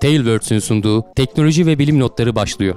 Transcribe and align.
Tailwords'ün 0.00 0.58
sunduğu 0.58 1.04
teknoloji 1.16 1.66
ve 1.66 1.78
bilim 1.78 2.00
notları 2.00 2.34
başlıyor. 2.34 2.74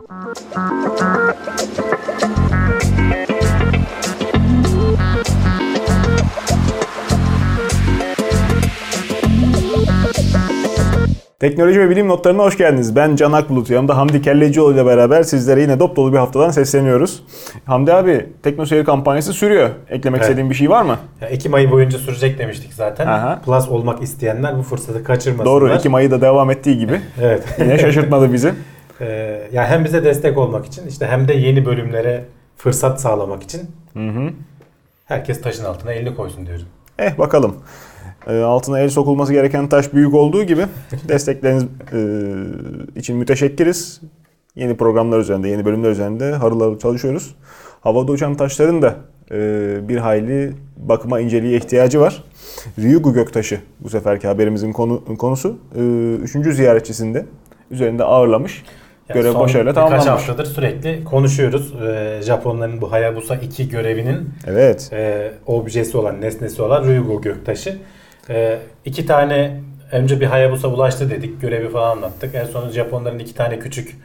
Teknoloji 11.41 11.79
ve 11.79 11.89
bilim 11.89 12.07
notlarına 12.07 12.43
hoş 12.43 12.57
geldiniz. 12.57 12.95
Ben 12.95 13.15
Can 13.15 13.31
Akbulut. 13.31 13.69
Yanımda 13.69 13.97
Hamdi 13.97 14.21
Kellecioğlu 14.21 14.73
ile 14.73 14.85
beraber 14.85 15.23
sizlere 15.23 15.61
yine 15.61 15.79
dop 15.79 15.95
dolu 15.95 16.13
bir 16.13 16.17
haftadan 16.17 16.51
sesleniyoruz. 16.51 17.23
Hamdi 17.65 17.93
abi, 17.93 18.29
TeknoSeyir 18.43 18.85
kampanyası 18.85 19.33
sürüyor. 19.33 19.69
Eklemek 19.89 20.17
Evet. 20.19 20.29
istediğin 20.29 20.49
bir 20.49 20.55
şey 20.55 20.69
var 20.69 20.81
mı? 20.83 20.97
Ya 21.21 21.27
Ekim 21.27 21.53
ayı 21.53 21.71
boyunca 21.71 21.97
sürecek 21.97 22.39
demiştik 22.39 22.73
zaten. 22.73 23.07
Aha. 23.07 23.41
Plus 23.45 23.69
olmak 23.69 24.01
isteyenler 24.01 24.57
bu 24.57 24.63
fırsatı 24.63 25.03
kaçırmasınlar. 25.03 25.45
Doğru, 25.45 25.73
Ekim 25.73 25.95
ayı 25.95 26.11
da 26.11 26.21
devam 26.21 26.51
ettiği 26.51 26.77
gibi. 26.77 27.01
Evet. 27.21 27.43
Yine 27.59 27.77
şaşırtmadı 27.77 28.33
bizi. 28.33 28.53
Ee, 29.01 29.41
ya 29.51 29.67
hem 29.69 29.85
bize 29.85 30.03
destek 30.03 30.37
olmak 30.37 30.65
için 30.65 30.87
işte 30.87 31.07
hem 31.07 31.27
de 31.27 31.33
yeni 31.33 31.65
bölümlere 31.65 32.23
fırsat 32.57 33.01
sağlamak 33.01 33.43
için 33.43 33.61
Hı 33.93 33.99
hı. 34.09 34.29
herkes 35.05 35.41
taşın 35.41 35.63
altına 35.65 35.93
elini 35.93 36.15
koysun 36.15 36.45
diyorum. 36.45 36.65
Eh 36.99 37.17
bakalım. 37.17 37.55
Ee, 38.27 38.39
altına 38.41 38.79
el 38.79 38.89
sokulması 38.89 39.33
gereken 39.33 39.69
taş 39.69 39.93
büyük 39.93 40.13
olduğu 40.13 40.43
gibi 40.43 40.65
destekleriniz 41.07 41.63
e, 41.93 41.99
için 42.99 43.17
müteşekkiriz. 43.17 44.01
Yeni 44.55 44.77
programlar 44.77 45.19
üzerinde, 45.19 45.49
yeni 45.49 45.65
bölümler 45.65 45.89
üzerinde 45.91 46.31
harıl 46.31 46.61
harıl 46.61 46.79
çalışıyoruz. 46.79 47.35
Havada 47.81 48.11
uçan 48.11 48.35
taşların 48.35 48.81
da 48.81 48.95
e, 49.31 49.79
bir 49.89 49.97
hayli 49.97 50.53
bakıma 50.77 51.19
inceliğe 51.19 51.57
ihtiyacı 51.57 51.99
var. 51.99 52.23
Ryugu 52.79 53.13
Göktaşı 53.13 53.59
bu 53.79 53.89
seferki 53.89 54.27
haberimizin 54.27 54.71
konu, 54.73 55.17
konusu. 55.17 55.57
E, 55.75 55.81
üçüncü 56.15 56.53
ziyaretçisinde 56.53 57.25
üzerinde 57.71 58.03
ağırlamış. 58.03 58.63
Yani 59.09 59.21
Görev 59.21 59.35
başarıyla 59.39 59.71
Birkaç 59.71 59.89
tamamlanmış. 59.89 60.07
haftadır 60.07 60.45
sürekli 60.45 61.03
konuşuyoruz. 61.03 61.73
Ee, 61.81 62.19
Japonların 62.23 62.81
bu 62.81 62.91
Hayabusa 62.91 63.35
2 63.35 63.69
görevinin 63.69 64.29
Evet. 64.47 64.89
e, 64.93 65.31
objesi 65.45 65.97
olan, 65.97 66.21
nesnesi 66.21 66.61
olan 66.61 66.87
Ryugu 66.87 67.21
Göktaşı. 67.21 67.77
E, 68.31 68.59
iki 68.85 69.05
tane 69.05 69.61
önce 69.91 70.21
bir 70.21 70.25
Hayabusa 70.25 70.67
ulaştı 70.67 71.09
dedik. 71.09 71.41
Görevi 71.41 71.69
falan 71.69 71.97
anlattık. 71.97 72.35
En 72.35 72.45
sonunda 72.45 72.71
Japonların 72.71 73.19
iki 73.19 73.35
tane 73.35 73.59
küçük 73.59 73.97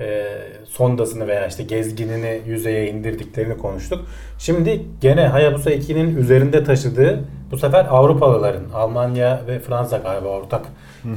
e, 0.00 0.26
sondasını 0.68 1.28
veya 1.28 1.46
işte 1.46 1.62
gezginini 1.62 2.40
yüzeye 2.46 2.90
indirdiklerini 2.90 3.58
konuştuk. 3.58 4.06
Şimdi 4.38 4.82
gene 5.00 5.26
Hayabusa 5.26 5.70
2'nin 5.70 6.16
üzerinde 6.16 6.64
taşıdığı 6.64 7.24
bu 7.50 7.58
sefer 7.58 7.86
Avrupalıların 7.90 8.64
Almanya 8.74 9.40
ve 9.46 9.58
Fransa 9.58 9.98
galiba 9.98 10.28
ortak 10.28 10.66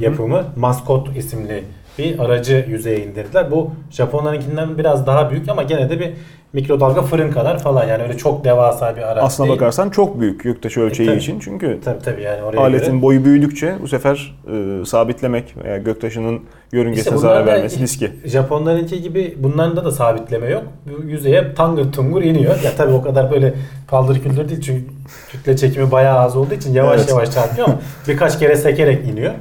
yapımı 0.00 0.44
Maskot 0.56 1.16
isimli 1.16 1.64
bir 1.98 2.18
aracı 2.18 2.64
yüzeye 2.68 3.04
indirdiler. 3.04 3.50
Bu 3.50 3.70
Japonlarınkinden 3.90 4.78
biraz 4.78 5.06
daha 5.06 5.30
büyük 5.30 5.48
ama 5.48 5.62
gene 5.62 5.90
de 5.90 6.00
bir 6.00 6.10
mikrodalga 6.52 7.02
fırın 7.02 7.30
kadar 7.32 7.58
falan 7.58 7.86
yani 7.88 8.02
öyle 8.02 8.16
çok 8.16 8.44
devasa 8.44 8.96
bir 8.96 9.02
araç 9.02 9.24
Aslına 9.24 9.46
değil. 9.48 9.56
bakarsan 9.58 9.90
çok 9.90 10.20
büyük 10.20 10.42
göktaşı 10.44 10.80
ölçeği 10.80 11.08
tabii. 11.08 11.18
için. 11.18 11.40
Çünkü 11.40 11.80
Tabii 11.84 12.02
tabii 12.02 12.22
yani 12.22 12.42
oraya 12.42 12.58
aletin 12.60 12.90
göre. 12.92 13.02
boyu 13.02 13.24
büyüdükçe 13.24 13.74
bu 13.82 13.88
sefer 13.88 14.34
e, 14.82 14.84
sabitlemek 14.84 15.54
veya 15.64 15.78
göktaşının 15.78 16.40
yörüngesine 16.72 17.14
İşte 17.14 17.16
zarar 17.18 17.46
vermesi 17.46 17.80
riski. 17.80 18.10
Japonlarınki 18.24 19.02
gibi 19.02 19.34
bunlarda 19.38 19.84
da 19.84 19.90
sabitleme 19.90 20.46
yok. 20.50 20.62
Bu 20.86 21.08
Yüzeye 21.08 21.54
tangır 21.54 21.92
tungur 21.92 22.22
iniyor. 22.22 22.54
Ya 22.64 22.70
tabii 22.76 22.92
o 22.92 23.02
kadar 23.02 23.30
böyle 23.30 23.54
paldır 23.88 24.22
küldür 24.22 24.48
değil 24.48 24.60
çünkü 24.60 24.84
kütle 25.30 25.56
çekimi 25.56 25.90
bayağı 25.90 26.18
az 26.18 26.36
olduğu 26.36 26.54
için 26.54 26.72
yavaş 26.72 26.98
Evet. 27.00 27.10
yavaş 27.10 27.30
çarpıyor 27.30 27.68
ama 27.68 27.78
birkaç 28.08 28.38
kere 28.38 28.56
sekerek 28.56 29.06
iniyor. 29.08 29.32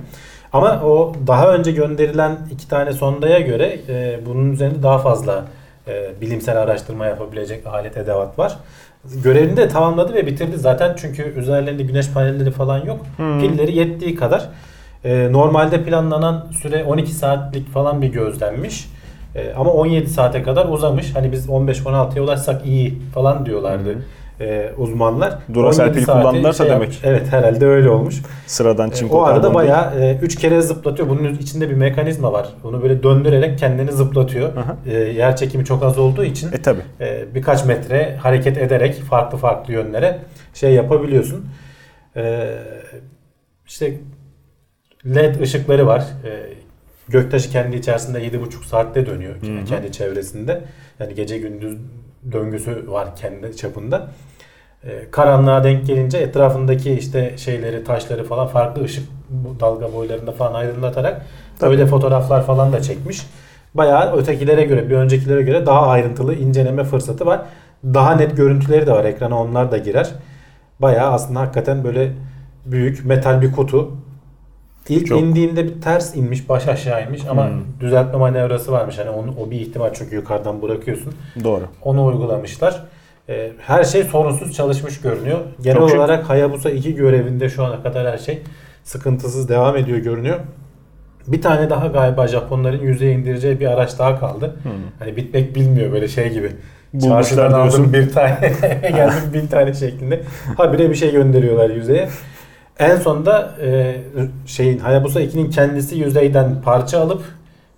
Ama 0.54 0.82
o 0.84 1.14
daha 1.28 1.54
önce 1.54 1.72
gönderilen 1.72 2.38
iki 2.52 2.68
tane 2.68 2.94
sondaya 2.94 3.40
göre 3.40 3.80
e, 3.90 4.20
bunun 4.26 4.54
üzerinde 4.54 4.84
daha 4.84 4.98
fazla 4.98 5.46
e, 5.88 6.22
bilimsel 6.22 6.62
araştırma 6.62 7.06
yapabilecek 7.06 7.68
alet 7.68 7.98
edevat 7.98 8.40
var. 8.40 8.58
Görevini 9.24 9.58
de 9.58 9.68
tamamladı 9.68 10.14
ve 10.14 10.26
bitirdi 10.26 10.58
zaten 10.58 10.96
çünkü 10.98 11.24
üzerlerinde 11.24 11.84
güneş 11.84 12.10
panelleri 12.10 12.52
falan 12.52 12.86
yok. 12.86 13.00
Hmm. 13.18 13.40
Pilleri 13.40 13.76
yettiği 13.78 14.16
kadar. 14.16 14.50
E, 15.06 15.32
normalde 15.32 15.84
planlanan 15.84 16.48
süre 16.62 16.84
12 16.84 17.12
saatlik 17.12 17.70
falan 17.70 18.02
bir 18.02 18.08
gözlenmiş. 18.08 18.90
E, 19.36 19.54
ama 19.54 19.72
17 19.72 20.10
saate 20.10 20.44
kadar 20.44 20.66
uzamış. 20.66 21.16
Hani 21.16 21.32
biz 21.32 21.48
15-16'ya 21.48 22.24
ulaşsak 22.24 22.66
iyi 22.66 23.00
falan 23.14 23.46
diyorlardı 23.46 23.98
e, 24.44 24.72
uzmanlar. 24.78 25.38
Duracell 25.54 25.84
17 25.86 25.98
pil 26.00 26.06
kullandılarsa 26.06 26.64
şey 26.64 26.74
demek. 26.74 27.00
Evet 27.04 27.32
herhalde 27.32 27.66
öyle 27.66 27.90
olmuş. 27.90 28.22
Sıradan 28.48 28.90
E, 28.90 28.94
çinko 28.94 29.18
o 29.18 29.24
arada 29.24 29.54
bayağı 29.54 30.16
3 30.22 30.36
kere 30.36 30.62
zıplatıyor. 30.62 31.10
Bunun 31.10 31.34
içinde 31.34 31.70
bir 31.70 31.74
mekanizma 31.76 32.34
var. 32.34 32.50
Onu 32.64 32.84
böyle 32.84 33.04
döndürerek 33.04 33.60
kendini 33.60 33.92
zıplatıyor. 33.92 34.58
Aha. 34.58 34.78
E, 34.86 34.94
yer 34.94 35.36
çekimi 35.36 35.66
çok 35.66 35.84
az 35.84 35.98
olduğu 36.00 36.24
için 36.24 36.52
E 36.52 36.62
tabi. 36.62 36.80
e, 37.00 37.36
birkaç 37.36 37.66
metre 37.66 38.16
hareket 38.22 38.58
ederek 38.58 38.96
farklı 38.96 39.38
farklı 39.38 39.74
yönlere 39.74 40.20
şey 40.54 40.74
yapabiliyorsun. 40.74 41.46
E, 42.16 42.50
işte 43.68 43.94
LED 45.16 45.40
ışıkları 45.40 45.88
var. 45.88 46.00
E, 46.00 46.30
göktaşı 47.08 47.50
kendi 47.52 47.76
içerisinde 47.76 48.20
7,5 48.20 48.66
saatte 48.66 49.06
dönüyor 49.06 49.36
Hı 49.42 49.46
hı. 49.62 49.66
kendi 49.66 49.92
çevresinde. 49.92 50.62
Yani 51.00 51.16
gece 51.16 51.38
gündüz 51.38 51.78
döngüsü 52.32 52.92
var 52.92 53.16
kendi 53.16 53.58
çapında. 53.58 54.08
E, 54.88 55.12
karanlığa 55.12 55.64
denk 55.64 55.86
gelince 55.88 56.18
etrafındaki 56.18 56.92
işte 56.94 57.38
şeyleri, 57.38 57.84
taşları 57.84 58.24
falan 58.24 58.48
farklı 58.48 58.84
ışık 58.84 59.04
dalga 59.60 59.94
boylarında 59.94 60.32
falan 60.32 60.54
aydınlatarak 60.54 61.22
Tabii. 61.60 61.72
öyle 61.72 61.86
fotoğraflar 61.86 62.46
falan 62.46 62.74
da 62.74 62.82
çekmiş. 62.82 63.28
Bayağı 63.74 64.16
ötekilere 64.18 64.64
göre, 64.64 64.90
bir 64.90 64.96
öncekilere 64.96 65.42
göre 65.42 65.66
daha 65.66 65.88
ayrıntılı 65.88 66.36
inceleme 66.36 66.84
fırsatı 66.84 67.26
var. 67.26 67.42
Daha 67.84 68.16
net 68.16 68.38
görüntüleri 68.38 68.88
de 68.88 68.92
var. 68.92 69.06
Ekrana 69.06 69.42
onlar 69.42 69.72
da 69.72 69.78
girer. 69.78 70.12
Bayağı 70.80 71.12
aslında 71.12 71.40
hakikaten 71.40 71.84
böyle 71.84 72.12
büyük 72.66 73.06
metal 73.06 73.42
bir 73.42 73.52
kutu. 73.52 73.92
İlk 74.90 75.08
Çok. 75.08 75.22
indiğinde 75.22 75.66
bir 75.66 75.82
ters 75.82 76.16
inmiş, 76.16 76.50
baş 76.50 76.68
aşağı 76.68 77.06
inmiş 77.06 77.22
ama 77.30 77.48
Hmm. 77.48 77.54
düzeltme 77.80 78.20
manevrası 78.20 78.72
varmış. 78.72 78.98
Hani 78.98 79.10
onu, 79.10 79.34
o 79.46 79.52
bir 79.52 79.60
ihtimal 79.60 79.90
çünkü 79.94 80.16
yukarıdan 80.16 80.62
bırakıyorsun. 80.62 81.14
Doğru. 81.44 81.64
Onu 81.84 82.06
uygulamışlar. 82.06 82.84
Ee, 83.30 83.52
her 83.60 83.84
şey 83.84 84.04
sorunsuz 84.04 84.54
çalışmış 84.56 85.02
görünüyor. 85.02 85.40
Genel 85.62 85.78
Çok 85.78 85.90
şık. 85.90 86.00
olarak 86.00 86.30
Hayabusa 86.30 86.70
2 86.70 86.96
görevinde 86.96 87.50
şu 87.50 87.64
ana 87.64 87.84
kadar 87.84 88.14
her 88.14 88.18
şey 88.18 88.42
sıkıntısız 88.84 89.50
devam 89.50 89.78
ediyor 89.78 89.98
görünüyor. 89.98 90.40
Bir 91.28 91.42
tane 91.42 91.70
daha 91.70 91.88
galiba 91.88 92.28
Japonların 92.28 92.82
yüzeye 92.82 93.14
indireceği 93.14 93.60
bir 93.60 93.68
araç 93.68 94.00
daha 94.00 94.20
kaldı. 94.20 94.56
Hani 95.00 95.16
bitmek 95.16 95.56
bilmiyor 95.56 95.92
böyle 95.92 96.08
şey 96.08 96.30
gibi. 96.34 96.52
Bulmuşlar 96.94 97.24
Çarşıdan 97.24 97.54
diyorsun. 97.54 97.80
aldım 97.80 97.94
bir 97.94 98.10
tane 98.12 98.54
geldim 98.82 99.34
bin 99.34 99.48
tane 99.48 99.74
şeklinde. 99.74 100.22
Habire 100.58 100.90
bir 100.90 100.96
şey 100.96 101.12
gönderiyorlar 101.12 101.70
yüzeye. 101.70 102.10
En 102.80 102.96
sonunda 102.96 103.56
e, 103.62 103.96
şeyin 104.46 104.80
Hayabusa 104.80 105.22
2'nin 105.22 105.50
kendisi 105.50 105.96
yüzeyden 105.96 106.62
parça 106.62 107.00
alıp 107.02 107.22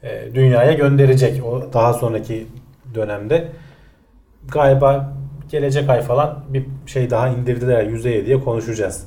e, 0.03 0.35
dünyaya 0.35 0.73
gönderecek 0.73 1.44
o 1.45 1.73
daha 1.73 1.94
sonraki 1.94 2.47
dönemde. 2.95 3.47
Galiba 4.51 5.13
gelecek 5.56 5.90
ay 5.90 6.02
falan 6.02 6.44
bir 6.50 6.66
şey 6.86 7.10
daha 7.10 7.30
indirdiler 7.30 7.84
yüzeye 7.84 8.26
diye 8.26 8.40
konuşacağız. 8.40 9.04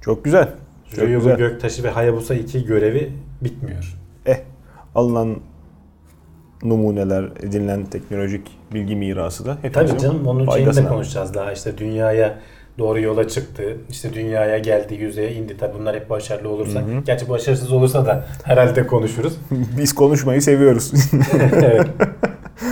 Çok 0.00 0.24
güzel. 0.24 0.48
Çok 0.90 1.04
Ryugu 1.04 1.24
güzel. 1.24 1.36
Göktaşı 1.36 1.84
ve 1.84 1.90
Hayabusa 1.90 2.34
2 2.34 2.64
görevi 2.64 3.12
bitmiyor. 3.40 3.96
Eh, 4.26 4.36
alınan 4.94 5.36
numuneler, 6.62 7.24
edinilen 7.42 7.84
teknolojik 7.84 8.46
bilgi 8.74 8.96
mirası 8.96 9.46
da 9.46 9.58
hepimizin 9.62 9.96
Tabii 9.96 10.02
canım 10.02 10.26
onun 10.26 10.50
şeyini 10.50 10.76
de 10.76 10.88
konuşacağız 10.88 11.34
daha 11.34 11.52
işte 11.52 11.78
dünyaya 11.78 12.38
doğru 12.78 13.00
yola 13.00 13.28
çıktı. 13.28 13.76
işte 13.90 14.12
dünyaya 14.12 14.58
geldi, 14.58 14.94
yüzeye 14.94 15.32
indi. 15.32 15.56
Tabii 15.56 15.78
bunlar 15.78 15.96
hep 15.96 16.10
başarılı 16.10 16.48
olursa. 16.48 16.80
Hı 16.80 16.84
hı. 16.84 17.00
Gerçi 17.06 17.28
başarısız 17.28 17.72
olursa 17.72 18.06
da 18.06 18.24
herhalde 18.44 18.86
konuşuruz. 18.86 19.36
Biz 19.78 19.94
konuşmayı 19.94 20.42
seviyoruz. 20.42 20.92
evet. 21.52 21.86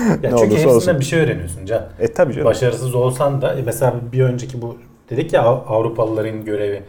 Ya 0.08 0.30
Ne 0.30 0.38
çünkü 0.38 0.50
hepsinden 0.54 0.74
olsun. 0.74 1.00
bir 1.00 1.04
şey 1.04 1.20
öğreniyorsun 1.20 1.66
Can. 1.66 1.82
e 2.00 2.12
tabii 2.12 2.32
canım. 2.32 2.46
Başarısız 2.46 2.94
olsan 2.94 3.42
da 3.42 3.54
e, 3.54 3.62
mesela 3.62 3.94
bir 4.12 4.20
önceki 4.22 4.62
bu 4.62 4.76
dedik 5.10 5.32
ya 5.32 5.42
Av- 5.42 5.74
Avrupalıların 5.74 6.44
görevi. 6.44 6.82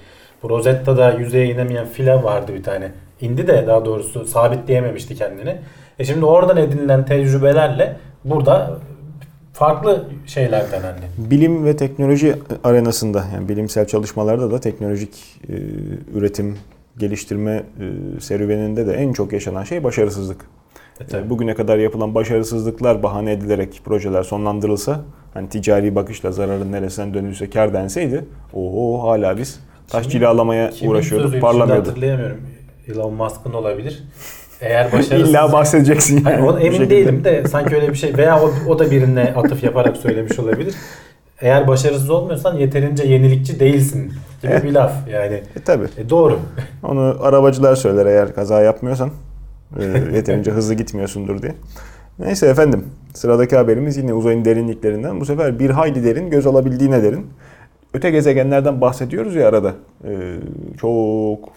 Bu 0.43 0.49
Rosetta'da 0.49 1.11
yüzeye 1.11 1.45
inemeyen 1.45 1.87
file 1.87 2.23
vardı 2.23 2.51
bir 2.53 2.63
tane. 2.63 2.91
İndi 3.21 3.47
de 3.47 3.63
daha 3.67 3.85
doğrusu 3.85 4.25
sabitleyememişti 4.25 5.15
kendini. 5.15 5.57
E 5.99 6.05
şimdi 6.05 6.25
oradan 6.25 6.57
edinilen 6.57 7.05
tecrübelerle 7.05 7.95
burada 8.25 8.77
farklı 9.53 10.05
şeyler 10.25 10.71
denendi. 10.71 11.01
Bilim 11.17 11.65
ve 11.65 11.75
teknoloji 11.77 12.35
arenasında 12.63 13.23
yani 13.33 13.49
bilimsel 13.49 13.87
çalışmalarda 13.87 14.51
da 14.51 14.59
teknolojik 14.59 15.39
e, 15.49 15.53
üretim, 16.17 16.57
geliştirme 16.97 17.51
e, 17.55 18.19
serüveninde 18.21 18.87
de 18.87 18.93
en 18.93 19.13
çok 19.13 19.33
yaşanan 19.33 19.63
şey 19.63 19.83
başarısızlık. 19.83 20.45
E. 20.99 21.17
E, 21.17 21.29
Bugüne 21.29 21.55
kadar 21.55 21.77
yapılan 21.77 22.15
başarısızlıklar 22.15 23.03
bahane 23.03 23.31
edilerek 23.31 23.81
projeler 23.85 24.23
sonlandırılsa, 24.23 25.01
hani 25.33 25.49
ticari 25.49 25.95
bakışla 25.95 26.31
zararın 26.31 26.71
neresinden 26.71 27.13
dönülse 27.13 27.49
kar 27.49 27.73
denseydi, 27.73 28.25
oho 28.53 29.09
hala 29.09 29.37
biz 29.37 29.59
taş 29.87 30.09
cilalamaya 30.09 30.71
uğraşıyorduk, 30.85 31.29
şimdi 31.29 31.41
parlamıyordu. 31.41 31.89
hatırlayamıyorum. 31.89 32.37
Elon 32.87 33.13
Musk'ın 33.13 33.53
olabilir. 33.53 34.03
eğer 34.61 34.91
başarısız... 34.91 35.29
İlla 35.29 35.51
bahsedeceksin 35.51 36.15
yani. 36.15 36.23
Hayır, 36.23 36.39
ona 36.39 36.59
emin 36.59 36.89
değilim 36.89 37.23
de 37.23 37.47
sanki 37.47 37.75
öyle 37.75 37.89
bir 37.89 37.97
şey 37.97 38.17
veya 38.17 38.41
o, 38.41 38.53
o 38.67 38.79
da 38.79 38.91
birine 38.91 39.33
atıf 39.35 39.63
yaparak 39.63 39.97
söylemiş 39.97 40.39
olabilir. 40.39 40.75
Eğer 41.41 41.67
başarısız 41.67 42.09
olmuyorsan 42.09 42.57
yeterince 42.57 43.03
yenilikçi 43.03 43.59
değilsin 43.59 44.13
gibi 44.41 44.63
bir 44.63 44.71
laf 44.71 44.93
yani. 45.09 45.33
E, 45.33 45.59
tabii. 45.65 45.85
E, 45.97 46.09
doğru. 46.09 46.39
Onu 46.83 47.17
arabacılar 47.21 47.75
söyler 47.75 48.05
eğer 48.05 48.35
kaza 48.35 48.61
yapmıyorsan. 48.61 49.09
E, 49.79 49.83
yeterince 50.15 50.51
hızlı 50.51 50.73
gitmiyorsundur 50.73 51.41
diye. 51.41 51.53
Neyse 52.19 52.47
efendim. 52.47 52.85
Sıradaki 53.13 53.55
haberimiz 53.55 53.97
yine 53.97 54.13
uzayın 54.13 54.45
derinliklerinden. 54.45 55.19
Bu 55.21 55.25
sefer 55.25 55.59
bir 55.59 55.69
hayli 55.69 56.03
derin, 56.03 56.29
göz 56.29 56.47
alabildiğine 56.47 57.03
derin. 57.03 57.27
Öte 57.93 58.11
gezegenlerden 58.11 58.81
bahsediyoruz 58.81 59.35
ya 59.35 59.49
arada. 59.49 59.73
E, 60.03 60.35
çok 60.77 61.49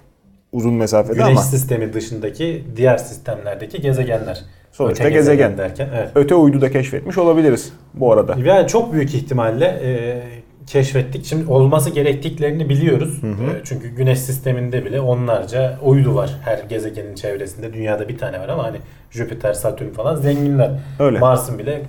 uzun 0.52 0.74
mesafede 0.74 1.12
Güneş 1.12 1.28
ama 1.28 1.42
sistemi 1.42 1.92
dışındaki 1.92 2.64
diğer 2.76 2.98
sistemlerdeki 2.98 3.80
gezegenler. 3.80 4.44
Sonuçta 4.72 5.04
Öte 5.04 5.12
gezegen. 5.14 5.58
derken 5.58 5.88
evet. 5.96 6.10
öte 6.14 6.34
uydu 6.34 6.60
da 6.60 6.70
keşfetmiş 6.70 7.18
olabiliriz 7.18 7.72
bu 7.94 8.12
arada. 8.12 8.36
Yani 8.44 8.68
çok 8.68 8.92
büyük 8.92 9.14
ihtimalle 9.14 9.64
e, 9.64 10.22
keşfettik. 10.68 11.24
Şimdi 11.26 11.52
olması 11.52 11.90
gerektiklerini 11.90 12.68
biliyoruz. 12.68 13.22
hı. 13.22 13.28
E, 13.28 13.60
çünkü 13.64 13.88
güneş 13.88 14.18
sisteminde 14.18 14.84
bile 14.84 15.00
onlarca 15.00 15.78
uydu 15.84 16.14
var 16.14 16.30
her 16.44 16.58
gezegenin 16.58 17.14
çevresinde. 17.14 17.72
Dünyada 17.72 18.08
bir 18.08 18.18
tane 18.18 18.40
var 18.40 18.48
ama 18.48 18.64
hani 18.64 18.76
Jüpiter, 19.10 19.52
Satürn 19.52 19.90
falan 19.90 20.16
zenginler. 20.16 20.70
Öyle. 20.98 21.18
Mars'ın 21.18 21.58
bile 21.58 21.72
e, 21.72 21.82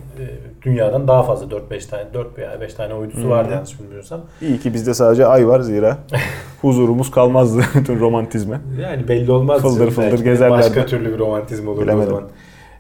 dünyadan 0.62 1.08
daha 1.08 1.24
fazla 1.24 1.46
4-5 1.46 1.90
tane 1.90 2.04
4 2.14 2.38
veya 2.38 2.62
5 2.62 2.74
tane 2.74 2.94
uydusu 2.94 3.24
Hı. 3.24 3.30
vardı 3.30 3.54
yanlış 3.54 3.80
bilmiyorsam. 3.80 4.22
İyi 4.42 4.60
ki 4.60 4.74
bizde 4.74 4.94
sadece 4.94 5.26
ay 5.26 5.48
var 5.48 5.60
zira 5.60 5.98
huzurumuz 6.62 7.12
kalmazdı 7.12 7.62
bütün 7.76 8.00
romantizme. 8.00 8.62
Yani 8.82 9.08
belli 9.08 9.32
olmaz. 9.32 9.62
Fıldır 9.62 9.92
fıldır 9.92 10.18
de 10.18 10.24
gezerlerdi. 10.24 10.60
Başka 10.62 10.86
türlü 10.86 11.14
bir 11.14 11.20
romantizm 11.20 11.68
olurdu 11.68 11.82
Bilemedim. 11.82 12.14
o 12.14 12.16
zaman. 12.16 12.30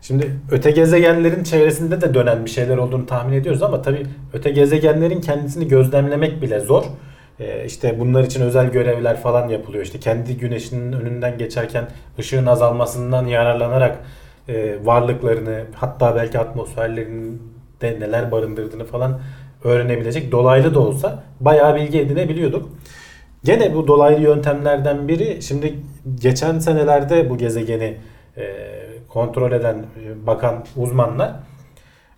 Şimdi 0.01 0.31
öte 0.51 0.71
gezegenlerin 0.71 1.43
çevresinde 1.43 2.01
de 2.01 2.13
dönen 2.13 2.45
bir 2.45 2.49
şeyler 2.49 2.77
olduğunu 2.77 3.05
tahmin 3.05 3.33
ediyoruz 3.33 3.63
ama 3.63 3.81
tabii 3.81 4.05
öte 4.33 4.49
gezegenlerin 4.49 5.21
kendisini 5.21 5.67
gözlemlemek 5.67 6.41
bile 6.41 6.59
zor. 6.59 6.83
Ee, 7.39 7.65
işte 7.65 7.99
bunlar 7.99 8.23
için 8.23 8.41
özel 8.41 8.71
görevler 8.71 9.21
falan 9.21 9.49
yapılıyor. 9.49 9.83
İşte 9.83 9.99
kendi 9.99 10.37
güneşinin 10.37 10.93
önünden 10.93 11.37
geçerken 11.37 11.87
ışığın 12.19 12.45
azalmasından 12.45 13.25
yararlanarak 13.25 13.97
e, 14.47 14.85
varlıklarını 14.85 15.63
hatta 15.75 16.15
belki 16.15 16.39
atmosferlerinde 16.39 17.99
neler 17.99 18.31
barındırdığını 18.31 18.85
falan 18.85 19.21
öğrenebilecek 19.63 20.31
dolaylı 20.31 20.75
da 20.75 20.79
olsa 20.79 21.23
bayağı 21.39 21.75
bilgi 21.75 21.99
edinebiliyorduk. 21.99 22.69
Gene 23.43 23.75
bu 23.75 23.87
dolaylı 23.87 24.21
yöntemlerden 24.21 25.07
biri 25.07 25.41
şimdi 25.41 25.75
geçen 26.21 26.59
senelerde 26.59 27.29
bu 27.29 27.37
gezegeni 27.37 27.97
e, 28.37 28.43
kontrol 29.09 29.51
eden, 29.51 29.75
e, 29.75 30.27
bakan 30.27 30.65
uzmanlar 30.75 31.31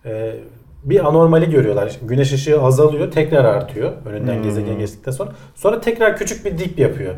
e, 0.05 0.35
bir 0.83 1.07
anormali 1.07 1.49
görüyorlar. 1.49 1.99
Güneş 2.01 2.33
ışığı 2.33 2.61
azalıyor, 2.61 3.11
tekrar 3.11 3.45
artıyor 3.45 3.91
önünden 4.05 4.35
Hmm. 4.35 4.43
gezegen 4.43 4.79
geçtikten 4.79 5.11
sonra. 5.11 5.31
Sonra 5.55 5.81
tekrar 5.81 6.17
küçük 6.17 6.45
bir 6.45 6.57
dip 6.57 6.79
yapıyor. 6.79 7.15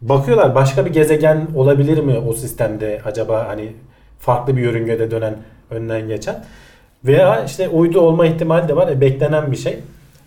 Bakıyorlar 0.00 0.54
başka 0.54 0.86
bir 0.86 0.92
gezegen 0.92 1.46
olabilir 1.54 1.98
mi 1.98 2.18
o 2.18 2.32
sistemde 2.32 3.00
acaba 3.04 3.48
hani 3.48 3.72
farklı 4.18 4.56
bir 4.56 4.62
yörüngede 4.62 5.10
dönen 5.10 5.34
önden 5.70 6.08
geçen 6.08 6.44
veya 7.04 7.44
işte 7.44 7.68
uydu 7.68 8.00
olma 8.00 8.26
ihtimali 8.26 8.68
de 8.68 8.76
var. 8.76 8.88
E, 8.88 9.00
beklenen 9.00 9.52
bir 9.52 9.56
şey. 9.56 9.78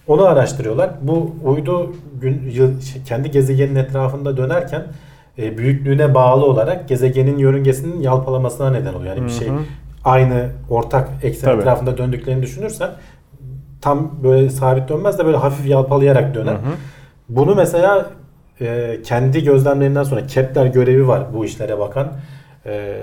Onu 0.07 0.25
araştırıyorlar. 0.25 0.89
Bu 1.01 1.35
uydu 1.43 1.95
gün, 2.21 2.49
yıl, 2.51 2.81
şey, 2.81 3.03
kendi 3.03 3.31
gezegenin 3.31 3.75
etrafında 3.75 4.37
dönerken 4.37 4.83
e, 5.37 5.57
büyüklüğüne 5.57 6.13
bağlı 6.13 6.45
olarak 6.45 6.87
gezegenin 6.87 7.37
yörüngesinin 7.37 8.01
yalpalamasına 8.01 8.71
neden 8.71 8.93
oluyor. 8.93 9.15
Yani 9.15 9.25
bir 9.25 9.31
şey 9.31 9.47
aynı 10.05 10.49
ortak 10.69 11.09
eksen 11.23 11.45
Tabii. 11.51 11.61
etrafında 11.61 11.97
döndüklerini 11.97 12.41
düşünürsen 12.41 12.89
tam 13.81 14.11
böyle 14.23 14.49
sabit 14.49 14.89
dönmez 14.89 15.19
de 15.19 15.25
böyle 15.25 15.37
hafif 15.37 15.67
yalpalayarak 15.67 16.35
döner. 16.35 16.53
Hı 16.53 16.57
hı. 16.57 16.73
Bunu 17.29 17.55
mesela 17.55 18.09
e, 18.61 18.99
kendi 19.03 19.43
gözlemlerinden 19.43 20.03
sonra 20.03 20.27
Kepler 20.27 20.65
görevi 20.65 21.07
var 21.07 21.23
bu 21.33 21.45
işlere 21.45 21.79
bakan. 21.79 22.11
E, 22.65 22.95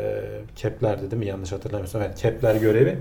Kepler'di 0.56 1.10
değil 1.10 1.22
mi? 1.22 1.26
Yanlış 1.26 1.52
hatırlamıyorsam. 1.52 2.02
Evet, 2.02 2.14
Kepler 2.16 2.54
görevi. 2.54 2.98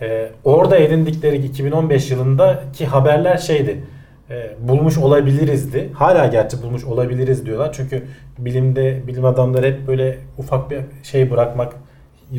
E, 0.00 0.30
orada 0.44 0.76
edindikleri 0.76 1.36
2015 1.36 2.10
yılındaki 2.10 2.86
haberler 2.86 3.36
şeydi. 3.36 3.84
E, 4.34 4.68
bulmuş 4.68 4.98
olabilirizdi. 4.98 5.90
Hala 5.94 6.26
gerçi 6.26 6.62
bulmuş 6.62 6.84
olabiliriz 6.84 7.46
diyorlar. 7.46 7.72
Çünkü 7.72 8.02
bilimde 8.38 9.02
bilim 9.06 9.24
adamları 9.24 9.66
hep 9.66 9.86
böyle 9.86 10.18
ufak 10.38 10.70
bir 10.70 10.80
şey 11.02 11.30
bırakmak 11.30 11.72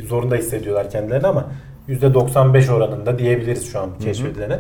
zorunda 0.07 0.35
hissediyorlar 0.35 0.89
kendilerini 0.89 1.27
ama 1.27 1.45
%95 1.89 2.71
oranında 2.71 3.19
diyebiliriz 3.19 3.71
şu 3.71 3.79
an 3.79 3.89
keşfedilene. 3.99 4.59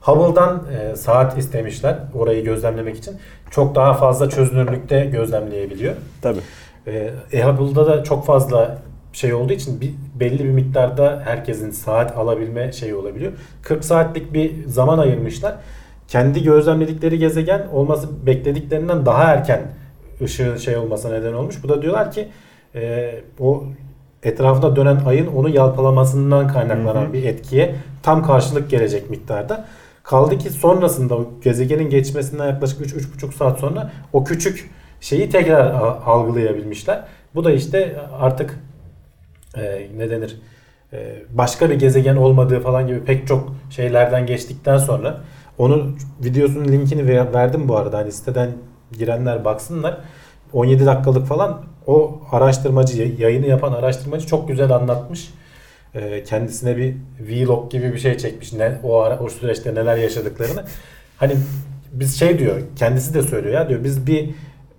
Hubble'dan 0.00 0.62
e, 0.72 0.96
saat 0.96 1.38
istemişler 1.38 1.98
orayı 2.14 2.44
gözlemlemek 2.44 2.96
için. 2.96 3.16
Çok 3.50 3.74
daha 3.74 3.94
fazla 3.94 4.30
çözünürlükte 4.30 5.04
gözlemleyebiliyor. 5.04 5.94
Tabii. 6.22 6.40
E, 6.86 7.10
e-Hubble'da 7.32 7.86
da 7.86 8.04
çok 8.04 8.26
fazla 8.26 8.78
şey 9.12 9.34
olduğu 9.34 9.52
için 9.52 9.80
bir, 9.80 9.94
belli 10.20 10.44
bir 10.44 10.50
miktarda 10.50 11.22
herkesin 11.24 11.70
saat 11.70 12.16
alabilme 12.16 12.72
şeyi 12.72 12.94
olabiliyor. 12.94 13.32
40 13.62 13.84
saatlik 13.84 14.32
bir 14.32 14.66
zaman 14.66 14.98
ayırmışlar. 14.98 15.54
Kendi 16.08 16.42
gözlemledikleri 16.42 17.18
gezegen 17.18 17.66
olması 17.72 18.26
beklediklerinden 18.26 19.06
daha 19.06 19.22
erken 19.22 19.60
ışığın 20.22 20.56
şey 20.56 20.76
olmasına 20.76 21.12
neden 21.12 21.32
olmuş. 21.32 21.62
Bu 21.62 21.68
da 21.68 21.82
diyorlar 21.82 22.12
ki 22.12 22.28
e, 22.74 23.14
o 23.40 23.64
etrafında 24.22 24.76
dönen 24.76 25.00
ayın 25.06 25.26
onu 25.26 25.48
yalpalamasından 25.48 26.48
kaynaklanan 26.48 27.04
Hı 27.04 27.08
hı. 27.08 27.12
bir 27.12 27.24
etkiye 27.24 27.74
tam 28.02 28.26
karşılık 28.26 28.70
gelecek 28.70 29.10
miktarda. 29.10 29.64
Kaldı 30.02 30.38
ki 30.38 30.50
sonrasında 30.50 31.16
o 31.16 31.30
gezegenin 31.44 31.90
geçmesinden 31.90 32.46
yaklaşık 32.46 32.80
3-3,5 32.80 33.32
saat 33.32 33.58
sonra 33.58 33.92
o 34.12 34.24
küçük 34.24 34.70
şeyi 35.00 35.30
tekrar 35.30 35.74
algılayabilmişler. 36.06 37.04
Bu 37.34 37.44
da 37.44 37.52
işte 37.52 37.96
artık 38.20 38.60
e, 39.56 39.88
ne 39.96 40.10
denir 40.10 40.36
e, 40.92 41.22
başka 41.30 41.70
bir 41.70 41.74
gezegen 41.74 42.16
olmadığı 42.16 42.60
falan 42.60 42.86
gibi 42.86 43.04
pek 43.04 43.26
çok 43.26 43.54
şeylerden 43.70 44.26
geçtikten 44.26 44.78
sonra 44.78 45.20
onun 45.58 45.96
videosunun 46.24 46.68
linkini 46.68 47.08
ver- 47.08 47.34
verdim 47.34 47.68
bu 47.68 47.76
arada. 47.76 47.98
Hani 47.98 48.12
siteden 48.12 48.50
girenler 48.98 49.44
baksınlar. 49.44 49.98
17 50.52 50.86
dakikalık 50.86 51.26
falan 51.26 51.60
o 51.86 52.20
araştırmacı 52.32 52.98
yay- 53.02 53.20
yayını 53.20 53.46
yapan 53.46 53.72
araştırmacı 53.72 54.26
çok 54.26 54.48
güzel 54.48 54.70
anlatmış. 54.70 55.30
E, 55.94 56.24
kendisine 56.24 56.76
bir 56.76 56.94
vlog 57.20 57.70
gibi 57.70 57.92
bir 57.92 57.98
şey 57.98 58.18
çekmiş. 58.18 58.52
Ne 58.52 58.78
o 58.82 58.98
ara, 59.00 59.18
o 59.18 59.28
süreçte 59.28 59.74
neler 59.74 59.96
yaşadıklarını. 59.96 60.64
Hani 61.16 61.32
biz 61.92 62.18
şey 62.18 62.38
diyor 62.38 62.60
kendisi 62.76 63.14
de 63.14 63.22
söylüyor 63.22 63.54
ya 63.54 63.68
diyor 63.68 63.84
biz 63.84 64.06
bir 64.06 64.30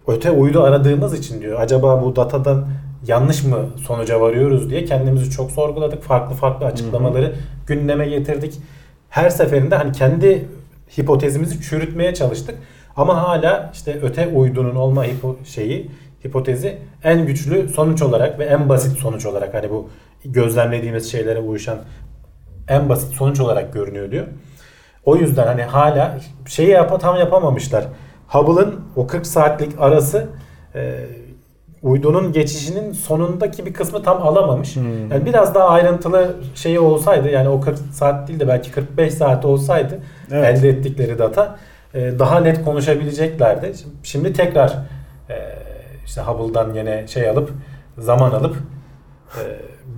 öte 0.08 0.32
uydu 0.32 0.64
aradığımız 0.64 1.20
için 1.20 1.42
diyor 1.42 1.60
acaba 1.62 2.02
bu 2.06 2.16
datadan 2.16 2.68
yanlış 3.08 3.44
mı 3.44 3.58
sonuca 3.88 4.22
varıyoruz 4.22 4.70
diye 4.70 4.86
kendimizi 4.86 5.32
çok 5.32 5.52
sorguladık. 5.52 6.04
Farklı 6.04 6.36
farklı 6.36 6.66
açıklamaları 6.66 7.36
gündeme 7.68 8.08
getirdik. 8.10 8.54
Her 9.10 9.30
seferinde 9.30 9.76
hani 9.76 9.92
kendi 9.92 10.46
hipotezimizi 10.98 11.62
çürütmeye 11.62 12.14
çalıştık. 12.14 12.56
Ama 12.96 13.24
hala 13.28 13.70
işte 13.74 14.00
öte 14.02 14.28
uydunun 14.28 14.76
olma 14.76 15.04
hipo 15.04 15.38
şeyi 15.46 15.92
hipotezi 16.26 16.78
en 17.04 17.26
güçlü 17.26 17.70
sonuç 17.70 18.02
olarak 18.02 18.40
ve 18.40 18.46
en 18.46 18.70
basit 18.70 18.98
sonuç 18.98 19.26
olarak 19.26 19.54
hani 19.54 19.70
bu 19.70 19.90
gözlemlediğimiz 20.26 21.12
şeylere 21.12 21.40
uyuşan 21.40 21.78
en 22.68 22.90
basit 22.90 23.14
sonuç 23.14 23.40
olarak 23.40 23.74
görünüyor 23.74 24.12
diyor. 24.12 24.28
O 25.06 25.16
yüzden 25.16 25.48
hani 25.48 25.64
hala 25.64 26.18
şeyi 26.48 26.70
yap 26.70 27.02
tam 27.02 27.16
yapamamışlar. 27.18 27.86
Hubble'ın 28.28 28.80
o 28.96 29.08
40 29.08 29.28
saatlik 29.28 29.72
arası 29.80 30.28
uydunun 31.84 32.32
geçişinin 32.32 32.92
sonundaki 32.92 33.66
bir 33.66 33.74
kısmı 33.74 34.04
tam 34.04 34.22
alamamış. 34.22 34.76
Hmm. 34.76 35.12
Yani 35.12 35.26
biraz 35.26 35.56
daha 35.56 35.70
ayrıntılı 35.70 36.36
şeyi 36.56 36.80
olsaydı 36.80 37.30
yani 37.30 37.50
o 37.50 37.62
40 37.62 37.78
saat 37.94 38.28
değil 38.28 38.40
de 38.40 38.48
belki 38.48 38.72
45 38.72 39.14
saat 39.14 39.46
olsaydı 39.46 40.00
Evet. 40.32 40.58
elde 40.58 40.70
ettikleri 40.70 41.20
data 41.20 41.56
e, 41.94 42.20
daha 42.20 42.40
net 42.40 42.66
konuşabileceklerdi. 42.66 43.74
Şimdi 44.04 44.34
tekrar 44.34 44.78
e, 45.30 45.36
işte 46.06 46.22
Hubble'dan 46.22 46.74
yine 46.74 47.08
şey 47.08 47.30
alıp 47.30 47.52
zaman 47.98 48.32
alıp 48.32 48.56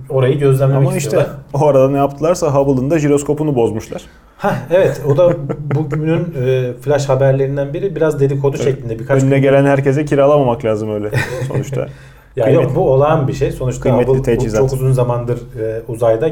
orayı 0.08 0.38
gözlemlemek 0.38 0.82
Ama 0.88 0.96
işte 0.96 0.98
istiyorlar. 1.06 1.30
o 1.54 1.66
arada 1.66 1.90
ne 1.90 1.96
yaptılarsa 1.98 2.54
Hubble'ın 2.54 2.90
da 2.90 2.98
jiroskopunu 2.98 3.54
bozmuşlar. 3.54 4.02
Heh, 4.38 4.54
evet 4.70 5.00
o 5.08 5.16
da 5.16 5.32
bugünün 5.74 6.34
e, 6.46 6.72
flash 6.80 7.08
haberlerinden 7.08 7.74
biri 7.74 7.96
biraz 7.96 8.20
dedikodu 8.20 8.56
şeklinde 8.56 8.98
birkaç 8.98 9.22
Önüne 9.22 9.34
gün- 9.34 9.42
gelen 9.42 9.64
herkese 9.64 10.04
kiralamamak 10.04 10.64
lazım 10.64 10.94
öyle 10.94 11.10
sonuçta. 11.48 11.88
Ya 12.36 12.44
Kıymetli- 12.46 12.54
yok 12.54 12.72
bu 12.76 12.90
olağan 12.92 13.28
bir 13.28 13.32
şey. 13.32 13.52
Sonuçta 13.52 13.90
Hubble 13.96 14.06
bu 14.06 14.22
teçhizat. 14.22 14.60
çok 14.60 14.72
uzun 14.72 14.92
zamandır 14.92 15.38
e, 15.60 15.82
uzayda 15.88 16.30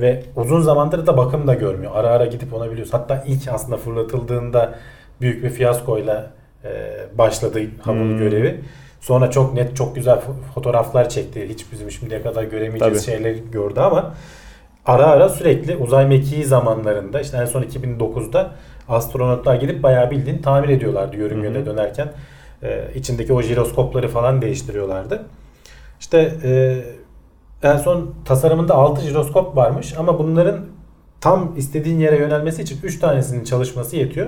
ve 0.00 0.22
uzun 0.36 0.60
zamandır 0.60 1.06
da 1.06 1.16
bakım 1.16 1.46
da 1.46 1.54
görmüyor. 1.54 1.92
Ara 1.94 2.08
ara 2.08 2.26
gidip 2.26 2.54
ona 2.54 2.70
biliyoruz. 2.70 2.94
Hatta 2.94 3.24
ilk 3.26 3.48
aslında 3.48 3.76
fırlatıldığında 3.76 4.74
büyük 5.20 5.44
bir 5.44 5.50
fiyaskoyla 5.50 6.30
e, 6.64 6.68
başladı 7.18 7.60
Hubble 7.84 8.00
Hmm. 8.00 8.18
görevi. 8.18 8.60
Sonra 9.00 9.30
çok 9.30 9.54
net, 9.54 9.76
çok 9.76 9.94
güzel 9.94 10.14
fo- 10.16 10.52
fotoğraflar 10.54 11.08
çekti. 11.08 11.48
Hiç 11.48 11.72
bizim 11.72 11.90
şimdiye 11.90 12.22
kadar 12.22 12.42
göremeyeceğiz 12.42 13.06
Tabii. 13.06 13.16
şeyleri 13.16 13.50
gördü 13.52 13.80
ama 13.80 14.14
ara 14.86 15.06
ara 15.06 15.28
sürekli 15.28 15.76
uzay 15.76 16.06
mekiği 16.06 16.44
zamanlarında 16.44 17.20
işte 17.20 17.36
en 17.36 17.44
son 17.44 17.62
2009'da 17.62 18.50
astronotlar 18.88 19.54
gidip 19.54 19.82
bayağı 19.82 20.10
bildiğin 20.10 20.38
tamir 20.38 20.68
ediyorlardı 20.68 21.16
yörüngede 21.16 21.66
dönerken. 21.66 22.08
Ee, 22.62 22.84
içindeki 22.94 23.32
o 23.32 23.42
jiroskopları 23.42 24.08
falan 24.08 24.42
değiştiriyorlardı. 24.42 25.26
İşte 26.00 26.34
e, 26.44 26.82
en 27.62 27.76
son 27.76 28.14
tasarımında 28.24 28.74
6 28.74 29.02
jiroskop 29.02 29.56
varmış 29.56 29.94
ama 29.98 30.18
bunların 30.18 30.60
tam 31.20 31.54
istediğin 31.56 31.98
yere 31.98 32.16
yönelmesi 32.16 32.62
için 32.62 32.78
3 32.82 32.98
tanesinin 32.98 33.44
çalışması 33.44 33.96
yetiyor. 33.96 34.26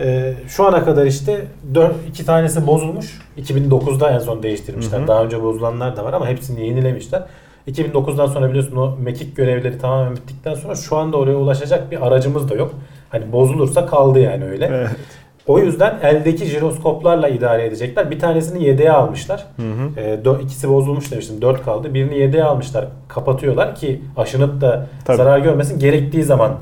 Ee, 0.00 0.34
şu 0.48 0.66
ana 0.66 0.84
kadar 0.84 1.06
işte 1.06 1.46
4 1.74 1.94
2 2.08 2.26
tanesi 2.26 2.66
bozulmuş. 2.66 3.20
2009'da 3.38 4.10
en 4.10 4.18
son 4.18 4.42
değiştirmişler. 4.42 4.98
Hı 4.98 5.02
hı. 5.02 5.06
Daha 5.08 5.24
önce 5.24 5.42
bozulanlar 5.42 5.96
da 5.96 6.04
var 6.04 6.12
ama 6.12 6.28
hepsini 6.28 6.66
yenilemişler. 6.66 7.22
2009'dan 7.68 8.26
sonra 8.26 8.48
biliyorsun 8.48 8.76
o 8.76 8.96
mekik 9.00 9.36
görevleri 9.36 9.78
tamamen 9.78 10.16
bittikten 10.16 10.54
sonra 10.54 10.74
şu 10.74 10.96
anda 10.96 11.16
oraya 11.16 11.36
ulaşacak 11.36 11.90
bir 11.90 12.06
aracımız 12.06 12.50
da 12.50 12.54
yok. 12.54 12.74
Hani 13.10 13.32
bozulursa 13.32 13.86
kaldı 13.86 14.18
yani 14.20 14.44
öyle. 14.44 14.66
Evet. 14.72 14.88
O 15.46 15.58
yüzden 15.58 15.98
eldeki 16.02 16.44
jiroskoplarla 16.44 17.28
idare 17.28 17.66
edecekler. 17.66 18.10
Bir 18.10 18.18
tanesini 18.18 18.64
yedeğe 18.64 18.92
almışlar. 18.92 19.46
Hı 19.56 19.62
hı. 19.62 20.00
E, 20.00 20.14
dö- 20.14 20.42
ikisi 20.42 20.68
bozulmuş 20.68 21.12
demiştim. 21.12 21.42
Dört 21.42 21.64
kaldı. 21.64 21.94
Birini 21.94 22.18
yedeğe 22.18 22.44
almışlar. 22.44 22.86
Kapatıyorlar 23.08 23.74
ki 23.74 24.00
aşınıp 24.16 24.60
da 24.60 24.86
Tabii. 25.04 25.16
zarar 25.16 25.38
görmesin. 25.38 25.78
Gerektiği 25.78 26.22
zaman 26.22 26.52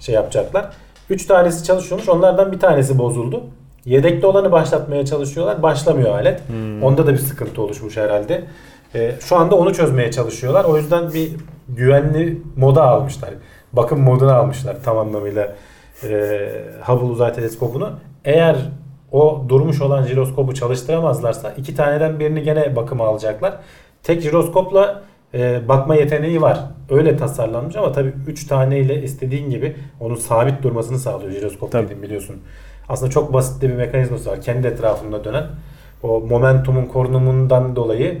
şey 0.00 0.14
yapacaklar. 0.14 0.70
Üç 1.10 1.26
tanesi 1.26 1.64
çalışıyormuş. 1.64 2.08
Onlardan 2.08 2.52
bir 2.52 2.60
tanesi 2.60 2.98
bozuldu. 2.98 3.44
Yedekte 3.84 4.26
olanı 4.26 4.52
başlatmaya 4.52 5.06
çalışıyorlar. 5.06 5.62
Başlamıyor 5.62 6.10
alet. 6.10 6.48
Hmm. 6.48 6.82
Onda 6.82 7.06
da 7.06 7.12
bir 7.12 7.18
sıkıntı 7.18 7.62
oluşmuş 7.62 7.96
herhalde. 7.96 8.44
E, 8.94 9.14
şu 9.20 9.36
anda 9.36 9.54
onu 9.54 9.74
çözmeye 9.74 10.10
çalışıyorlar. 10.10 10.64
O 10.64 10.76
yüzden 10.76 11.12
bir 11.12 11.30
güvenli 11.68 12.42
moda 12.56 12.82
almışlar. 12.82 13.30
Bakım 13.72 14.00
modunu 14.00 14.32
almışlar 14.32 14.76
tam 14.84 14.98
anlamıyla 14.98 15.54
e, 16.02 16.08
Hubble 16.82 17.06
Uzay 17.06 17.32
Teleskobu'nu. 17.32 17.92
Eğer 18.24 18.56
o 19.12 19.44
durmuş 19.48 19.80
olan 19.80 20.02
jiroskopu 20.02 20.54
çalıştıramazlarsa 20.54 21.50
iki 21.56 21.74
taneden 21.74 22.20
birini 22.20 22.42
gene 22.42 22.76
bakıma 22.76 23.06
alacaklar. 23.06 23.56
Tek 24.02 24.22
jiroskopla 24.22 25.02
e, 25.34 25.68
bakma 25.68 25.94
yeteneği 25.94 26.42
var. 26.42 26.60
Öyle 26.90 27.16
tasarlanmış 27.16 27.76
ama 27.76 27.92
tabii 27.92 28.12
3 28.26 28.46
taneyle 28.46 29.02
istediğin 29.02 29.50
gibi 29.50 29.76
onun 30.00 30.14
sabit 30.14 30.62
durmasını 30.62 30.98
sağlıyor 30.98 31.32
jiroskop 31.32 31.72
Tabii. 31.72 31.84
dediğim 31.84 32.02
biliyorsun. 32.02 32.36
Aslında 32.88 33.10
çok 33.10 33.32
basit 33.32 33.62
bir 33.62 33.70
mekanizması 33.70 34.30
var. 34.30 34.40
Kendi 34.40 34.66
etrafında 34.66 35.24
dönen. 35.24 35.44
O 36.02 36.20
momentumun 36.20 36.84
korunumundan 36.84 37.76
dolayı 37.76 38.20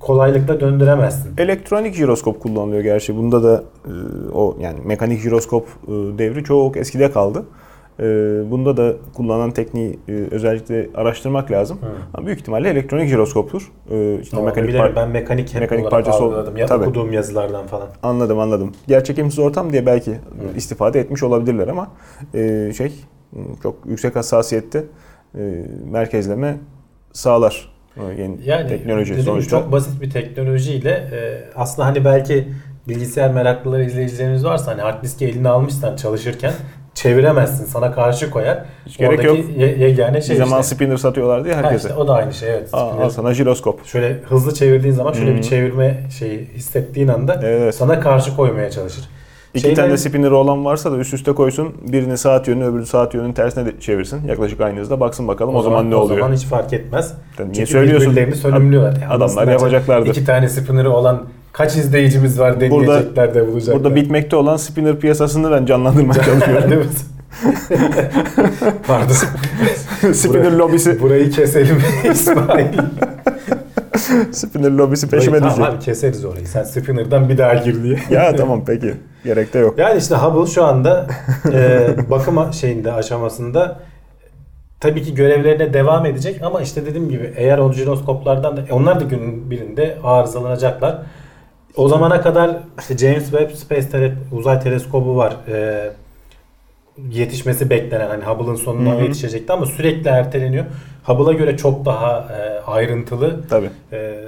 kolaylıkla 0.00 0.60
döndüremezsin. 0.60 1.34
Elektronik 1.38 1.94
jiroskop 1.94 2.40
kullanılıyor 2.40 2.82
gerçi. 2.82 3.16
Bunda 3.16 3.42
da 3.42 3.64
e, 3.86 3.92
o 4.32 4.56
yani 4.60 4.78
mekanik 4.84 5.20
jiroskop 5.20 5.66
e, 5.88 5.92
devri 5.92 6.44
çok 6.44 6.76
eskide 6.76 7.10
kaldı. 7.10 7.44
E, 8.00 8.04
bunda 8.50 8.76
da 8.76 8.92
kullanılan 9.14 9.50
tekniği 9.50 9.98
e, 10.08 10.12
özellikle 10.12 10.88
araştırmak 10.94 11.50
lazım. 11.50 11.78
Hı. 11.82 11.86
Ama 12.14 12.26
büyük 12.26 12.40
ihtimalle 12.40 12.68
elektronik 12.68 13.08
jiroskoptur. 13.08 13.72
E, 13.90 14.20
işte 14.20 14.36
Ama 14.36 14.46
mekanik 14.46 14.68
bilemiyorum. 14.68 14.94
par- 14.96 14.96
ben 15.02 15.08
mekanik 15.10 15.54
mekanik 15.54 15.90
parçası 15.90 16.22
algıladım. 16.22 16.56
Ya 16.56 16.66
Tabii. 16.66 16.82
okuduğum 16.84 17.12
yazılardan 17.12 17.66
falan. 17.66 17.88
Anladım 18.02 18.38
anladım. 18.38 18.72
Gerçekimsiz 18.88 19.38
ortam 19.38 19.72
diye 19.72 19.86
belki 19.86 20.14
istifade 20.56 21.00
etmiş 21.00 21.22
olabilirler 21.22 21.68
ama 21.68 21.90
e, 22.34 22.72
şey 22.76 22.92
çok 23.62 23.76
yüksek 23.86 24.16
hassasiyette 24.16 24.84
e, 25.38 25.64
merkezleme 25.90 26.56
sağlar. 27.12 27.74
Yeni 28.18 28.38
Yani 28.44 28.68
teknoloji 28.68 29.22
sonuçta. 29.22 29.60
çok 29.60 29.72
basit 29.72 30.00
bir 30.02 30.10
teknolojiyle 30.10 31.10
aslında 31.56 31.88
hani 31.88 32.04
belki 32.04 32.48
bilgisayar 32.88 33.30
meraklıları 33.30 33.84
izleyicilerimiz 33.84 34.44
varsa 34.44 34.72
hani 34.72 34.80
hard 34.82 35.02
diski 35.02 35.26
eline 35.26 35.48
almışsan 35.48 35.96
çalışırken 35.96 36.52
çeviremezsin. 36.94 37.64
Sana 37.64 37.92
karşı 37.92 38.30
koyar. 38.30 38.64
Hiç 38.86 38.96
gerek 38.98 39.10
Oradaki 39.20 39.46
ye- 39.58 39.78
yegane 39.78 40.16
Bir 40.16 40.22
şey 40.22 40.36
zaman 40.36 40.60
işte. 40.60 40.74
spinner 40.74 40.96
satıyorlardı 40.96 41.48
ya 41.48 41.56
Ha 41.56 41.62
herkese. 41.62 41.88
işte 41.88 42.00
o 42.00 42.08
da 42.08 42.14
aynı 42.14 42.32
şey 42.34 42.50
evet. 42.50 42.68
Aa, 42.72 42.78
al 43.04 43.10
sana 43.10 43.34
jiroskop. 43.34 43.86
Şöyle 43.86 44.12
hızlı 44.28 44.54
çevirdiğin 44.54 44.94
zaman 44.94 45.12
şöyle 45.12 45.30
Hı. 45.32 45.36
bir 45.36 45.42
çevirme 45.42 46.00
şeyi 46.18 46.48
hissettiğin 46.54 47.08
anda 47.08 47.40
Evet. 47.44 47.74
sana 47.74 48.00
karşı 48.00 48.36
koymaya 48.36 48.70
çalışır. 48.70 49.04
İki 49.54 49.60
Şeyleri- 49.62 49.76
tane 49.76 49.96
spinner 49.96 50.30
olan 50.30 50.64
varsa 50.64 50.92
da 50.92 50.96
üst 50.96 51.14
üste 51.14 51.32
koysun. 51.32 51.74
Birini 51.92 52.18
saat 52.18 52.48
yönü 52.48 52.64
öbürünü 52.64 52.86
saat 52.86 53.14
yönünün 53.14 53.32
tersine 53.32 53.66
de 53.66 53.80
çevirsin. 53.80 54.28
Yaklaşık 54.28 54.60
aynı 54.60 54.80
hızda 54.80 55.00
baksın 55.00 55.28
bakalım 55.28 55.54
o, 55.56 55.62
zaman, 55.62 55.90
ne 55.90 55.96
oluyor. 55.96 56.18
O 56.20 56.22
zaman 56.22 56.36
hiç 56.36 56.44
fark 56.44 56.72
etmez. 56.72 57.14
Tabii 57.36 57.46
niye 57.46 57.54
Çünkü 57.54 57.70
söylüyorsun? 57.70 58.10
birbirlerini 58.12 58.34
sönümlüyorlar. 58.36 58.92
Yani 59.02 59.12
Adamlar 59.12 59.48
yapacaklardır. 59.48 60.10
İki 60.10 60.24
tane 60.24 60.48
spinner'ı 60.48 60.90
olan 60.92 61.22
kaç 61.54 61.76
izleyicimiz 61.76 62.38
var 62.38 62.60
deneyecekler 62.60 63.34
de 63.34 63.46
bulacaklar. 63.46 63.74
Burada 63.84 63.94
bitmekte 63.96 64.36
olan 64.36 64.56
spinner 64.56 64.96
piyasasını 65.00 65.50
ben 65.50 65.66
canlandırmaya 65.66 66.22
çalışıyorum. 66.24 66.70
Değil 66.70 66.80
mi? 66.80 66.86
Pardon. 68.86 69.14
spinner 70.12 70.52
lobisi, 70.52 71.00
Burayı 71.00 71.30
keselim 71.30 71.82
İsmail. 72.12 72.66
spinner 74.32 74.70
lobisi 74.70 75.08
peşime 75.08 75.36
Burayı- 75.38 75.42
düşecek. 75.44 75.56
Tamam 75.64 75.76
abi 75.78 75.84
keseriz 75.84 76.24
orayı. 76.24 76.46
Sen 76.46 76.62
spinner'dan 76.62 77.28
bir 77.28 77.38
daha 77.38 77.54
gir 77.54 77.82
diye. 77.82 77.98
Ya 78.10 78.36
tamam 78.36 78.62
peki. 78.66 78.94
Gerek 79.24 79.54
de 79.54 79.58
yok. 79.58 79.78
Yani 79.78 79.98
işte 79.98 80.14
Hubble 80.14 80.50
şu 80.50 80.64
anda 80.64 81.06
e, 81.52 81.88
bakım 82.10 82.52
şeyinde 82.52 82.92
aşamasında 82.92 83.80
tabii 84.80 85.02
ki 85.02 85.14
görevlerine 85.14 85.72
devam 85.74 86.06
edecek 86.06 86.40
ama 86.42 86.60
işte 86.60 86.86
dediğim 86.86 87.08
gibi 87.08 87.32
eğer 87.36 87.58
o 87.58 87.72
jiroskoplardan 87.72 88.56
da 88.56 88.60
onlar 88.70 89.00
da 89.00 89.04
günün 89.04 89.50
birinde 89.50 89.98
arızalanacaklar. 90.04 90.98
O 91.76 91.88
zamana 91.88 92.20
kadar 92.20 92.56
işte 92.80 92.98
James 92.98 93.30
Webb 93.30 93.50
Space 93.50 93.88
Tele, 93.88 94.14
Uzay 94.32 94.60
Teleskobu 94.60 95.16
var. 95.16 95.36
E, 95.48 95.90
yetişmesi 97.10 97.70
beklenen 97.70 98.08
hani 98.08 98.24
Hubble'ın 98.24 98.54
sonuna 98.54 98.94
Hı 98.94 98.98
hı. 98.98 99.02
yetişecekti 99.02 99.52
ama 99.52 99.66
sürekli 99.66 100.08
erteleniyor. 100.08 100.64
Hubble'a 101.04 101.32
göre 101.32 101.56
çok 101.56 101.84
daha 101.84 102.28
e, 102.32 102.70
ayrıntılı 102.70 103.48
Tabii. 103.48 103.70
ee, 103.92 104.24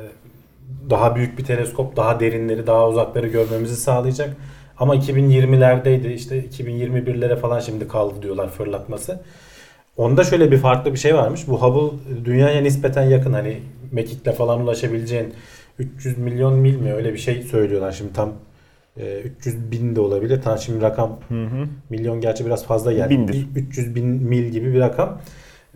daha 0.90 1.16
büyük 1.16 1.38
bir 1.38 1.44
teleskop, 1.44 1.96
daha 1.96 2.20
derinleri, 2.20 2.66
daha 2.66 2.88
uzakları 2.88 3.26
görmemizi 3.26 3.76
sağlayacak. 3.76 4.36
Ama 4.78 4.96
2020'lerdeydi 4.96 6.08
işte 6.12 6.44
2021'lere 6.44 7.36
falan 7.36 7.60
şimdi 7.60 7.88
kaldı 7.88 8.14
diyorlar 8.22 8.48
fırlatması. 8.48 9.20
Onda 9.96 10.24
şöyle 10.24 10.50
bir 10.50 10.58
farklı 10.58 10.92
bir 10.92 10.98
şey 10.98 11.14
varmış. 11.14 11.48
Bu 11.48 11.62
Hubble 11.62 11.98
dünyaya 12.24 12.60
nispeten 12.60 13.02
yakın 13.02 13.32
hani 13.32 13.58
mekikle 13.92 14.32
falan 14.32 14.60
ulaşabileceğin 14.60 15.34
300 15.78 16.18
milyon 16.18 16.54
mil 16.54 16.76
mi 16.76 16.94
öyle 16.94 17.12
bir 17.12 17.18
şey 17.18 17.42
söylüyorlar 17.42 17.92
şimdi 17.92 18.12
tam 18.12 18.32
e, 19.00 19.20
300 19.20 19.70
bin 19.70 19.96
de 19.96 20.00
olabilir. 20.00 20.42
Tam 20.42 20.58
şimdi 20.58 20.82
rakam 20.82 21.18
Hı 21.28 21.44
hı. 21.44 21.66
milyon 21.90 22.20
gerçi 22.20 22.46
biraz 22.46 22.64
fazla 22.66 22.92
geldi. 22.92 23.10
Bindir. 23.10 23.46
Bir 23.54 23.60
300 23.62 23.94
bin 23.94 24.04
mil 24.06 24.44
gibi 24.44 24.74
bir 24.74 24.80
rakam. 24.80 25.18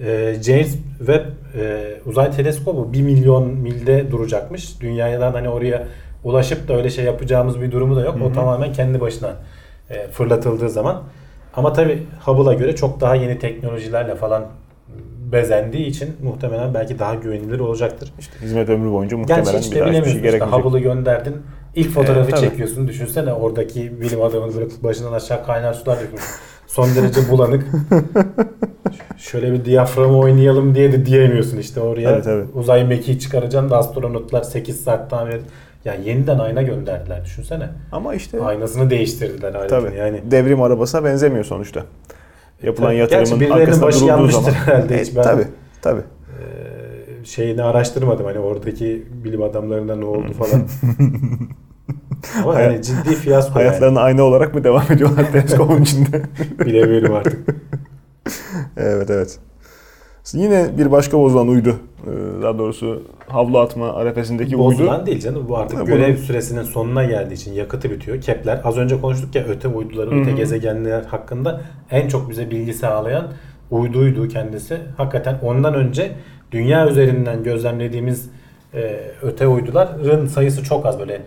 Ee, 0.04 0.36
James 0.42 0.76
Webb 0.98 1.24
e, 1.60 1.94
uzay 2.06 2.30
teleskobu 2.30 2.92
1 2.92 3.02
milyon 3.02 3.48
milde 3.48 4.10
duracakmış. 4.10 4.80
Dünyadan 4.80 5.32
hani 5.32 5.48
oraya 5.48 5.86
ulaşıp 6.24 6.68
da 6.68 6.76
öyle 6.76 6.90
şey 6.90 7.04
yapacağımız 7.04 7.60
bir 7.60 7.72
durumu 7.72 7.96
da 7.96 8.00
yok. 8.04 8.16
Hı 8.20 8.24
O 8.24 8.30
hı. 8.30 8.34
tamamen 8.34 8.72
kendi 8.72 9.00
başına 9.00 9.36
e, 9.90 10.08
fırlatıldığı 10.08 10.70
zaman. 10.70 11.02
Ama 11.54 11.72
tabi 11.72 12.02
Hubble'a 12.24 12.54
göre 12.54 12.76
çok 12.76 13.00
daha 13.00 13.14
yeni 13.14 13.38
teknolojilerle 13.38 14.14
falan 14.14 14.44
bezendiği 15.32 15.86
için 15.86 16.16
muhtemelen 16.22 16.74
belki 16.74 16.98
daha 16.98 17.14
güvenilir 17.14 17.58
olacaktır. 17.60 18.12
İşte 18.18 18.32
hizmet 18.42 18.68
ömrü 18.68 18.92
boyunca 18.92 19.16
muhtemelen 19.16 19.44
Gerçi 19.44 19.58
hiç 19.66 19.72
bir 19.74 19.80
daha 19.80 19.90
hiçbir 19.90 20.20
şey 20.20 20.30
işte. 20.30 20.44
Hubble'ı 20.44 20.80
gönderdin. 20.80 21.36
İlk 21.74 21.90
fotoğrafı 21.90 22.20
Evet, 22.20 22.30
tabii. 22.30 22.40
çekiyorsun. 22.40 22.88
Düşünsene 22.88 23.32
oradaki 23.32 24.00
bilim 24.00 24.22
adamının 24.22 24.54
böyle 24.54 24.66
başından 24.82 25.12
aşağı 25.12 25.46
kaynar 25.46 25.74
sular 25.74 26.00
dökmüş. 26.00 26.22
Son 26.66 26.88
derece 26.96 27.20
bulanık. 27.30 27.66
Şöyle 29.18 29.52
bir 29.52 29.64
diyaframı 29.64 30.18
oynayalım 30.18 30.74
diye 30.74 30.92
de 30.92 31.06
diyemiyorsun 31.06 31.58
işte 31.58 31.80
oraya. 31.80 32.10
Evet, 32.10 32.26
evet. 32.26 32.46
Uzay 32.54 32.84
mekiği 32.84 33.18
çıkaracaksın 33.18 33.70
da 33.70 33.76
astronotlar 33.78 34.42
8 34.42 34.80
saat 34.84 35.10
tamir 35.10 35.32
et. 35.34 35.42
Yani 35.84 36.08
yeniden 36.08 36.38
ayna 36.38 36.62
gönderdiler 36.62 37.24
düşünsene. 37.24 37.68
Ama 37.92 38.14
işte 38.14 38.40
Aynasını 38.42 38.90
değiştirdiler 38.90 39.54
aletin 39.54 39.68
tabii 39.80 39.96
yani. 39.96 40.22
devrim 40.30 40.62
arabasına 40.62 41.04
benzemiyor 41.04 41.44
sonuçta. 41.44 41.84
Yapılan 42.62 42.88
Tabii. 42.88 42.98
yatırımın 42.98 43.38
Gerçi 43.38 43.54
arkasında 43.54 43.86
başı 43.86 43.96
durulduğu 43.98 44.10
yanmıştır 44.10 44.42
zaman. 44.42 44.54
herhalde. 44.56 44.96
E, 44.96 45.00
Hiç 45.02 45.16
ben 45.16 45.22
tabii, 45.22 45.44
tabii. 45.82 46.00
e, 46.00 47.24
şeyini 47.24 47.62
araştırmadım 47.62 48.26
hani 48.26 48.38
oradaki 48.38 49.06
bilim 49.24 49.42
adamlarına 49.42 49.96
ne 49.96 50.04
oldu 50.04 50.32
falan. 50.32 50.62
Ama 52.42 52.54
Hayat- 52.54 52.72
yani 52.72 52.82
ciddi 52.82 53.14
fiyasko 53.14 53.58
yani. 53.58 53.68
Hayatlarına 53.68 54.00
ayna 54.00 54.22
olarak 54.22 54.54
mı 54.54 54.64
devam 54.64 54.84
ediyorlar 54.90 55.32
teleskopun 55.32 55.82
içinde? 55.82 56.22
Bilemiyorum 56.58 57.14
artık. 57.14 57.38
evet 58.76 59.10
evet. 59.10 59.38
Yine 60.34 60.78
bir 60.78 60.90
başka 60.92 61.18
bozulan 61.18 61.48
uydu. 61.48 61.76
Ee, 62.06 62.42
Daha 62.42 62.58
doğrusu 62.58 63.02
havlu 63.28 63.58
atma 63.58 63.92
arefesindeki 63.92 64.56
uydu. 64.56 64.64
Bozulan 64.66 65.06
değil 65.06 65.20
canım. 65.20 65.46
Bu 65.48 65.56
artık 65.58 65.78
Ha, 65.78 65.82
görev 65.84 66.08
bunun- 66.14 66.16
süresinin 66.16 66.62
sonuna 66.62 67.04
geldiği 67.04 67.34
için 67.34 67.52
yakıtı 67.52 67.90
bitiyor. 67.90 68.20
Kepler 68.20 68.60
az 68.64 68.78
önce 68.78 69.00
konuştuk 69.00 69.34
ya 69.34 69.44
öte 69.44 69.68
uyduları, 69.68 70.10
Hı 70.10 70.14
öte 70.20 70.32
gezegenler 70.32 71.02
hakkında 71.02 71.60
en 71.90 72.08
çok 72.08 72.30
bize 72.30 72.50
bilgi 72.50 72.74
sağlayan 72.74 73.26
uyduydu 73.70 74.28
kendisi. 74.28 74.76
Hakikaten 74.96 75.38
ondan 75.42 75.74
önce 75.74 76.12
dünya 76.52 76.88
üzerinden 76.88 77.42
gözlemlediğimiz 77.42 78.30
e, 78.74 79.00
öte 79.22 79.46
uyduların 79.46 80.26
sayısı 80.26 80.64
çok 80.64 80.86
az 80.86 80.98
böyle 80.98 81.20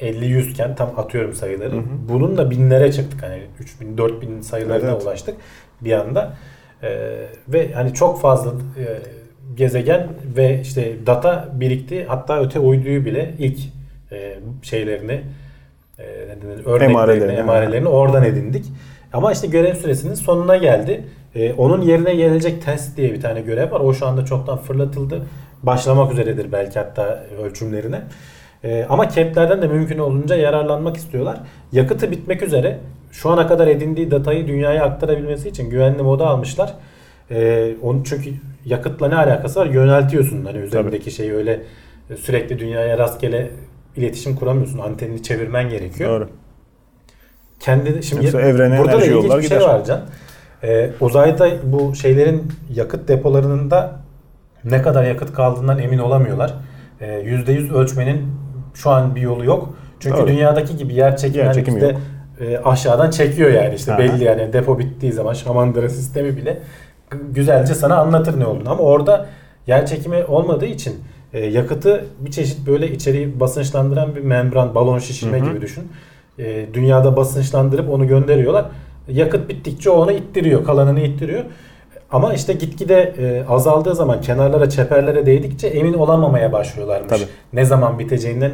50-100 0.00 0.50
iken 0.50 0.74
tam 0.74 0.90
atıyorum 0.96 1.32
sayıları. 1.32 1.72
Hı 1.72 1.76
hı. 1.78 1.82
Bununla 2.08 2.50
binlere 2.50 2.92
çıktık 2.92 3.22
hani 3.22 3.42
3000 3.60 3.98
4000 3.98 4.40
sayılarına 4.40 4.90
Evet. 4.90 5.02
ulaştık 5.02 5.34
bir 5.80 5.92
anda. 5.92 6.32
E, 6.84 6.88
ve 7.48 7.72
hani 7.72 7.94
çok 7.94 8.20
fazla 8.20 8.50
e, 8.50 8.84
gezegen 9.56 10.08
ve 10.36 10.60
işte 10.60 11.06
data 11.06 11.48
birikti. 11.52 12.04
Hatta 12.04 12.40
öte 12.40 12.58
uyduyu 12.58 13.04
bile 13.04 13.34
ilk 13.38 13.58
e, 14.12 14.38
şeylerini 14.62 15.20
e, 15.98 16.02
örneklerini, 16.64 16.84
Emarelerini, 16.84 17.32
emarelerini 17.32 17.88
oradan 17.88 18.24
edindik. 18.24 18.64
Ama 19.12 19.32
işte 19.32 19.46
görev 19.46 19.74
süresinin 19.74 20.14
sonuna 20.14 20.56
geldi. 20.56 21.04
E, 21.34 21.52
onun 21.52 21.82
yerine 21.82 22.14
gelecek 22.14 22.62
test 22.62 22.96
diye 22.96 23.12
bir 23.12 23.20
tane 23.20 23.40
görev 23.40 23.70
var. 23.70 23.80
O 23.80 23.94
şu 23.94 24.06
anda 24.06 24.24
çoktan 24.24 24.58
fırlatıldı. 24.58 25.22
Başlamak 25.62 26.12
üzeredir 26.12 26.52
belki 26.52 26.78
hatta 26.78 27.24
ölçümlerine. 27.42 28.00
E, 28.64 28.84
ama 28.88 29.08
keplerden 29.08 29.62
de 29.62 29.66
mümkün 29.68 29.98
olunca 29.98 30.36
yararlanmak 30.36 30.96
istiyorlar. 30.96 31.40
Yakıtı 31.72 32.10
bitmek 32.10 32.42
üzere. 32.42 32.78
Şu 33.14 33.30
ana 33.30 33.46
kadar 33.46 33.66
edindiği 33.66 34.10
datayı 34.10 34.46
dünyaya 34.46 34.84
aktarabilmesi 34.84 35.48
için 35.48 35.70
güvenli 35.70 36.02
moda 36.02 36.26
almışlar. 36.26 36.74
E, 37.30 37.70
onu 37.82 38.04
çünkü 38.04 38.30
yakıtla 38.64 39.08
ne 39.08 39.16
alakası 39.16 39.60
var? 39.60 39.66
Yöneltiyorsun 39.66 40.44
hani 40.44 40.58
üzerindeki 40.58 41.10
şeyi 41.10 41.34
öyle 41.34 41.60
e, 42.10 42.16
sürekli 42.16 42.58
dünyaya 42.58 42.98
rastgele 42.98 43.50
iletişim 43.96 44.36
kuramıyorsun. 44.36 44.78
Antenini 44.78 45.22
çevirmen 45.22 45.68
gerekiyor. 45.68 46.10
Doğru. 46.10 46.28
Kendi 47.60 48.02
şimdi 48.02 48.24
Yoksa 48.24 48.40
evrene 48.40 48.78
burada 48.78 49.00
da 49.00 49.04
ilginç 49.04 49.24
bir 49.24 49.30
şey 49.30 49.40
gider. 49.40 49.60
var 49.60 49.84
Can. 49.84 50.00
Ee, 50.62 50.90
uzayda 51.00 51.50
bu 51.64 51.94
şeylerin 51.94 52.52
yakıt 52.74 53.08
depolarının 53.08 53.70
da 53.70 54.00
ne 54.64 54.82
kadar 54.82 55.04
yakıt 55.04 55.32
kaldığından 55.32 55.78
emin 55.78 55.98
olamıyorlar. 55.98 56.54
Ee, 57.00 57.06
%100 57.06 57.74
ölçmenin 57.74 58.26
şu 58.74 58.90
an 58.90 59.14
bir 59.14 59.20
yolu 59.20 59.44
yok. 59.44 59.74
Çünkü 60.00 60.18
Doğru. 60.18 60.28
dünyadaki 60.28 60.76
gibi 60.76 60.94
yer 60.94 61.16
çekimi, 61.16 61.44
Yer 61.44 61.54
çekimi 61.54 61.80
yok. 61.82 61.92
E, 62.40 62.58
aşağıdan 62.58 63.10
çekiyor 63.10 63.50
yani 63.50 63.74
işte 63.74 63.92
Aha. 63.92 63.98
belli 63.98 64.24
yani 64.24 64.52
depo 64.52 64.78
bittiği 64.78 65.12
zaman 65.12 65.32
şamandıra 65.32 65.88
sistemi 65.88 66.36
bile 66.36 66.58
güzelce 67.30 67.74
sana 67.74 67.96
anlatır 67.96 68.40
ne 68.40 68.46
olduğunu 68.46 68.70
ama 68.70 68.82
orada 68.82 69.26
yer 69.66 69.86
çekimi 69.86 70.24
olmadığı 70.24 70.66
için 70.66 70.94
e, 71.32 71.46
yakıtı 71.46 72.04
bir 72.20 72.30
çeşit 72.30 72.66
böyle 72.66 72.90
içeriği 72.90 73.40
basınçlandıran 73.40 74.16
bir 74.16 74.20
membran 74.20 74.74
balon 74.74 74.98
şişirme 74.98 75.40
Hı 75.40 75.44
hı. 75.44 75.48
gibi 75.48 75.60
düşün. 75.60 75.88
E, 76.38 76.66
dünyada 76.74 77.16
basınçlandırıp 77.16 77.90
onu 77.90 78.06
gönderiyorlar. 78.06 78.64
Yakıt 79.08 79.48
bittikçe 79.48 79.90
onu 79.90 80.12
ittiriyor, 80.12 80.64
kalanını 80.64 81.00
ittiriyor. 81.00 81.44
Ama 82.10 82.34
işte 82.34 82.52
gitgide 82.52 83.14
e, 83.18 83.44
azaldığı 83.48 83.94
zaman 83.94 84.20
kenarlara, 84.20 84.70
çeperlere 84.70 85.26
değdikçe 85.26 85.66
emin 85.66 85.94
olamamaya 85.94 86.52
başlıyorlarmış. 86.52 87.08
Tabii. 87.08 87.28
Ne 87.52 87.64
zaman 87.64 87.98
biteceğinden 87.98 88.52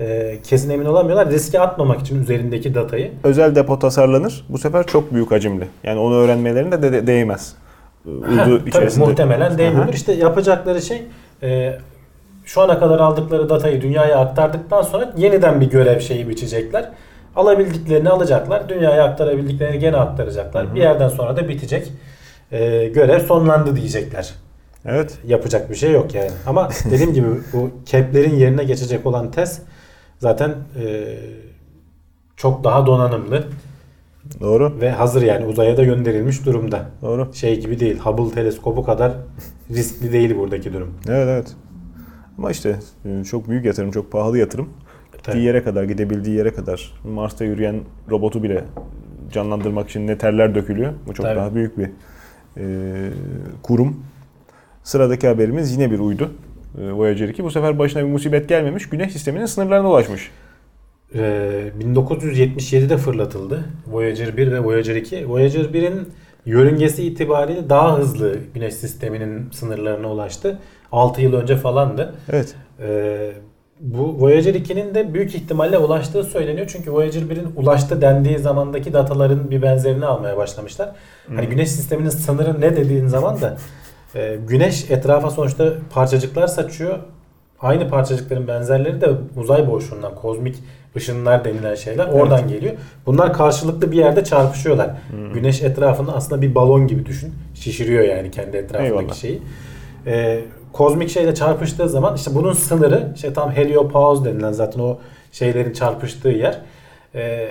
e, 0.00 0.38
kesin 0.44 0.70
emin 0.70 0.84
olamıyorlar. 0.84 1.30
Riske 1.30 1.60
atmamak 1.60 2.00
için 2.00 2.22
üzerindeki 2.22 2.74
datayı. 2.74 3.12
Özel 3.24 3.54
depo 3.54 3.78
tasarlanır. 3.78 4.46
Bu 4.48 4.58
sefer 4.58 4.86
çok 4.86 5.14
büyük 5.14 5.30
hacimli. 5.30 5.68
Yani 5.84 5.98
onu 5.98 6.14
öğrenmelerine 6.14 6.82
de, 6.82 6.92
de 6.92 7.06
değmez. 7.06 7.54
Uydu 8.06 8.36
Ha, 8.36 8.44
tabii 8.44 8.68
içerisinde. 8.68 9.04
muhtemelen 9.04 9.58
değmiyordur. 9.58 9.94
İşte 9.94 10.12
yapacakları 10.12 10.82
şey 10.82 11.02
e, 11.42 11.78
şu 12.44 12.60
ana 12.60 12.78
kadar 12.78 12.98
aldıkları 13.00 13.48
datayı 13.48 13.80
dünyaya 13.80 14.18
aktardıktan 14.18 14.82
sonra 14.82 15.12
yeniden 15.16 15.60
bir 15.60 15.70
görev 15.70 16.00
şeyi 16.00 16.28
biçecekler. 16.28 16.90
Alabildiklerini 17.36 18.08
alacaklar. 18.08 18.68
Dünyaya 18.68 19.04
aktarabildiklerini 19.04 19.78
gene 19.78 19.96
aktaracaklar. 19.96 20.66
Hı 20.66 20.70
hı. 20.70 20.74
Bir 20.74 20.80
yerden 20.80 21.08
sonra 21.08 21.36
da 21.36 21.48
bitecek. 21.48 21.92
E, 22.52 22.86
görev 22.86 23.20
sonlandı 23.20 23.76
diyecekler. 23.76 24.34
Evet. 24.86 25.18
Yapacak 25.26 25.70
bir 25.70 25.74
şey 25.74 25.92
yok 25.92 26.14
yani. 26.14 26.30
Ama 26.46 26.68
dediğim 26.90 27.14
gibi 27.14 27.26
bu 27.52 27.70
keplerin 27.86 28.34
yerine 28.34 28.64
geçecek 28.64 29.06
olan 29.06 29.30
test 29.30 29.62
zaten 30.22 30.54
e, 30.84 31.16
çok 32.36 32.64
daha 32.64 32.86
donanımlı 32.86 33.44
Doğru. 34.40 34.80
ve 34.80 34.90
hazır 34.90 35.22
yani 35.22 35.46
uzaya 35.46 35.76
da 35.76 35.84
gönderilmiş 35.84 36.46
durumda. 36.46 36.86
Doğru. 37.02 37.34
Şey 37.34 37.60
gibi 37.60 37.80
değil. 37.80 37.98
Hubble 37.98 38.34
teleskobu 38.34 38.84
kadar 38.84 39.12
riskli 39.70 40.12
değil 40.12 40.36
buradaki 40.36 40.72
durum. 40.72 40.94
Evet 41.08 41.28
evet. 41.28 41.56
Ama 42.38 42.50
işte 42.50 42.76
e, 43.04 43.24
çok 43.24 43.48
büyük 43.48 43.64
yatırım, 43.64 43.90
çok 43.90 44.12
pahalı 44.12 44.38
yatırım. 44.38 44.68
Tabii. 45.12 45.16
Gittiği 45.22 45.44
yere 45.44 45.64
kadar, 45.64 45.84
gidebildiği 45.84 46.36
yere 46.36 46.54
kadar. 46.54 46.92
Mars'ta 47.04 47.44
yürüyen 47.44 47.80
robotu 48.10 48.42
bile 48.42 48.64
canlandırmak 49.32 49.88
için 49.88 50.06
ne 50.06 50.18
terler 50.18 50.54
dökülüyor. 50.54 50.92
Bu 51.06 51.14
çok 51.14 51.26
Tabii. 51.26 51.36
daha 51.36 51.54
büyük 51.54 51.78
bir 51.78 51.90
e, 52.56 52.64
kurum. 53.62 53.96
Sıradaki 54.82 55.28
haberimiz 55.28 55.72
yine 55.72 55.90
bir 55.90 55.98
uydu. 55.98 56.30
E, 56.78 56.92
Voyager 56.92 57.28
2. 57.28 57.44
Bu 57.44 57.50
sefer 57.50 57.78
başına 57.78 58.02
bir 58.02 58.08
musibet 58.08 58.48
gelmemiş. 58.48 58.88
Güneş 58.88 59.12
sisteminin 59.12 59.46
sınırlarına 59.46 59.90
ulaşmış. 59.90 60.30
Ee, 61.14 61.72
1977'de 61.80 62.96
fırlatıldı 62.96 63.64
Voyager 63.86 64.36
1 64.36 64.52
ve 64.52 64.60
Voyager 64.60 64.96
2. 64.96 65.28
Voyager 65.28 65.64
1'in 65.64 66.08
yörüngesi 66.46 67.06
itibariyle 67.06 67.68
daha 67.70 67.98
hızlı 67.98 68.36
Güneş 68.54 68.74
sisteminin 68.74 69.50
sınırlarına 69.50 70.12
ulaştı. 70.12 70.58
6 70.92 71.22
yıl 71.22 71.32
önce 71.32 71.56
falandı. 71.56 72.14
Evet. 72.28 72.54
Ee, 72.80 73.32
bu 73.80 74.20
Voyager 74.20 74.54
2'nin 74.54 74.94
de 74.94 75.14
büyük 75.14 75.34
ihtimalle 75.34 75.78
ulaştığı 75.78 76.24
söyleniyor. 76.24 76.66
Çünkü 76.72 76.92
Voyager 76.92 77.22
1'in 77.22 77.48
ulaştı 77.56 78.00
dendiği 78.00 78.38
zamandaki 78.38 78.92
dataların 78.92 79.50
bir 79.50 79.62
benzerini 79.62 80.06
almaya 80.06 80.36
başlamışlar. 80.36 80.92
Hani 81.28 81.46
güneş 81.46 81.70
sisteminin 81.70 82.08
sınırı 82.08 82.60
ne 82.60 82.76
dediğin 82.76 83.06
zaman 83.06 83.40
da 83.40 83.56
e, 84.14 84.38
güneş 84.48 84.90
etrafa 84.90 85.30
sonuçta 85.30 85.72
parçacıklar 85.90 86.46
saçıyor. 86.46 86.98
Aynı 87.60 87.88
parçacıkların 87.88 88.48
benzerleri 88.48 89.00
de 89.00 89.10
uzay 89.36 89.68
boşluğundan 89.70 90.14
kozmik 90.14 90.56
ışınlar 90.96 91.44
denilen 91.44 91.74
şeyler 91.74 92.06
oradan 92.06 92.48
geliyor. 92.48 92.74
Bunlar 93.06 93.32
karşılıklı 93.32 93.92
bir 93.92 93.96
yerde 93.96 94.24
çarpışıyorlar. 94.24 94.90
Güneş 95.34 95.62
etrafında 95.62 96.14
aslında 96.14 96.42
bir 96.42 96.54
balon 96.54 96.86
gibi 96.86 97.06
düşün. 97.06 97.34
Şişiriyor 97.54 98.04
yani 98.04 98.30
kendi 98.30 98.56
etrafındaki 98.56 99.00
Eyvallah. 99.00 99.14
şeyi. 99.14 99.42
Ee, 100.06 100.40
kozmik 100.72 101.10
şeyle 101.10 101.34
çarpıştığı 101.34 101.88
zaman 101.88 102.16
işte 102.16 102.34
bunun 102.34 102.52
sınırı 102.52 103.12
işte 103.14 103.32
tam 103.32 103.50
heliopause 103.52 104.24
denilen 104.24 104.52
zaten 104.52 104.80
o 104.80 104.98
şeylerin 105.32 105.72
çarpıştığı 105.72 106.28
yer. 106.28 106.58
Ee, 107.14 107.48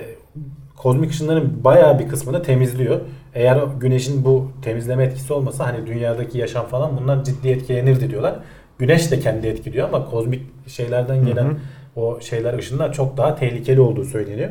kozmik 0.76 1.10
ışınların 1.10 1.64
bayağı 1.64 1.98
bir 1.98 2.08
kısmını 2.08 2.42
temizliyor. 2.42 3.00
Eğer 3.34 3.58
güneşin 3.80 4.24
bu 4.24 4.50
temizleme 4.62 5.04
etkisi 5.04 5.32
olmasa 5.32 5.66
hani 5.66 5.86
dünyadaki 5.86 6.38
yaşam 6.38 6.66
falan 6.66 6.96
bundan 6.96 7.22
ciddi 7.22 7.48
etkilenirdi 7.48 8.10
diyorlar. 8.10 8.34
Güneş 8.78 9.10
de 9.10 9.20
kendi 9.20 9.46
etkiliyor 9.46 9.88
ama 9.88 10.10
kozmik 10.10 10.42
şeylerden 10.66 11.26
gelen 11.26 11.44
hı. 11.44 11.56
o 11.96 12.20
şeyler 12.20 12.58
ışınlar 12.58 12.92
çok 12.92 13.16
daha 13.16 13.36
tehlikeli 13.36 13.80
olduğu 13.80 14.04
söyleniyor. 14.04 14.50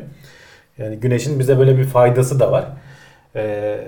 Yani 0.78 0.96
güneşin 0.96 1.38
bize 1.38 1.58
böyle 1.58 1.78
bir 1.78 1.84
faydası 1.84 2.40
da 2.40 2.52
var. 2.52 2.64
Ee, 3.36 3.78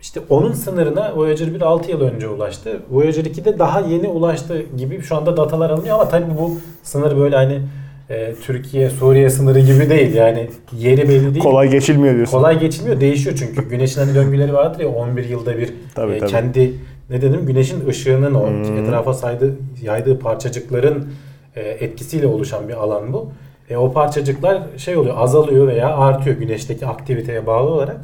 işte 0.00 0.20
onun 0.28 0.52
sınırına 0.52 1.16
Voyager 1.16 1.54
1 1.54 1.62
6 1.62 1.90
yıl 1.90 2.00
önce 2.00 2.28
ulaştı. 2.28 2.80
Voyager 2.90 3.24
2 3.24 3.44
de 3.44 3.58
daha 3.58 3.80
yeni 3.80 4.08
ulaştı 4.08 4.62
gibi 4.76 5.02
şu 5.02 5.16
anda 5.16 5.36
datalar 5.36 5.70
alınıyor 5.70 5.94
ama 5.94 6.08
tabii 6.08 6.38
bu 6.38 6.58
sınır 6.82 7.16
böyle 7.16 7.36
hani 7.36 7.62
e, 8.10 8.34
Türkiye 8.42 8.90
Suriye 8.90 9.30
sınırı 9.30 9.60
gibi 9.60 9.90
değil 9.90 10.14
yani 10.14 10.48
yeri 10.78 11.08
belli 11.08 11.34
değil. 11.34 11.44
Kolay 11.44 11.70
geçilmiyor 11.70 12.14
diyorsun. 12.14 12.32
Kolay 12.38 12.58
geçilmiyor. 12.60 13.00
Değişiyor 13.00 13.36
çünkü. 13.38 13.68
Güneşin 13.68 14.00
hani 14.00 14.14
döngüleri 14.14 14.52
vardır 14.54 14.80
ya 14.80 14.88
11 14.88 15.24
yılda 15.28 15.58
bir 15.58 15.74
Tabii, 15.94 16.12
e, 16.12 16.18
tabii. 16.18 16.30
kendi 16.30 16.72
ne 17.10 17.22
dedim 17.22 17.46
güneşin 17.46 17.88
ışığının 17.88 18.34
o 18.34 18.46
Hmm. 18.48 18.78
etrafa 18.78 19.14
saydığı, 19.14 19.54
yaydığı 19.82 20.18
parçacıkların 20.18 21.08
e, 21.56 21.60
etkisiyle 21.60 22.26
oluşan 22.26 22.68
bir 22.68 22.74
alan 22.74 23.12
bu. 23.12 23.28
E, 23.70 23.76
o 23.76 23.92
parçacıklar 23.92 24.62
şey 24.76 24.96
oluyor 24.96 25.14
azalıyor 25.18 25.66
veya 25.68 25.96
artıyor 25.96 26.36
güneşteki 26.36 26.86
aktiviteye 26.86 27.46
bağlı 27.46 27.70
olarak. 27.70 27.96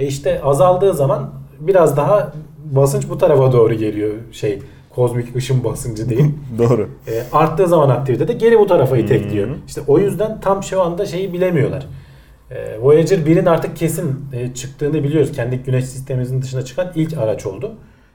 E 0.00 0.06
işte 0.06 0.40
azaldığı 0.42 0.94
zaman 0.94 1.30
biraz 1.60 1.96
daha 1.96 2.32
basınç 2.70 3.08
bu 3.08 3.18
tarafa 3.18 3.52
doğru 3.52 3.74
geliyor 3.74 4.10
şey 4.32 4.58
kozmik 4.94 5.36
ışın 5.36 5.64
basıncı 5.64 6.08
değil. 6.08 6.24
Doğru. 6.58 6.88
E, 7.08 7.22
arttığı 7.32 7.66
zaman 7.66 7.88
aktivite 7.88 8.28
de 8.28 8.32
geri 8.32 8.58
bu 8.58 8.66
tarafa 8.66 8.96
itekliyor. 8.96 9.48
Hı. 9.48 9.54
İşte 9.66 9.80
o 9.86 9.98
yüzden 9.98 10.40
tam 10.40 10.62
şu 10.62 10.82
anda 10.82 11.06
şeyi 11.06 11.32
bilemiyorlar. 11.32 11.86
E, 12.50 12.78
Voyager 12.80 13.18
1'in 13.18 13.46
artık 13.46 13.76
kesin 13.76 14.24
e, 14.32 14.54
çıktığını 14.54 15.04
biliyoruz. 15.04 15.32
Kendi 15.32 15.56
güneş 15.58 15.84
sistemimizin 15.84 16.42
dışına 16.42 16.64
çıkan 16.64 16.92
ilk 16.94 17.18
araç 17.18 17.46
oldu. 17.46 17.72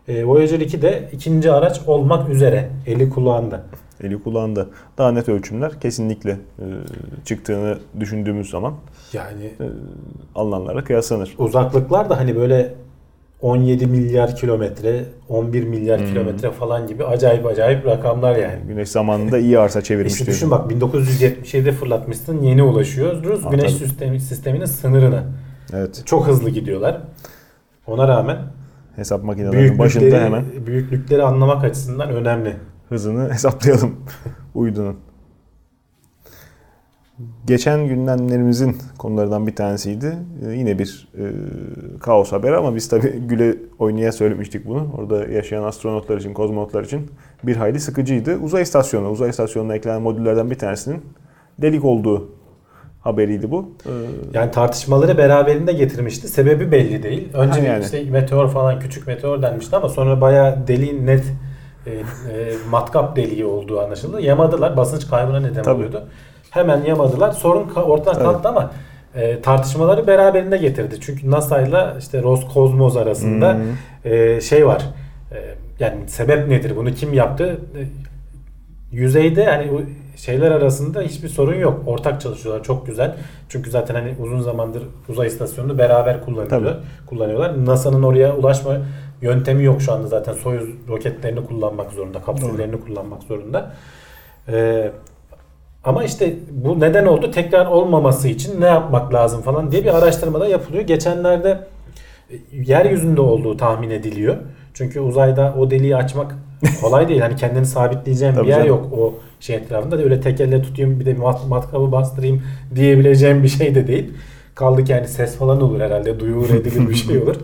E, 0.08 0.26
Voyager 0.26 0.60
2 0.60 0.82
de 0.82 1.10
ikinci 1.14 1.52
araç 1.52 1.82
olmak 1.88 2.30
üzere. 2.30 2.70
Eli 2.88 3.10
kulağında. 3.10 3.64
Eli 4.04 4.24
kulağında. 4.24 4.68
Daha 4.98 5.12
net 5.12 5.30
ölçümler 5.30 5.80
kesinlikle 5.80 6.32
e, 6.32 6.66
çıktığını 7.26 7.78
düşündüğümüz 8.00 8.50
zaman 8.50 8.74
Yani 9.14 9.46
e, 9.46 9.66
alınanlara 10.36 10.84
kıyaslanır. 10.84 11.36
uzaklıklar 11.38 12.10
da 12.10 12.18
hani 12.18 12.36
böyle 12.36 12.74
17 13.50 13.86
milyar 13.88 14.36
kilometre, 14.36 15.06
11 15.30 15.64
milyar 15.64 16.00
Hmm. 16.00 16.08
kilometre 16.08 16.52
falan 16.52 16.88
gibi 16.88 17.06
acayip 17.06 17.46
acayip 17.46 17.86
rakamlar 17.86 18.36
yani. 18.36 18.60
Güneş 18.68 18.90
zamanında 18.90 19.38
iyi 19.38 19.60
arsa 19.60 19.82
çevirmiş 19.82 20.14
İşte 20.14 20.26
düşün 20.26 20.52
bak 20.52 20.72
1977'de 20.72 21.72
fırlatmışsın 21.72 22.42
yeni 22.42 22.64
ulaşıyoruz 22.64 23.46
Ha, 23.46 23.50
güneş 23.50 23.74
tabii. 23.74 23.88
sistemi, 23.88 24.20
sisteminin 24.20 24.66
sınırına. 24.66 25.24
Evet. 25.74 26.02
Çok 26.06 26.28
hızlı 26.28 26.50
gidiyorlar. 26.50 27.02
Ona 27.88 28.08
rağmen 28.08 28.38
hesap 28.96 29.24
makinelerinin 29.24 29.80
başında 29.80 30.18
hemen 30.20 30.46
büyüklükleri 30.68 31.24
anlamak 31.24 31.64
açısından 31.64 32.10
önemli. 32.10 32.54
hızını 32.90 33.30
hesaplayalım 33.34 33.96
uydunun. 34.56 34.96
Geçen 37.48 37.88
gündemlerimizin 37.88 38.78
konularından 38.98 39.48
bir 39.48 39.56
tanesiydi. 39.56 40.18
Ee, 40.46 40.52
yine 40.52 40.80
bir 40.80 41.08
e, 41.18 41.24
kaos 42.00 42.32
haberi 42.32 42.56
ama 42.56 42.76
biz 42.76 42.90
tabii 42.90 43.20
güle 43.28 43.56
oynaya 43.80 44.12
söylemiştik 44.12 44.68
bunu. 44.68 44.88
Orada 44.98 45.28
yaşayan 45.28 45.64
astronotlar 45.64 46.18
için, 46.18 46.34
kozmonotlar 46.34 46.84
için 46.84 47.12
bir 47.44 47.56
hayli 47.56 47.80
sıkıcıydı. 47.80 48.38
Uzay 48.38 48.62
istasyonu, 48.62 49.10
uzay 49.10 49.30
istasyonuna 49.30 49.76
eklenen 49.76 50.02
modüllerden 50.02 50.52
bir 50.52 50.56
tanesinin 50.56 51.02
delik 51.62 51.86
olduğu 51.86 52.30
haberiydi 53.02 53.52
bu. 53.52 53.70
Ee, 53.86 53.90
Yani 54.34 54.52
tartışmaları 54.52 55.18
beraberinde 55.18 55.74
getirmişti. 55.74 56.28
Sebebi 56.28 56.72
belli 56.72 57.04
değil. 57.04 57.30
Önce 57.34 57.62
yani. 57.62 57.84
işte 57.84 58.04
meteor 58.04 58.50
falan 58.50 58.80
küçük 58.80 59.08
meteor 59.08 59.42
denmişti 59.42 59.76
ama 59.76 59.90
sonra 59.90 60.22
bayağı 60.22 60.68
deliğin 60.68 61.08
net 61.08 61.24
e, 61.86 61.92
e, 61.92 62.04
matkap 62.70 63.16
deliği 63.16 63.46
olduğu 63.46 63.82
anlaşıldı. 63.82 64.22
Yamadılar. 64.22 64.78
Basınç 64.78 65.08
kaybına 65.08 65.40
neden 65.40 65.64
Tabii. 65.64 65.76
oluyordu. 65.76 66.08
Hemen 66.56 66.84
yamadılar. 66.86 67.32
Sorun 67.32 67.70
ortadan 67.76 68.14
Tabii. 68.14 68.24
kalktı 68.24 68.50
ama 68.50 68.72
e, 69.16 69.42
tartışmaları 69.42 70.08
beraberinde 70.08 70.58
getirdi. 70.58 70.96
Çünkü 71.02 71.32
NASA 71.32 71.62
ile 71.62 71.86
işte 72.00 72.24
Roskosmos 72.24 72.98
arasında 72.98 73.54
Hmm. 73.54 74.12
e, 74.12 74.42
şey 74.42 74.68
var. 74.68 74.82
E, 75.32 75.38
yani 75.80 76.10
sebep 76.10 76.48
nedir? 76.48 76.76
Bunu 76.76 76.92
kim 76.92 77.14
yaptı? 77.14 77.58
E, 77.78 77.82
yüzeyde 78.92 79.42
yani 79.42 79.72
şeyler 80.16 80.52
arasında 80.52 81.02
hiçbir 81.02 81.28
sorun 81.28 81.56
yok. 81.56 81.82
Ortak 81.86 82.22
çalışıyorlar. 82.22 82.64
Çok 82.64 82.86
güzel. 82.88 83.16
Çünkü 83.50 83.70
zaten 83.72 83.96
hani 83.96 84.16
uzun 84.20 84.40
zamandır 84.40 84.84
uzay 85.10 85.28
istasyonunu 85.28 85.78
beraber 85.78 86.26
kullanılıyor. 86.26 86.50
Tabii. 86.50 86.74
Kullanıyorlar. 87.08 87.66
NASA'nın 87.66 88.04
oraya 88.04 88.36
ulaşma 88.36 88.78
yöntemi 89.22 89.64
yok 89.64 89.82
şu 89.82 89.94
anda 89.94 90.08
zaten. 90.08 90.34
Soyuz 90.34 90.70
roketlerini 90.90 91.46
kullanmak 91.46 91.92
zorunda. 91.92 92.22
Kapsüllerini 92.22 92.82
kullanmak 92.82 93.24
zorunda. 93.24 93.72
Ee, 94.50 94.92
ama 95.86 96.04
işte 96.04 96.34
bu 96.52 96.80
neden 96.80 97.06
oldu? 97.06 97.32
Tekrar 97.32 97.66
olmaması 97.66 98.28
için 98.28 98.62
ne 98.62 98.66
yapmak 98.66 99.14
lazım 99.14 99.42
falan 99.42 99.72
diye 99.72 99.84
bir 99.84 99.98
araştırma 99.98 100.40
da 100.40 100.48
yapılıyor. 100.48 100.84
Geçenlerde 100.84 101.60
e, 102.32 102.36
yeryüzünde 102.52 103.22
olduğu 103.22 103.58
tahmin 103.58 103.90
ediliyor. 103.90 104.36
Çünkü 104.74 105.00
uzayda 105.00 105.56
o 105.60 105.72
deliği 105.72 105.96
açmak 105.96 106.36
kolay 106.82 107.10
değil. 107.10 107.22
Hani 107.22 107.36
kendini 107.36 107.66
sabitleyeceğim 107.66 108.36
Tabii 108.36 108.46
bir 108.46 108.50
yer 108.50 108.58
canım. 108.58 108.70
yok 108.70 108.86
o 109.00 109.14
şey 109.40 109.56
etrafında. 109.56 109.98
Öyle 109.98 110.22
tek 110.22 110.42
elle 110.42 110.62
tutayım 110.62 111.00
bir 111.00 111.06
de 111.06 111.14
mat, 111.14 111.48
matkabı 111.48 111.92
bastırayım 111.92 112.42
diyebileceğim 112.76 113.44
bir 113.44 113.48
şey 113.48 113.76
de 113.76 113.88
değil. 113.88 114.14
Kaldı 114.56 114.84
ki 114.84 114.92
yani 114.92 115.08
ses 115.08 115.36
falan 115.38 115.62
olur 115.62 115.80
herhalde. 115.82 116.20
Duyulur 116.20 116.50
edilir 116.50 116.90
bir 116.90 116.96
şey 116.96 117.18
olur. 117.24 117.36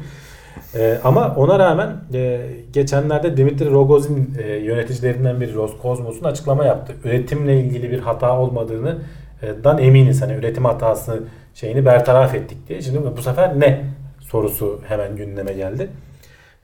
Ee, 0.75 0.97
ama 1.03 1.35
ona 1.35 1.59
rağmen 1.59 1.89
e, 2.13 2.41
geçenlerde 2.73 3.37
Dimitri 3.37 3.71
Rogozin 3.71 4.35
e, 4.43 4.55
yöneticilerinden 4.55 5.41
biri 5.41 5.55
Roskosmos'un 5.55 6.25
açıklama 6.25 6.65
yaptı. 6.65 6.93
Üretimle 7.03 7.59
ilgili 7.61 7.91
bir 7.91 7.99
hata 7.99 8.39
olmadığını 8.39 8.97
e, 9.41 9.63
dan 9.63 9.77
eminiz. 9.77 10.21
Hani 10.21 10.33
üretim 10.33 10.65
hatası 10.65 11.23
şeyini 11.53 11.85
bertaraf 11.85 12.35
ettik 12.35 12.57
diye. 12.67 12.81
Şimdi 12.81 13.17
bu 13.17 13.21
sefer 13.21 13.59
ne 13.59 13.81
sorusu 14.19 14.81
hemen 14.87 15.15
gündeme 15.15 15.53
geldi. 15.53 15.89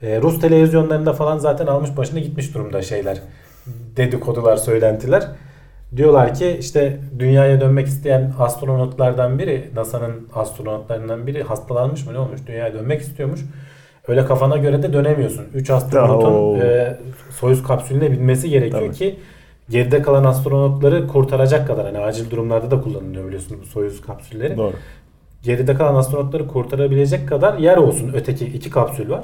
E, 0.02 0.22
Rus 0.22 0.42
televizyonlarında 0.42 1.14
falan 1.14 1.38
zaten 1.38 1.68
almış 1.68 1.98
başını 1.98 2.20
gitmiş 2.20 2.54
durumda 2.54 2.82
şeyler. 2.82 3.22
Dedikodular, 3.98 4.58
söylentiler. 4.58 5.28
Diyorlar 5.96 6.34
ki 6.34 6.58
işte 6.60 7.00
dünyaya 7.20 7.62
dönmek 7.62 7.88
isteyen 7.88 8.34
astronotlardan 8.40 9.40
biri, 9.40 9.72
NASA'nın 9.76 10.28
astronotlarından 10.36 11.28
biri 11.28 11.44
hastalanmış 11.44 12.06
mı 12.06 12.14
ne 12.14 12.18
olmuş? 12.18 12.42
Dünyaya 12.48 12.74
dönmek 12.74 13.02
istiyormuş. 13.02 13.42
Öyle 14.08 14.26
kafana 14.26 14.58
göre 14.58 14.84
de 14.84 14.94
dönemiyorsun. 14.94 15.46
3 15.54 15.70
astronotun 15.70 16.60
e, 16.60 16.98
Soyuz 17.30 17.64
kapsülüne 17.64 18.12
binmesi 18.12 18.50
gerekiyor 18.50 18.82
Tabii. 18.82 18.96
ki 18.96 19.16
geride 19.70 20.02
kalan 20.02 20.24
astronotları 20.24 21.08
kurtaracak 21.08 21.68
kadar 21.68 21.86
hani 21.86 22.00
acil 22.00 22.30
durumlarda 22.30 22.72
da 22.72 22.82
kullanılıyor 22.82 23.28
biliyorsunuz 23.28 23.62
bu 23.62 23.66
Soyuz 23.66 24.02
kapsülleri 24.02 24.58
Doğru. 24.58 24.74
geride 25.44 25.74
kalan 25.74 25.96
astronotları 25.96 26.48
kurtarabilecek 26.48 27.30
kadar 27.30 27.58
yer 27.58 27.78
olsun. 27.78 28.12
Öteki 28.14 28.46
iki 28.46 28.70
kapsül 28.70 29.10
var. 29.10 29.24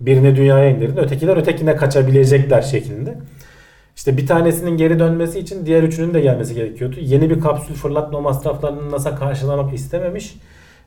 Birini 0.00 0.36
dünyaya 0.36 0.70
indirdin. 0.70 0.96
Ötekiler 0.96 1.36
ötekine 1.36 1.76
kaçabilecekler 1.76 2.62
şeklinde. 2.62 3.18
İşte 3.96 4.16
bir 4.16 4.26
tanesinin 4.26 4.76
geri 4.76 4.98
dönmesi 4.98 5.38
için 5.38 5.66
diğer 5.66 5.82
üçünün 5.82 6.14
de 6.14 6.20
gelmesi 6.20 6.54
gerekiyordu. 6.54 6.96
Yeni 7.00 7.30
bir 7.30 7.40
kapsül 7.40 7.74
fırlatma 7.74 8.20
masraflarını 8.20 8.90
NASA 8.90 9.14
karşılamak 9.16 9.74
istememiş. 9.74 10.34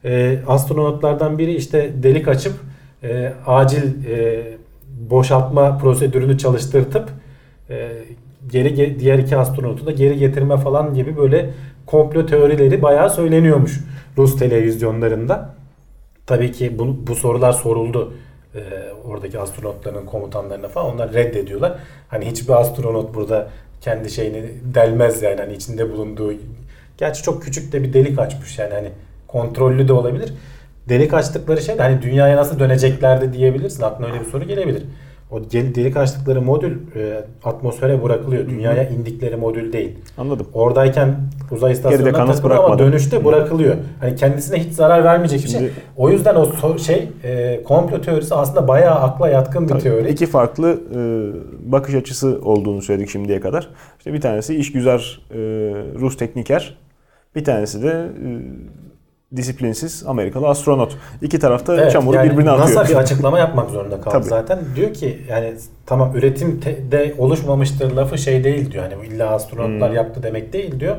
Ee, 0.05 0.39
astronotlardan 0.47 1.37
biri 1.37 1.55
işte 1.55 1.91
delik 2.03 2.27
açıp 2.27 2.53
e, 3.03 3.33
acil 3.45 4.05
e, 4.05 4.43
boşaltma 5.09 5.77
prosedürünü 5.77 6.37
çalıştırtıp 6.37 7.09
e, 7.69 7.91
geri 8.51 8.69
ge- 8.69 8.99
diğer 8.99 9.19
iki 9.19 9.37
astronotu 9.37 9.85
da 9.85 9.91
geri 9.91 10.17
getirme 10.17 10.57
falan 10.57 10.93
gibi 10.93 11.17
böyle 11.17 11.49
komplo 11.85 12.25
teorileri 12.25 12.81
bayağı 12.81 13.09
söyleniyormuş 13.09 13.79
Rus 14.17 14.37
televizyonlarında. 14.39 15.55
Tabii 16.25 16.51
ki 16.51 16.79
bu, 16.79 17.07
bu 17.07 17.15
sorular 17.15 17.53
soruldu 17.53 18.13
e, 18.55 18.59
oradaki 19.05 19.39
astronotların 19.39 20.05
komutanlarına 20.05 20.67
falan. 20.67 20.93
Onlar 20.93 21.13
reddediyorlar. 21.13 21.75
Hani 22.07 22.25
hiçbir 22.25 22.53
astronot 22.53 23.15
burada 23.15 23.49
kendi 23.81 24.09
şeyini 24.09 24.43
delmez 24.63 25.21
yani 25.21 25.41
hani 25.41 25.53
içinde 25.53 25.91
bulunduğu. 25.91 26.33
Gerçi 26.97 27.23
çok 27.23 27.43
küçük 27.43 27.73
de 27.73 27.83
bir 27.83 27.93
delik 27.93 28.19
açmış 28.19 28.59
yani 28.59 28.73
hani 28.73 28.89
kontrollü 29.27 29.87
de 29.87 29.93
olabilir. 29.93 30.33
Delik 30.89 31.13
açtıkları 31.13 31.61
şey 31.61 31.77
de 31.77 31.81
hani 31.81 32.01
dünyaya 32.01 32.37
nasıl 32.37 32.59
döneceklerdi 32.59 33.33
diyebilirsin. 33.33 33.83
Aklına 33.83 34.07
öyle 34.07 34.19
bir 34.19 34.25
soru 34.25 34.43
gelebilir. 34.43 34.83
O 35.31 35.43
delik 35.51 35.97
açtıkları 35.97 36.41
modül 36.41 36.77
e, 36.95 37.23
atmosfere 37.43 38.03
bırakılıyor. 38.03 38.49
Dünyaya 38.49 38.89
indikleri 38.89 39.35
modül 39.35 39.73
değil. 39.73 39.97
Anladım. 40.17 40.47
Oradayken 40.53 41.15
uzay 41.51 41.71
istasyonuna 41.71 42.25
takılıyor 42.25 42.63
ama 42.63 42.79
dönüşte 42.79 43.25
bırakılıyor. 43.25 43.75
Hani 43.99 44.15
kendisine 44.15 44.59
hiç 44.59 44.73
zarar 44.73 45.03
vermeyecek 45.03 45.43
bir 45.43 45.49
şey. 45.49 45.69
O 45.97 46.09
yüzden 46.09 46.35
o 46.35 46.43
so- 46.43 46.79
şey 46.79 47.09
e, 47.23 47.63
komplo 47.63 48.01
teorisi 48.01 48.35
aslında 48.35 48.67
bayağı 48.67 48.95
akla 48.95 49.29
yatkın 49.29 49.69
bir 49.69 49.79
teori. 49.79 50.09
İki 50.09 50.25
farklı 50.25 50.79
e, 50.95 51.01
bakış 51.71 51.95
açısı 51.95 52.39
olduğunu 52.43 52.81
söyledik 52.81 53.09
şimdiye 53.09 53.39
kadar. 53.39 53.69
İşte 53.97 54.13
bir 54.13 54.21
tanesi 54.21 54.55
işgüzar 54.55 55.21
e, 55.31 55.37
Rus 55.99 56.17
tekniker, 56.17 56.77
bir 57.35 57.43
tanesi 57.43 57.83
de 57.83 57.89
e, 57.89 58.27
disiplinsiz 59.35 60.03
Amerikalı 60.07 60.47
astronot. 60.47 60.97
İki 61.21 61.39
tarafta 61.39 61.75
Evet, 61.75 61.91
çamuru 61.91 62.15
yani 62.15 62.31
birbirine 62.31 62.51
atıyor. 62.51 62.67
NASA 62.79 62.89
bir 62.93 62.95
açıklama 62.99 63.39
yapmak 63.39 63.69
zorunda 63.69 64.01
kaldı 64.01 64.13
Tabii. 64.13 64.23
zaten. 64.29 64.59
Diyor 64.75 64.93
ki 64.93 65.21
yani 65.29 65.53
tamam 65.85 66.15
üretim 66.15 66.59
te- 66.59 66.91
de 66.91 67.13
oluşmamıştır 67.17 67.91
lafı 67.91 68.17
şey 68.17 68.43
değil 68.43 68.71
diyor. 68.71 68.83
Hani 68.91 69.07
illa 69.07 69.29
astronotlar 69.29 69.89
Hmm. 69.89 69.95
yaptı 69.95 70.23
demek 70.23 70.53
değil 70.53 70.79
diyor. 70.79 70.95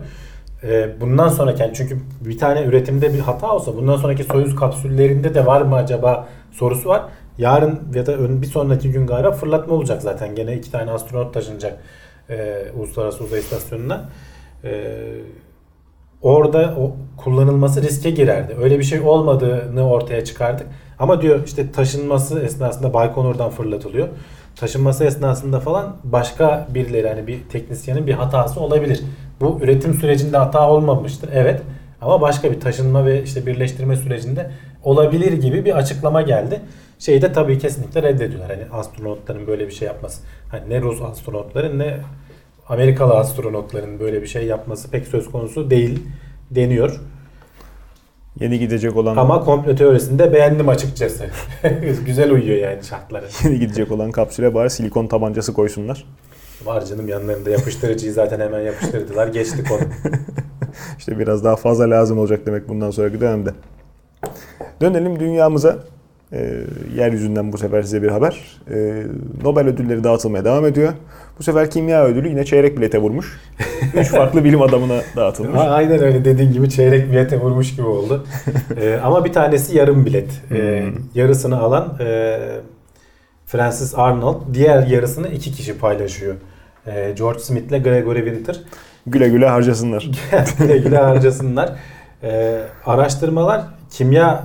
Ee, 0.65 1.01
bundan 1.01 1.29
sonraki 1.29 1.63
yani 1.63 1.73
çünkü 1.75 1.99
bir 2.21 2.39
tane 2.39 2.63
üretimde 2.63 3.15
bir 3.15 3.19
hata 3.19 3.53
olsa 3.53 3.77
bundan 3.77 3.97
sonraki 3.97 4.25
Soyuz 4.25 4.57
kapsüllerinde 4.57 5.35
de 5.35 5.47
var 5.47 5.63
mı 5.63 5.75
acaba 5.77 6.29
sorusu 6.53 6.89
var. 6.89 7.03
Yarın 7.39 7.81
ya 7.95 8.07
da 8.07 8.13
ön- 8.13 8.43
bir 8.43 8.47
sonraki 8.47 8.93
gün 8.93 9.07
galiba 9.07 9.33
fırlatma 9.33 9.75
olacak 9.75 10.03
zaten. 10.03 10.35
Gene 10.35 10.57
iki 10.57 10.71
tane 10.73 10.91
astronot 10.91 11.35
taşınacak 11.35 11.79
e, 12.31 12.63
Uluslararası 12.79 13.25
Uzay 13.25 13.41
İstasyonu'na. 13.41 14.09
E, 14.65 14.71
orada 16.25 16.75
kullanılması 17.17 17.83
riske 17.83 18.11
girerdi. 18.11 18.57
Öyle 18.63 18.79
bir 18.79 18.85
şey 18.85 19.01
olmadığını 19.01 19.89
ortaya 19.89 20.25
çıkardık. 20.25 20.67
Ama 20.99 21.23
diyor 21.23 21.41
işte 21.47 21.73
taşınması 21.73 22.41
esnasında 22.41 22.95
Baykonur'dan 22.95 23.51
fırlatılıyor. 23.51 24.09
Taşınması 24.57 25.05
esnasında 25.05 25.61
falan 25.61 25.97
başka 26.05 26.69
birileri 26.75 27.09
hani 27.09 27.27
bir 27.27 27.39
teknisyenin 27.49 28.07
bir 28.07 28.13
hatası 28.13 28.61
olabilir. 28.61 29.01
Bu 29.41 29.59
üretim 29.63 29.95
sürecinde 29.95 30.37
hata 30.37 30.71
olmamıştır. 30.71 31.31
Evet. 31.35 31.63
Ama 32.01 32.21
başka 32.21 32.51
bir 32.53 32.61
taşınma 32.61 33.07
ve 33.07 33.23
işte 33.23 33.47
birleştirme 33.47 33.97
sürecinde 33.97 34.51
olabilir 34.85 35.33
gibi 35.33 35.65
bir 35.65 35.77
açıklama 35.77 36.23
geldi. 36.23 36.61
Şeyi 36.99 37.23
de 37.23 37.33
tabii 37.33 37.59
kesinlikle 37.59 38.03
reddediyorlar. 38.03 38.51
Hani 38.51 38.81
astronotların 38.81 39.47
böyle 39.47 39.67
bir 39.67 39.73
şey 39.73 39.89
yapması. 39.89 40.23
Hani 40.51 40.71
ne 40.71 40.81
Rus 40.81 41.03
astronotların 41.03 41.79
ne 41.79 41.97
Amerikalı 42.69 43.15
astronotların 43.15 44.01
böyle 44.01 44.23
bir 44.23 44.27
şey 44.27 44.47
yapması 44.47 44.91
pek 44.91 45.07
söz 45.07 45.31
konusu 45.31 45.71
değil 45.71 46.03
deniyor. 46.51 47.01
Yeni 48.41 48.59
gidecek 48.59 48.97
olan 48.97 49.17
Ama 49.17 49.45
komplo 49.45 49.75
teorisini 49.75 50.19
de 50.19 50.33
beğendim 50.33 50.69
açıkçası. 50.69 51.27
Güzel 52.07 52.31
uyuyor 52.31 52.59
yani 52.59 52.85
şartlara. 52.85 53.27
yeni 53.45 53.59
gidecek 53.59 53.93
olan 53.93 54.11
kapsüle 54.11 54.55
bari 54.55 54.71
silikon 54.71 55.07
tabancası 55.07 55.53
koysunlar. 55.53 56.05
Var 56.65 56.85
canım 56.85 57.09
yanlarında 57.09 57.51
yapıştırıcıyı 57.51 58.13
zaten 58.13 58.41
hemen 58.41 58.61
yapıştırdılar. 58.61 59.29
Geçtik 59.29 59.67
onu. 59.71 59.81
İşte 60.99 61.19
biraz 61.19 61.45
daha 61.45 61.57
fazla 61.57 61.91
lazım 61.91 62.19
olacak 62.19 62.47
demek 62.47 62.69
bundan 62.69 62.91
sonraki 62.91 63.21
dönemde. 63.21 63.51
Dönelim 64.81 65.21
dünyamıza. 65.21 65.79
Ee, 66.35 66.61
yeryüzünden 66.97 67.53
bu 67.53 67.59
sefer 67.59 67.83
size 67.83 68.03
bir 68.03 68.09
haber. 68.09 68.61
Ee, 68.71 69.03
Nobel 69.43 69.67
ödülleri 69.67 70.05
dağıtılmaya 70.05 70.45
devam 70.45 70.67
ediyor. 70.67 70.93
Bu 71.39 71.43
sefer 71.43 71.71
kimya 71.71 72.05
ödülü 72.05 72.29
yine 72.29 72.45
çeyrek 72.45 72.79
bilete 72.79 72.99
vurmuş. 72.99 73.41
Üç 73.95 74.09
farklı 74.09 74.45
bilim 74.45 74.63
adamına 74.63 75.01
dağıtılmış. 75.17 75.61
Aynen 75.61 76.03
öyle 76.03 76.25
dediğin 76.25 76.53
gibi 76.53 76.71
çeyrek 76.71 77.11
bilete 77.13 77.41
vurmuş 77.41 77.77
gibi 77.77 77.87
oldu. 77.87 78.27
Ee, 78.81 78.99
ama 79.05 79.25
bir 79.25 79.33
tanesi 79.33 79.77
yarım 79.77 80.07
bilet. 80.07 80.29
Hmm. 80.49 80.59
Yarısını 81.15 81.59
alan 81.59 81.97
e, 82.01 82.39
Francis 83.47 83.95
Arnold. 83.99 84.41
Diğer 84.55 84.87
yarısını 84.87 85.29
iki 85.29 85.53
kişi 85.53 85.79
paylaşıyor. 85.79 86.35
Ee, 86.87 87.15
George 87.19 87.39
Smith 87.39 87.69
ile 87.69 87.79
Gregory 87.79 88.25
Winter. 88.25 88.61
Güle 89.07 89.29
güle 89.29 89.49
harcasınlar. 89.49 90.11
güle 90.59 90.79
güle 90.79 90.99
harcasınlar. 90.99 91.73
Ee, 92.23 92.61
araştırmalar 92.87 93.63
kimya 93.91 94.45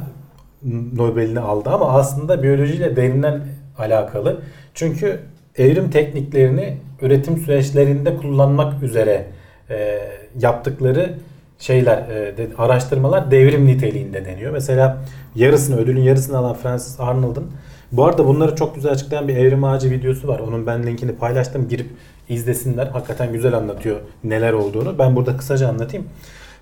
Nobel'ini 0.94 1.40
aldı 1.40 1.70
ama 1.70 1.90
aslında 1.94 2.44
biyolojiyle 2.44 2.96
derinden 2.96 3.42
alakalı. 3.78 4.42
Çünkü 4.74 5.20
evrim 5.58 5.90
tekniklerini 5.90 6.78
üretim 7.02 7.38
süreçlerinde 7.38 8.18
kullanmak 8.18 8.84
üzere 8.84 9.26
e, 9.70 10.00
yaptıkları 10.40 11.14
şeyler, 11.60 11.98
e, 11.98 12.38
de, 12.38 12.48
araştırmalar 12.58 13.32
devrim 13.32 13.68
niteliğinde 13.68 14.26
deniyor. 14.26 14.52
Mesela 14.52 14.98
yarısını, 15.36 15.78
ödülün 15.78 16.02
yarısını 16.02 16.38
alan 16.38 16.54
Francis 16.54 17.00
Arnold'un 17.00 17.52
bu 17.92 18.06
arada 18.06 18.28
bunları 18.28 18.56
çok 18.56 18.76
güzel 18.76 18.92
açıklayan 18.92 19.28
bir 19.28 19.38
evrim 19.38 19.64
ağacı 19.64 19.92
videosu 19.92 20.28
var. 20.28 20.40
Onun 20.40 20.68
ben 20.68 20.86
linkini 20.86 21.12
paylaştım. 21.16 21.68
Girip 21.68 21.88
izlesinler. 22.30 22.88
Hakikaten 22.88 23.34
güzel 23.34 23.54
anlatıyor 23.54 24.00
neler 24.24 24.54
olduğunu. 24.54 25.00
Ben 25.00 25.16
burada 25.16 25.38
kısaca 25.38 25.70
anlatayım. 25.70 26.08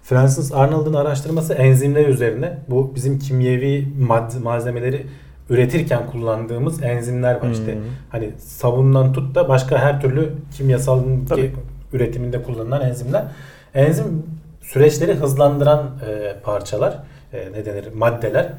Francis 0.07 0.53
Arnold'un 0.53 0.93
araştırması 0.93 1.53
enzimler 1.53 2.07
üzerine. 2.07 2.57
Bu 2.69 2.91
bizim 2.95 3.19
kimyevi 3.19 3.87
mad- 3.99 4.39
malzemeleri 4.43 5.05
üretirken 5.49 6.07
kullandığımız 6.11 6.83
enzimler 6.83 7.35
var 7.43 7.49
işte. 7.49 7.75
Hmm. 7.75 7.81
Hani 8.09 8.31
sabundan 8.37 9.13
tut 9.13 9.35
da 9.35 9.49
başka 9.49 9.77
her 9.77 10.01
türlü 10.01 10.33
kimyasal 10.57 11.03
Tabii. 11.29 11.53
üretiminde 11.93 12.43
kullanılan 12.43 12.81
enzimler. 12.81 13.25
Enzim 13.73 14.23
süreçleri 14.61 15.13
hızlandıran 15.13 15.91
e, 16.09 16.35
parçalar, 16.43 16.99
e, 17.33 17.51
ne 17.51 17.65
denir, 17.65 17.93
maddeler. 17.93 18.49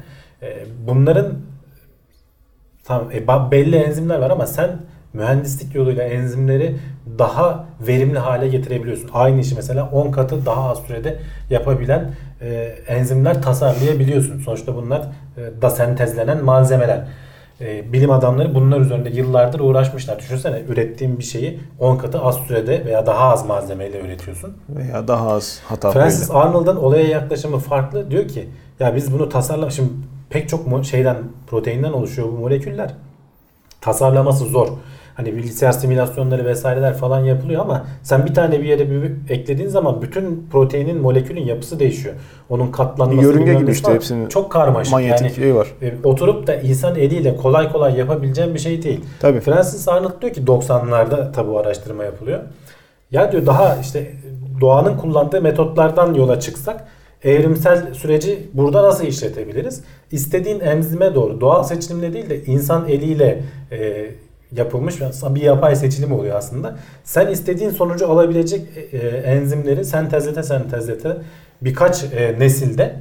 E, 0.41 0.65
bunların 0.87 1.33
tamam 2.83 3.11
e, 3.11 3.51
belli 3.51 3.75
enzimler 3.75 4.19
var 4.19 4.29
ama 4.29 4.45
sen 4.45 4.69
mühendislik 5.13 5.75
yoluyla 5.75 6.03
enzimleri 6.03 6.75
daha 7.17 7.65
verimli 7.87 8.19
hale 8.19 8.47
getirebiliyorsun. 8.47 9.09
Aynı 9.13 9.41
işi 9.41 9.55
mesela 9.55 9.89
10 9.91 10.11
katı 10.11 10.45
daha 10.45 10.69
az 10.69 10.77
sürede 10.77 11.19
yapabilen 11.49 12.11
e, 12.41 12.49
enzimler 12.87 13.41
tasarlayabiliyorsun. 13.41 14.39
Sonuçta 14.39 14.75
bunlar 14.75 15.01
e, 15.37 15.61
da 15.61 15.69
sentezlenen 15.69 16.43
malzemeler. 16.43 17.05
E, 17.61 17.93
bilim 17.93 18.11
adamları 18.11 18.55
bunlar 18.55 18.79
üzerinde 18.79 19.09
yıllardır 19.09 19.59
uğraşmışlar. 19.59 20.19
Düşünsene 20.19 20.61
ürettiğin 20.67 21.19
bir 21.19 21.23
şeyi 21.23 21.59
10 21.79 21.97
katı 21.97 22.21
az 22.21 22.35
sürede 22.35 22.85
veya 22.85 23.05
daha 23.05 23.29
az 23.33 23.45
malzemeyle 23.45 23.99
üretiyorsun. 23.99 24.57
Veya 24.69 25.07
daha 25.07 25.31
az 25.31 25.59
hata 25.65 25.91
Francis. 25.91 26.31
Arnold'un 26.31 26.75
olaya 26.75 27.07
yaklaşımı 27.07 27.59
farklı. 27.59 28.11
Diyor 28.11 28.27
ki 28.27 28.49
ya 28.79 28.95
biz 28.95 29.13
bunu 29.13 29.29
tasarla 29.29 29.69
şimdi 29.69 29.89
pek 30.29 30.49
çok 30.49 30.85
şeyden 30.85 31.17
proteinden 31.47 31.91
oluşuyor 31.91 32.27
bu 32.27 32.31
moleküller. 32.31 32.93
Tasarlaması 33.81 34.45
zor. 34.45 34.67
Hani 35.19 35.35
bilgisayar 35.35 35.71
simülasyonları 35.71 36.45
vesaireler 36.45 36.93
falan 36.93 37.19
yapılıyor 37.19 37.61
ama 37.61 37.85
sen 38.03 38.25
bir 38.25 38.33
tane 38.33 38.59
bir 38.59 38.65
yere 38.65 38.91
bir 38.91 39.11
eklediğin 39.29 39.69
zaman 39.69 40.01
bütün 40.01 40.47
proteinin 40.51 41.01
molekülün 41.01 41.41
yapısı 41.41 41.79
değişiyor. 41.79 42.15
Onun 42.49 42.71
katlanması 42.71 43.27
Yörünge 43.27 43.53
gibi 43.53 43.71
işte 43.71 43.83
falan. 43.83 43.95
hepsinin 43.95 44.27
çok 44.27 44.51
karmaşık. 44.51 44.93
Manyetik 44.93 45.21
yani 45.21 45.35
şey 45.35 45.55
var. 45.55 45.67
e, 45.81 45.93
oturup 46.03 46.47
da 46.47 46.55
insan 46.55 46.95
eliyle 46.95 47.35
kolay 47.37 47.71
kolay 47.71 47.97
yapabileceğin 47.97 48.53
bir 48.53 48.59
şey 48.59 48.83
değil. 48.83 49.05
Tabii. 49.19 49.39
Francis 49.39 49.87
Arnold 49.87 50.21
diyor 50.21 50.33
ki 50.33 50.41
90'larda 50.41 51.31
tabi 51.31 51.49
bu 51.51 51.59
araştırma 51.59 52.03
yapılıyor. 52.03 52.39
Ya 53.11 53.31
diyor 53.31 53.45
daha 53.45 53.75
işte 53.75 54.11
doğanın 54.61 54.97
kullandığı 54.97 55.41
metotlardan 55.41 56.13
yola 56.13 56.39
çıksak 56.39 56.87
evrimsel 57.23 57.93
süreci 57.93 58.49
burada 58.53 58.83
nasıl 58.83 59.05
işletebiliriz? 59.05 59.83
İstediğin 60.11 60.59
enzime 60.59 61.15
doğru 61.15 61.41
doğal 61.41 61.63
seçilimle 61.63 62.13
değil 62.13 62.29
de 62.29 62.43
insan 62.43 62.87
eliyle 62.89 63.43
e, 63.71 64.05
yapılmış 64.51 65.01
bir 65.29 65.41
yapay 65.41 65.75
seçilim 65.75 66.11
oluyor 66.11 66.35
aslında. 66.35 66.75
Sen 67.03 67.27
istediğin 67.27 67.69
sonucu 67.69 68.11
alabilecek 68.11 68.61
e, 68.75 68.97
e, 68.97 69.07
enzimleri 69.07 69.85
sentezlete 69.85 70.43
sentezlete 70.43 71.17
birkaç 71.61 72.03
e, 72.03 72.35
nesilde 72.39 72.95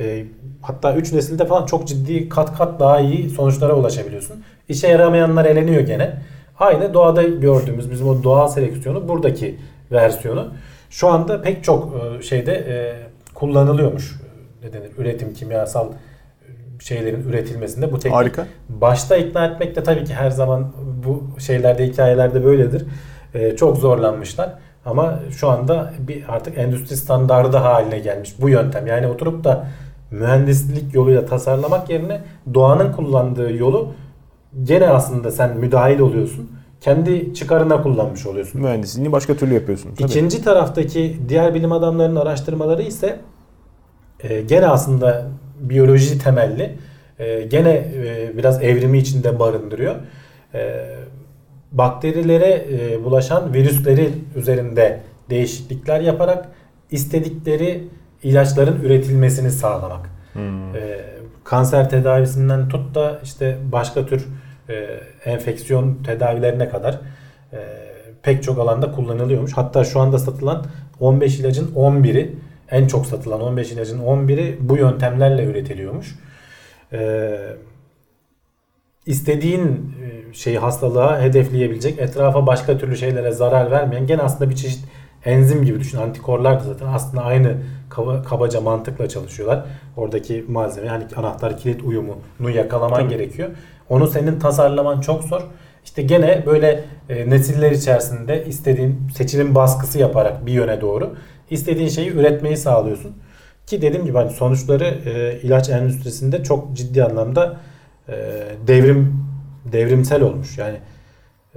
e, 0.00 0.24
hatta 0.62 0.94
3 0.94 1.12
nesilde 1.12 1.46
falan 1.46 1.66
çok 1.66 1.88
ciddi 1.88 2.28
kat 2.28 2.58
kat 2.58 2.80
daha 2.80 3.00
iyi 3.00 3.30
sonuçlara 3.30 3.74
ulaşabiliyorsun. 3.74 4.44
İşe 4.68 4.88
yaramayanlar 4.88 5.44
eleniyor 5.44 5.80
gene. 5.80 6.22
Aynı 6.58 6.94
doğada 6.94 7.22
gördüğümüz 7.22 7.90
bizim 7.90 8.08
o 8.08 8.22
doğal 8.22 8.48
seleksiyonu 8.48 9.08
buradaki 9.08 9.58
versiyonu. 9.92 10.52
Şu 10.90 11.08
anda 11.08 11.42
pek 11.42 11.64
çok 11.64 11.94
e, 11.94 12.22
şeyde 12.22 12.52
e, 12.52 12.74
kullanılıyormuş. 13.34 14.20
Ne 14.62 14.72
denir? 14.72 14.90
Üretim, 14.98 15.34
kimyasal 15.34 15.88
şeylerin 16.80 17.28
üretilmesinde 17.28 17.92
bu 17.92 17.98
teknik. 17.98 18.16
Harika. 18.16 18.46
Başta 18.68 19.16
ikna 19.16 19.46
etmek 19.46 19.76
de 19.76 19.82
tabii 19.82 20.04
ki 20.04 20.14
her 20.14 20.30
zaman 20.30 20.72
bu 21.04 21.40
şeylerde 21.40 21.86
hikayelerde 21.86 22.44
böyledir. 22.44 22.86
E, 23.34 23.56
çok 23.56 23.76
zorlanmışlar. 23.76 24.52
Ama 24.84 25.20
şu 25.30 25.48
anda 25.48 25.92
bir 25.98 26.24
artık 26.28 26.58
endüstri 26.58 26.96
standardı 26.96 27.56
haline 27.56 27.98
gelmiş 27.98 28.34
bu 28.40 28.48
yöntem. 28.48 28.86
Yani 28.86 29.06
oturup 29.06 29.44
da 29.44 29.66
mühendislik 30.10 30.94
yoluyla 30.94 31.26
tasarlamak 31.26 31.90
yerine 31.90 32.20
doğanın 32.54 32.92
kullandığı 32.92 33.52
yolu 33.56 33.92
gene 34.62 34.88
aslında 34.88 35.30
sen 35.30 35.56
müdahil 35.56 35.98
oluyorsun. 35.98 36.50
Kendi 36.80 37.34
çıkarına 37.34 37.82
kullanmış 37.82 38.26
oluyorsun. 38.26 38.60
Mühendisliğini 38.60 39.12
başka 39.12 39.34
türlü 39.34 39.54
yapıyorsun. 39.54 39.94
Tabii. 39.94 40.10
İkinci 40.10 40.44
taraftaki 40.44 41.16
diğer 41.28 41.54
bilim 41.54 41.72
adamlarının 41.72 42.20
araştırmaları 42.20 42.82
ise 42.82 43.20
e, 44.20 44.40
gene 44.40 44.66
aslında 44.66 45.26
biyoloji 45.60 46.18
temelli. 46.18 46.78
E, 47.18 47.42
gene 47.42 47.70
e, 47.70 48.30
biraz 48.36 48.62
evrimi 48.62 48.98
içinde 48.98 49.38
barındırıyor. 49.38 49.94
E, 50.54 50.86
bakterilere 51.72 52.66
e, 52.72 53.04
bulaşan 53.04 53.54
virüsleri 53.54 54.10
üzerinde 54.36 55.00
değişiklikler 55.30 56.00
yaparak 56.00 56.48
istedikleri 56.90 57.84
ilaçların 58.22 58.80
üretilmesini 58.82 59.50
sağlamak. 59.50 60.10
Hmm. 60.32 60.76
E, 60.76 61.00
kanser 61.44 61.90
tedavisinden 61.90 62.68
tut 62.68 62.94
da 62.94 63.20
işte 63.24 63.56
başka 63.72 64.06
tür 64.06 64.26
e, 64.68 64.74
enfeksiyon 65.24 65.94
tedavilerine 65.94 66.68
kadar 66.68 67.00
e, 67.52 67.58
pek 68.22 68.42
çok 68.42 68.58
alanda 68.58 68.92
kullanılıyormuş. 68.92 69.52
Hatta 69.52 69.84
şu 69.84 70.00
anda 70.00 70.18
satılan 70.18 70.66
15 71.00 71.40
ilacın 71.40 71.74
11'i 71.74 72.36
en 72.70 72.86
çok 72.86 73.06
satılan 73.06 73.40
15 73.40 73.72
ilacın 73.72 74.00
11'i 74.00 74.56
bu 74.60 74.76
yöntemlerle 74.76 75.44
üretiliyormuş. 75.44 76.14
E, 76.92 77.30
istediğin 79.06 79.94
e, 80.02 80.34
şeyi 80.34 80.58
hastalığa 80.58 81.20
hedefleyebilecek, 81.20 81.98
etrafa 81.98 82.46
başka 82.46 82.78
türlü 82.78 82.96
şeylere 82.96 83.32
zarar 83.32 83.70
vermeyen 83.70 84.06
gene 84.06 84.22
aslında 84.22 84.50
bir 84.50 84.56
çeşit 84.56 84.84
enzim 85.24 85.64
gibi 85.64 85.80
düşün. 85.80 85.98
Antikorlar 85.98 86.60
da 86.60 86.64
zaten 86.64 86.86
aslında 86.86 87.24
aynı 87.24 87.56
kaba- 87.90 88.22
kabaca 88.22 88.60
mantıkla 88.60 89.08
çalışıyorlar. 89.08 89.64
Oradaki 89.96 90.44
malzeme 90.48 90.86
yani 90.86 91.04
anahtar 91.16 91.58
kilit 91.58 91.82
uyumunu 91.82 92.50
yakalaman 92.54 93.00
Tabii. 93.00 93.08
gerekiyor. 93.10 93.48
Onu 93.88 94.06
senin 94.06 94.38
tasarlaman 94.38 95.00
çok 95.00 95.24
zor. 95.24 95.42
İşte 95.84 96.02
gene 96.02 96.42
böyle 96.46 96.84
e, 97.08 97.30
nesiller 97.30 97.70
içerisinde 97.70 98.44
istediğin 98.46 99.08
seçilim 99.16 99.54
baskısı 99.54 99.98
yaparak 99.98 100.46
bir 100.46 100.52
yöne 100.52 100.80
doğru 100.80 101.16
istediğin 101.50 101.88
şeyi 101.88 102.10
üretmeyi 102.10 102.56
sağlıyorsun. 102.56 103.12
Ki 103.66 103.82
dediğim 103.82 104.04
gibi 104.06 104.18
hani 104.18 104.30
sonuçları 104.30 104.84
e, 104.84 105.40
ilaç 105.42 105.68
endüstrisinde 105.68 106.42
çok 106.42 106.76
ciddi 106.76 107.04
anlamda 107.04 107.56
e, 108.08 108.14
devrim 108.66 109.24
devrimsel 109.72 110.22
olmuş. 110.22 110.58
Yani 110.58 110.76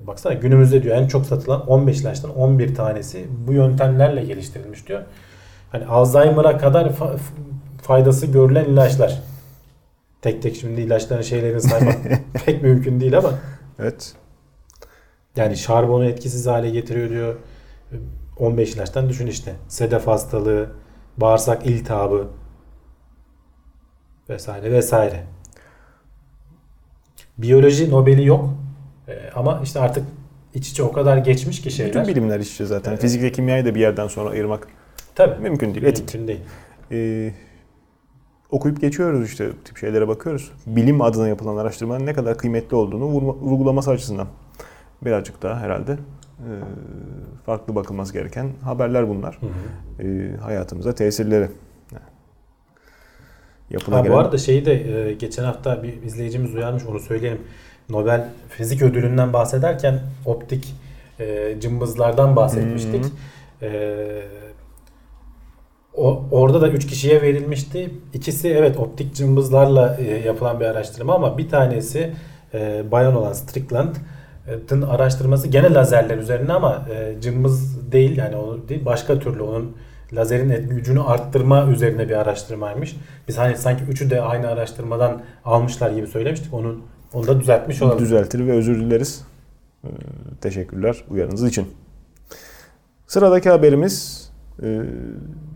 e, 0.03 0.07
baksana 0.07 0.33
günümüzde 0.33 0.83
diyor 0.83 0.95
en 0.97 1.07
çok 1.07 1.25
satılan 1.25 1.67
15 1.67 2.01
ilaçtan 2.01 2.37
11 2.37 2.75
tanesi 2.75 3.27
bu 3.47 3.53
yöntemlerle 3.53 4.25
geliştirilmiş 4.25 4.87
diyor. 4.87 5.01
Hani 5.71 5.85
Alzheimer'a 5.85 6.57
kadar 6.57 6.85
fa- 6.85 7.17
faydası 7.81 8.25
görülen 8.25 8.65
ilaçlar. 8.65 9.21
Tek 10.21 10.41
tek 10.41 10.55
şimdi 10.55 10.81
ilaçların 10.81 11.21
şeylerini 11.21 11.61
saymak 11.61 11.97
pek 12.45 12.63
mümkün 12.63 12.99
değil 12.99 13.17
ama 13.17 13.31
Evet. 13.79 14.13
yani 15.35 15.57
şarbonu 15.57 16.05
etkisiz 16.05 16.47
hale 16.47 16.69
getiriyor 16.69 17.09
diyor. 17.09 17.35
15 18.39 18.73
ilaçtan 18.75 19.09
düşün 19.09 19.27
işte. 19.27 19.55
Sedef 19.67 20.07
hastalığı, 20.07 20.69
bağırsak 21.17 21.65
iltihabı 21.65 22.27
vesaire 24.29 24.71
vesaire. 24.71 25.23
Biyoloji 27.37 27.91
Nobel'i 27.91 28.25
yok. 28.25 28.49
Ee, 29.07 29.29
ama 29.35 29.61
işte 29.63 29.79
artık 29.79 30.03
iç 30.53 30.69
içe 30.69 30.83
o 30.83 30.91
kadar 30.91 31.17
geçmiş 31.17 31.61
ki 31.61 31.71
şeyler. 31.71 32.03
Bütün 32.03 32.15
bilimler 32.15 32.39
iç 32.39 32.51
içe 32.53 32.65
zaten. 32.65 32.91
Evet. 32.91 33.01
Fizik 33.01 33.21
ve 33.21 33.31
kimyayı 33.31 33.65
da 33.65 33.75
bir 33.75 33.79
yerden 33.79 34.07
sonra 34.07 34.29
ayırmak 34.29 34.67
Tabii. 35.15 35.41
mümkün 35.41 35.73
değil. 35.73 35.85
Etik. 35.85 36.13
Mümkün 36.15 36.27
değil. 36.27 36.39
Ee, 36.91 37.33
okuyup 38.51 38.81
geçiyoruz 38.81 39.29
işte 39.29 39.51
tip 39.65 39.77
şeylere 39.77 40.07
bakıyoruz. 40.07 40.51
Bilim 40.65 41.01
adına 41.01 41.27
yapılan 41.27 41.57
araştırmanın 41.57 42.05
ne 42.05 42.13
kadar 42.13 42.37
kıymetli 42.37 42.75
olduğunu 42.75 43.03
vurma- 43.05 43.39
vurgulaması 43.39 43.91
açısından 43.91 44.27
birazcık 45.01 45.41
daha 45.41 45.59
herhalde 45.59 45.97
farklı 47.45 47.75
bakılması 47.75 48.13
gereken 48.13 48.49
haberler 48.63 49.09
bunlar. 49.09 49.39
Hı 49.41 49.45
hı. 50.03 50.07
E, 50.07 50.37
hayatımıza 50.37 50.95
tesirleri. 50.95 51.47
Yapılan 53.69 53.97
Ha, 53.97 54.03
bu 54.03 54.07
gelen- 54.07 54.17
arada 54.17 54.37
şeyi 54.37 54.65
de 54.65 54.73
e, 55.09 55.13
geçen 55.13 55.43
hafta 55.43 55.83
bir 55.83 56.03
izleyicimiz 56.03 56.55
uyarmış 56.55 56.83
onu 56.85 56.99
söyleyelim. 56.99 57.41
Nobel 57.89 58.29
Fizik 58.49 58.81
Ödülü'nden 58.81 59.33
bahsederken 59.33 59.99
optik 60.25 60.75
e, 61.19 61.55
cımbızlardan 61.61 62.35
bahsetmiştik. 62.35 63.05
E, 63.61 64.21
o, 65.93 66.23
orada 66.31 66.61
da 66.61 66.69
3 66.69 66.87
kişiye 66.87 67.21
verilmişti. 67.21 67.89
İkisi 68.13 68.49
evet 68.49 68.77
optik 68.77 69.15
cımbızlarla 69.15 69.97
e, 69.99 70.03
yapılan 70.27 70.59
bir 70.59 70.65
araştırma 70.65 71.15
ama 71.15 71.37
bir 71.37 71.49
tanesi 71.49 72.13
e, 72.53 72.83
bayan 72.91 73.15
olan 73.15 73.33
Strickland'ın 74.45 74.81
araştırması 74.87 75.47
gene 75.47 75.73
lazerler 75.73 76.17
üzerine 76.17 76.53
ama 76.53 76.85
e, 76.93 77.21
cımbız 77.21 77.91
değil 77.91 78.17
yani 78.17 78.35
o 78.35 78.57
değil 78.69 78.85
başka 78.85 79.19
türlü 79.19 79.41
onun 79.41 79.75
lazerin 80.13 80.49
et- 80.49 80.69
gücünü 80.69 81.01
arttırma 81.01 81.67
üzerine 81.71 82.09
bir 82.09 82.15
araştırmaymış. 82.15 82.95
Biz 83.27 83.37
hani 83.37 83.57
sanki 83.57 83.83
üçü 83.83 84.09
de 84.09 84.21
aynı 84.21 84.47
araştırmadan 84.47 85.21
almışlar 85.45 85.91
gibi 85.91 86.07
söylemiştik. 86.07 86.53
Onun 86.53 86.81
onu 87.13 87.27
da 87.27 87.39
düzeltmiş 87.41 87.81
olalım. 87.81 87.99
Düzeltir 87.99 88.47
ve 88.47 88.51
özür 88.51 88.79
dileriz. 88.79 89.25
Ee, 89.83 89.87
Teşekkürler 90.41 91.03
uyarınız 91.09 91.43
için. 91.47 91.67
Sıradaki 93.07 93.49
haberimiz 93.49 94.29
e, 94.63 94.81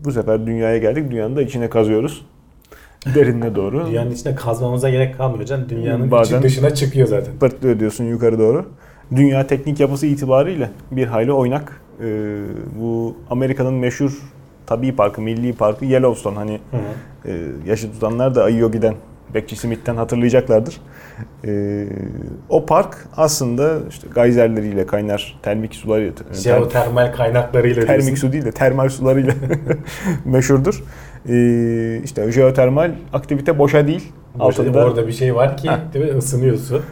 bu 0.04 0.12
sefer 0.12 0.46
dünyaya 0.46 0.78
geldik. 0.78 1.10
Dünyanın 1.10 1.36
da 1.36 1.42
içine 1.42 1.70
kazıyoruz. 1.70 2.26
Derinine 3.14 3.54
doğru. 3.54 3.86
Dünyanın 3.86 4.10
içine 4.10 4.34
kazmamıza 4.34 4.90
gerek 4.90 5.16
kalmıyor 5.18 5.44
canım. 5.44 5.66
Dünyanın 5.68 6.10
Bazen- 6.10 6.42
dışına 6.42 6.74
çıkıyor 6.74 7.06
zaten. 7.08 7.34
pırtlıyor 7.40 7.80
diyorsun 7.80 8.04
yukarı 8.04 8.38
doğru. 8.38 8.66
Dünya 9.16 9.46
teknik 9.46 9.80
yapısı 9.80 10.06
itibariyle 10.06 10.70
bir 10.90 11.06
hayli 11.06 11.32
oynak. 11.32 11.80
Ee, 12.00 12.36
bu 12.80 13.16
Amerika'nın 13.30 13.74
meşhur 13.74 14.18
tabii 14.66 14.96
parkı, 14.96 15.20
milli 15.22 15.52
parkı 15.52 15.84
Yellowstone. 15.84 16.34
Hani 16.36 16.60
Hı 16.70 16.76
hı. 16.76 17.30
e, 17.30 17.40
yaşı 17.66 17.92
tutanlar 17.92 18.34
da 18.34 18.44
ayıyor 18.44 18.72
giden 18.72 18.94
Bekçi 19.34 19.56
Smith'ten 19.56 19.96
hatırlayacaklardır. 19.96 20.80
Ee, 21.44 21.86
o 22.48 22.66
park 22.66 22.96
aslında 23.16 23.78
işte 23.90 24.08
gayzerleriyle 24.14 24.86
kaynar 24.86 25.38
termik 25.42 25.74
suları 25.74 26.12
ter- 26.14 26.34
Jeotermal 26.34 27.12
kaynaklarıyla 27.12 27.86
termik 27.86 28.04
diyorsun. 28.06 28.26
su 28.26 28.32
değil 28.32 28.44
de 28.44 28.52
termal 28.52 28.88
sularıyla 28.88 29.32
meşhurdur. 30.24 30.82
Ee, 31.28 32.00
işte 32.04 32.32
jeotermal 32.32 32.90
aktivite 33.12 33.58
boşa 33.58 33.86
değil. 33.86 34.12
Altında 34.40 34.84
orada 34.84 35.06
bir 35.06 35.12
şey 35.12 35.34
var 35.34 35.56
ki 35.56 35.70
değil 35.94 36.04
mi? 36.04 36.18
ısınıyor 36.18 36.56
su. 36.56 36.82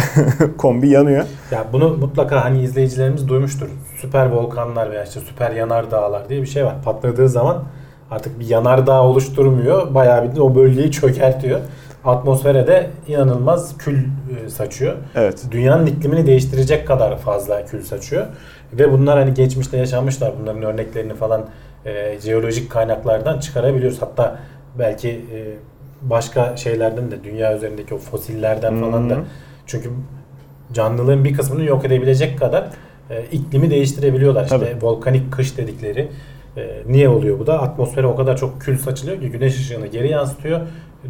kombi 0.58 0.88
yanıyor. 0.88 1.24
Ya 1.50 1.64
bunu 1.72 1.96
mutlaka 1.96 2.44
hani 2.44 2.62
izleyicilerimiz 2.62 3.28
duymuştur. 3.28 3.68
Süper 4.00 4.26
volkanlar 4.26 4.90
veya 4.90 5.04
işte 5.04 5.20
süper 5.20 5.50
yanardağlar 5.50 6.28
diye 6.28 6.42
bir 6.42 6.46
şey 6.46 6.64
var. 6.64 6.74
Patladığı 6.84 7.28
zaman 7.28 7.64
artık 8.10 8.40
bir 8.40 8.48
yanardağ 8.48 9.02
oluşturmuyor. 9.02 9.94
Bayağı 9.94 10.32
bir 10.32 10.38
o 10.38 10.54
bölgeyi 10.54 10.90
çökertiyor. 10.90 11.60
Atmosfere 12.04 12.66
de 12.66 12.90
inanılmaz 13.08 13.78
kül 13.78 13.98
e, 14.46 14.50
saçıyor. 14.50 14.94
Evet. 15.14 15.44
Dünyanın 15.50 15.86
iklimini 15.86 16.26
değiştirecek 16.26 16.86
kadar 16.86 17.18
fazla 17.18 17.64
kül 17.64 17.82
saçıyor. 17.82 18.26
Ve 18.72 18.92
bunlar 18.92 19.18
hani 19.18 19.34
geçmişte 19.34 19.76
yaşanmışlar. 19.76 20.32
Bunların 20.40 20.62
örneklerini 20.62 21.14
falan 21.14 21.44
e, 21.86 22.20
jeolojik 22.20 22.70
kaynaklardan 22.70 23.38
çıkarabiliyoruz. 23.38 24.02
Hatta 24.02 24.38
belki 24.78 25.08
e, 25.08 25.38
başka 26.02 26.56
şeylerden 26.56 27.10
de 27.10 27.24
dünya 27.24 27.56
üzerindeki 27.56 27.94
o 27.94 27.98
fosillerden 27.98 28.80
falan 28.80 29.10
da 29.10 29.18
çünkü 29.66 29.90
canlılığın 30.72 31.24
bir 31.24 31.34
kısmını 31.34 31.64
yok 31.64 31.84
edebilecek 31.84 32.38
kadar 32.38 32.64
e, 33.10 33.24
iklimi 33.32 33.70
değiştirebiliyorlar. 33.70 34.44
İşte 34.44 34.58
Tabii. 34.58 34.86
volkanik 34.86 35.32
kış 35.32 35.56
dedikleri. 35.56 36.08
E, 36.56 36.82
niye 36.86 37.08
oluyor 37.08 37.38
bu 37.38 37.46
da? 37.46 37.62
Atmosfere 37.62 38.06
o 38.06 38.16
kadar 38.16 38.36
çok 38.36 38.60
kül 38.60 38.78
saçılıyor 38.78 39.20
ki 39.20 39.30
güneş 39.30 39.58
ışığını 39.58 39.86
geri 39.86 40.08
yansıtıyor. 40.08 40.60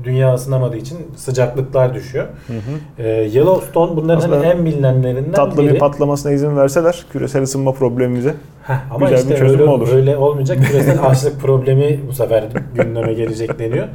Dünya 0.04 0.34
ısınamadığı 0.34 0.76
için 0.76 0.98
sıcaklıklar 1.16 1.94
düşüyor. 1.94 2.26
Hı 2.46 2.52
hı. 2.52 3.02
E, 3.02 3.08
Yellowstone 3.08 3.96
bunların 3.96 4.18
Aslında 4.18 4.44
en 4.46 4.64
bilinenlerinden 4.64 5.32
Tatlı 5.32 5.62
biri. 5.62 5.74
bir 5.74 5.78
patlamasına 5.78 6.32
izin 6.32 6.56
verseler 6.56 7.04
küresel 7.12 7.42
ısınma 7.42 7.72
problemimize 7.72 8.34
Heh, 8.66 8.94
ama 8.94 9.04
güzel 9.10 9.18
işte 9.22 9.30
bir 9.34 9.38
çözüm 9.38 9.60
öyle, 9.60 9.70
olur. 9.70 9.92
öyle 9.92 10.16
olmayacak. 10.16 10.58
Küresel 10.66 11.06
açlık 11.06 11.40
problemi 11.40 12.00
bu 12.08 12.12
sefer 12.12 12.44
gündeme 12.74 13.12
gelecek 13.14 13.58
deniyor. 13.58 13.88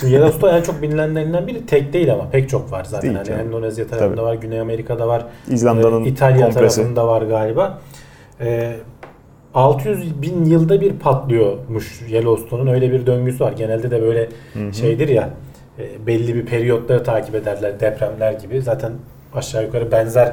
Şimdi 0.00 0.12
Yellowstone 0.12 0.56
en 0.56 0.62
çok 0.62 0.82
bilinenlerinden 0.82 1.46
biri 1.46 1.66
tek 1.66 1.92
değil 1.92 2.12
ama 2.12 2.30
pek 2.30 2.48
çok 2.48 2.72
var 2.72 2.84
zaten. 2.84 3.14
Değil 3.14 3.24
canım. 3.24 3.40
Endonezya 3.40 3.86
tarafında 3.86 4.14
Tabii. 4.16 4.22
var, 4.26 4.34
Güney 4.34 4.60
Amerika'da 4.60 5.08
var. 5.08 5.26
İzlanda'nın 5.50 6.04
Ee, 6.04 6.08
İtalya 6.08 6.46
kompresi. 6.46 6.76
tarafında 6.76 7.08
var 7.08 7.22
galiba. 7.22 7.78
Ee, 8.40 8.72
600 9.54 10.22
bin 10.22 10.44
yılda 10.44 10.80
bir 10.80 10.92
patlıyormuş 10.92 12.02
Yellowstone'un 12.08 12.66
öyle 12.66 12.92
bir 12.92 13.06
döngüsü 13.06 13.44
var. 13.44 13.52
Genelde 13.52 13.90
de 13.90 14.02
böyle 14.02 14.28
şeydir 14.72 15.08
ya 15.08 15.30
e, 15.78 16.06
belli 16.06 16.34
bir 16.34 16.46
periyotları 16.46 17.04
takip 17.04 17.34
ederler 17.34 17.80
depremler 17.80 18.32
gibi. 18.32 18.62
Zaten 18.62 18.92
aşağı 19.34 19.62
yukarı 19.64 19.92
benzer 19.92 20.26
e, 20.26 20.32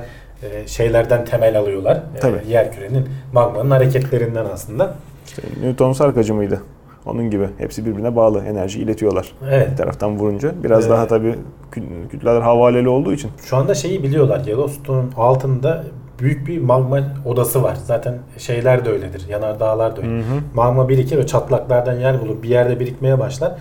şeylerden 0.66 1.26
temel 1.26 1.60
alıyorlar. 1.60 1.96
E, 2.16 2.20
Tabii. 2.20 2.38
yer 2.50 2.72
kürenin 2.74 3.10
magmanın 3.34 3.72
hareketlerinden 3.72 4.46
aslında. 4.54 4.94
İşte 5.28 5.42
Newton 5.64 5.94
sarkacı 5.94 6.34
mıydı? 6.34 6.62
Onun 7.06 7.30
gibi. 7.30 7.48
Hepsi 7.58 7.86
birbirine 7.86 8.16
bağlı. 8.16 8.44
Enerji 8.44 8.80
iletiyorlar. 8.80 9.32
Evet. 9.50 9.72
Bir 9.72 9.78
taraftan 9.78 10.18
vurunca. 10.20 10.52
Biraz 10.64 10.88
Ee, 10.88 10.90
daha 10.90 11.08
tabii 11.08 11.36
kü- 11.72 12.08
kütleler 12.12 12.42
havaleli 12.42 12.90
olduğu 12.90 13.14
için. 13.14 13.32
Şu 13.46 13.58
anda 13.58 13.74
şeyi 13.76 14.04
biliyorlar. 14.04 14.40
Yellowstone'un 14.46 15.12
altında 15.18 15.84
büyük 16.20 16.48
bir 16.48 16.62
magma 16.62 17.00
odası 17.26 17.64
var. 17.64 17.78
Zaten 17.86 18.18
şeyler 18.38 18.86
de 18.86 18.90
öyledir. 18.90 19.26
Yanardağlar 19.30 19.96
da 19.96 20.02
öyle. 20.02 20.12
Hı 20.12 20.18
hı. 20.20 20.24
Magma 20.54 20.90
birikir 20.90 21.18
ve 21.18 21.28
çatlaklardan 21.28 21.94
yer 22.00 22.22
bulur. 22.22 22.44
Bir 22.44 22.50
yerde 22.50 22.80
birikmeye 22.80 23.20
başlar. 23.20 23.52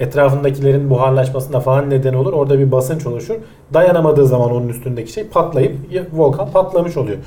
Etrafındakilerin 0.00 0.90
buharlaşmasına 0.90 1.60
falan 1.60 1.90
neden 1.90 2.14
olur. 2.14 2.32
Orada 2.32 2.58
bir 2.58 2.72
basınç 2.72 3.06
oluşur. 3.06 3.34
Dayanamadığı 3.74 4.26
zaman 4.26 4.50
onun 4.50 4.68
üstündeki 4.68 5.12
şey 5.12 5.24
patlayıp 5.24 5.76
volkan 6.12 6.50
patlamış 6.50 6.96
oluyor. 6.96 7.18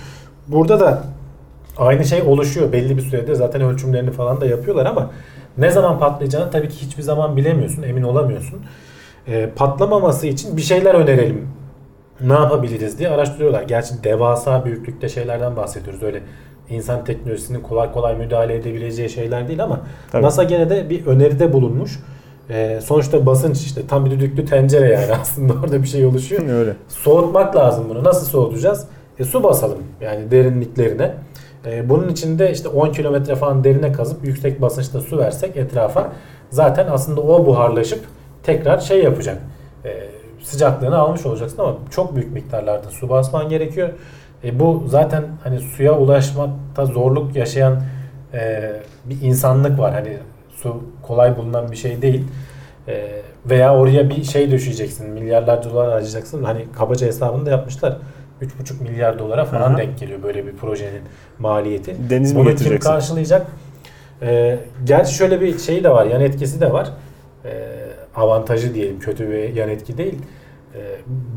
Burada 0.47 0.79
da 0.79 1.03
aynı 1.77 2.05
şey 2.05 2.21
oluşuyor. 2.21 2.71
Belli 2.71 2.97
bir 2.97 3.01
sürede 3.01 3.35
zaten 3.35 3.61
ölçümlerini 3.61 4.11
falan 4.11 4.41
da 4.41 4.45
yapıyorlar 4.45 4.85
ama 4.85 5.09
ne 5.57 5.71
zaman 5.71 5.99
patlayacağını 5.99 6.51
tabii 6.51 6.69
ki 6.69 6.85
hiçbir 6.85 7.03
zaman 7.03 7.37
bilemiyorsun. 7.37 7.83
Emin 7.83 8.03
olamıyorsun. 8.03 8.59
Ee, 9.27 9.49
patlamaması 9.55 10.27
için 10.27 10.57
bir 10.57 10.61
şeyler 10.61 10.95
önerelim 10.95 11.47
ne 12.21 12.33
yapabiliriz 12.33 12.99
diye 12.99 13.09
araştırıyorlar. 13.09 13.63
Gerçi 13.63 14.03
devasa 14.03 14.65
büyüklükte 14.65 15.09
şeylerden 15.09 15.55
bahsediyoruz. 15.55 16.03
Öyle 16.03 16.21
insan 16.69 17.03
teknolojisinin 17.03 17.61
kolay 17.61 17.91
kolay 17.91 18.15
müdahale 18.15 18.55
edebileceği 18.55 19.09
şeyler 19.09 19.47
değil 19.47 19.63
ama 19.63 19.79
Tabii. 20.11 20.23
NASA 20.23 20.43
gene 20.43 20.69
de 20.69 20.89
bir 20.89 21.05
öneride 21.05 21.53
bulunmuş. 21.53 21.99
Ee, 22.49 22.79
sonuçta 22.83 23.25
basınç 23.25 23.57
işte 23.57 23.87
tam 23.87 24.05
bir 24.05 24.11
düdüklü 24.11 24.45
tencere 24.45 24.89
yani 24.89 25.13
aslında 25.21 25.53
orada 25.53 25.81
bir 25.81 25.87
şey 25.87 26.05
oluşuyor. 26.05 26.49
Öyle. 26.49 26.73
Soğutmak 26.87 27.55
lazım 27.55 27.85
bunu. 27.89 28.03
Nasıl 28.03 28.25
soğutacağız? 28.25 28.87
E, 29.19 29.23
su 29.23 29.43
basalım 29.43 29.77
yani 30.01 30.31
derinliklerine. 30.31 31.13
E, 31.65 31.89
bunun 31.89 32.09
için 32.09 32.39
de 32.39 32.51
işte 32.51 32.69
10 32.69 32.91
kilometre 32.91 33.35
falan 33.35 33.63
derine 33.63 33.91
kazıp 33.91 34.25
yüksek 34.25 34.61
basınçta 34.61 35.01
su 35.01 35.17
versek 35.17 35.57
etrafa 35.57 36.11
zaten 36.49 36.87
aslında 36.91 37.21
o 37.21 37.45
buharlaşıp 37.45 37.99
tekrar 38.43 38.79
şey 38.79 39.03
yapacak. 39.03 39.37
E, 39.85 39.89
sıcaklığını 40.43 40.97
almış 40.97 41.25
olacaksın 41.25 41.61
ama 41.61 41.75
çok 41.91 42.15
büyük 42.15 42.31
miktarlarda 42.33 42.89
su 42.89 43.09
basman 43.09 43.49
gerekiyor. 43.49 43.89
E, 44.43 44.59
bu 44.59 44.83
zaten 44.87 45.23
hani 45.43 45.59
suya 45.59 45.97
ulaşmakta 45.97 46.85
zorluk 46.85 47.35
yaşayan 47.35 47.81
e, 48.33 48.71
bir 49.05 49.21
insanlık 49.21 49.79
var. 49.79 49.93
Hani 49.93 50.17
su 50.61 50.83
kolay 51.03 51.37
bulunan 51.37 51.71
bir 51.71 51.77
şey 51.77 52.01
değil. 52.01 52.23
E, 52.87 53.21
veya 53.45 53.75
oraya 53.75 54.09
bir 54.09 54.23
şey 54.23 54.51
düşeceksin. 54.51 55.09
Milyarlarca 55.09 55.69
dolar 55.69 55.91
harcayacaksın. 55.91 56.43
Hani 56.43 56.65
kabaca 56.77 57.07
hesabını 57.07 57.45
da 57.45 57.49
yapmışlar. 57.49 57.97
3,5 58.41 58.83
milyar 58.83 59.19
dolara 59.19 59.45
falan 59.45 59.71
Aha. 59.71 59.77
denk 59.77 59.99
geliyor 59.99 60.23
böyle 60.23 60.47
bir 60.47 60.51
projenin 60.51 61.01
maliyeti. 61.39 61.95
Deniz 62.09 62.33
mi 62.33 62.39
Bunu 62.39 62.55
kim 62.55 62.79
karşılayacak? 62.79 63.47
E, 64.21 64.59
gerçi 64.83 65.13
şöyle 65.13 65.41
bir 65.41 65.59
şey 65.59 65.83
de 65.83 65.89
var. 65.89 66.05
Yan 66.05 66.21
etkisi 66.21 66.61
de 66.61 66.73
var. 66.73 66.89
E, 67.45 67.51
avantajı 68.15 68.73
diyelim. 68.73 68.99
Kötü 68.99 69.29
bir 69.29 69.55
yan 69.55 69.69
etki 69.69 69.97
değil. 69.97 70.15
E, 70.75 70.79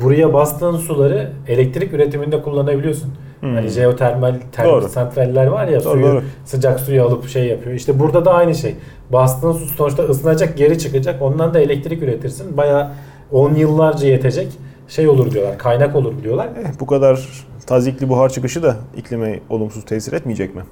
buraya 0.03 0.33
bastığın 0.33 0.77
suları 0.77 1.33
elektrik 1.49 1.93
üretiminde 1.93 2.43
kullanabiliyorsun. 2.43 3.15
Hmm. 3.41 3.55
Hani 3.55 3.69
jeotermal 3.69 4.35
termik 4.53 4.73
Doğru. 4.75 4.89
santraller 4.89 5.47
var 5.47 5.69
ya 5.69 5.85
Doğru, 5.85 5.93
suyu, 5.93 6.07
doğru. 6.07 6.23
sıcak 6.45 6.81
suyu 6.81 7.05
alıp 7.05 7.29
şey 7.29 7.45
yapıyor. 7.47 7.75
İşte 7.77 7.99
burada 7.99 8.25
da 8.25 8.33
aynı 8.35 8.55
şey. 8.55 8.75
Bastığın 9.13 9.53
su 9.53 9.67
sonuçta 9.67 10.03
ısınacak 10.03 10.57
geri 10.59 10.79
çıkacak. 10.79 11.23
Ondan 11.23 11.55
da 11.55 11.61
elektrik 11.61 12.03
üretirsin. 12.03 12.57
Bayağı 12.57 12.89
10 13.33 13.55
yıllarca 13.55 14.09
yetecek 14.09 14.49
şey 14.89 15.09
olur 15.09 15.31
diyorlar. 15.31 15.59
Kaynak 15.59 15.97
olur 15.97 16.13
diyorlar. 16.23 16.47
Eh, 16.47 16.69
bu 16.81 16.87
kadar 16.87 17.29
tazikli 17.67 18.09
buhar 18.09 18.29
çıkışı 18.29 18.63
da 18.63 18.77
iklime 18.97 19.41
olumsuz 19.49 19.85
tesir 19.85 20.13
etmeyecek 20.13 20.55
mi? 20.55 20.63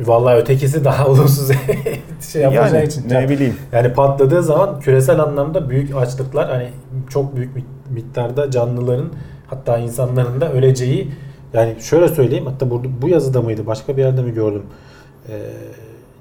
Vallahi 0.00 0.36
ötekisi 0.36 0.84
daha 0.84 1.06
olumsuz 1.08 1.50
şey 2.32 2.42
yapacağı 2.42 2.74
yani 2.74 2.86
için. 2.86 3.08
ne 3.10 3.28
bileyim. 3.28 3.54
Yani 3.72 3.92
patladığı 3.92 4.42
zaman 4.42 4.80
küresel 4.80 5.20
anlamda 5.20 5.70
büyük 5.70 5.96
açlıklar 5.96 6.48
hani 6.50 6.68
çok 7.10 7.36
büyük 7.36 7.56
mi- 7.56 7.64
miktarda 7.90 8.50
canlıların 8.50 9.08
hatta 9.46 9.78
insanların 9.78 10.40
da 10.40 10.52
öleceği 10.52 11.10
yani 11.56 11.74
şöyle 11.80 12.08
söyleyeyim 12.08 12.46
hatta 12.46 12.70
burada 12.70 12.88
bu 13.02 13.08
yazıda 13.08 13.42
mıydı 13.42 13.66
başka 13.66 13.96
bir 13.96 14.02
yerde 14.02 14.22
mi 14.22 14.34
gördüm? 14.34 14.62
Ee, 15.28 15.32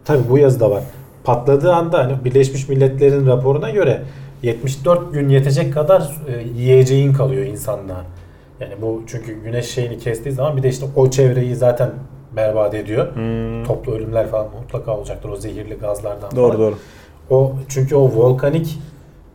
tabii 0.05 0.29
bu 0.29 0.37
yazıda 0.37 0.71
var. 0.71 0.83
Patladığı 1.23 1.73
anda 1.73 1.99
hani 1.99 2.25
Birleşmiş 2.25 2.69
Milletler'in 2.69 3.27
raporuna 3.27 3.69
göre 3.69 4.01
74 4.43 5.13
gün 5.13 5.29
yetecek 5.29 5.73
kadar 5.73 6.01
e, 6.27 6.43
yiyeceğin 6.61 7.13
kalıyor 7.13 7.45
insanlığa. 7.45 8.05
Yani 8.59 8.73
bu 8.81 9.03
çünkü 9.07 9.43
güneş 9.43 9.65
şeyini 9.65 9.97
kestiği 9.97 10.35
zaman 10.35 10.57
bir 10.57 10.63
de 10.63 10.69
işte 10.69 10.85
o 10.95 11.09
çevreyi 11.09 11.55
zaten 11.55 11.89
berbat 12.35 12.73
ediyor. 12.73 13.15
Hmm. 13.15 13.63
Toplu 13.63 13.93
ölümler 13.93 14.27
falan 14.27 14.47
mutlaka 14.61 14.97
olacaktır 14.97 15.29
o 15.29 15.35
zehirli 15.35 15.73
gazlardan 15.73 16.35
Doğru 16.35 16.47
falan. 16.47 16.59
doğru. 16.59 16.75
O 17.29 17.53
çünkü 17.69 17.95
o 17.95 18.01
volkanik 18.01 18.79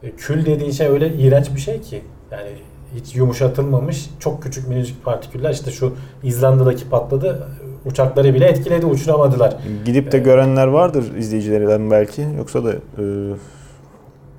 e, 0.03 0.11
kül 0.11 0.46
dediğin 0.46 0.70
şey 0.70 0.86
öyle 0.88 1.14
iğrenç 1.14 1.55
bir 1.55 1.61
şey 1.61 1.80
ki. 1.80 2.03
Yani 2.30 2.48
hiç 2.95 3.16
yumuşatılmamış 3.16 4.11
çok 4.18 4.43
küçük 4.43 4.68
minicik 4.68 5.05
partiküller 5.05 5.51
işte 5.51 5.70
şu 5.70 5.95
İzlanda'daki 6.22 6.88
patladı 6.88 7.49
uçakları 7.84 8.34
bile 8.34 8.47
etkiledi 8.47 8.86
uçuramadılar. 8.86 9.57
Gidip 9.84 10.12
de 10.12 10.18
görenler 10.18 10.66
vardır 10.66 11.16
izleyicilerin 11.16 11.91
belki. 11.91 12.26
Yoksa 12.38 12.64
da 12.64 12.72
e, 12.72 13.05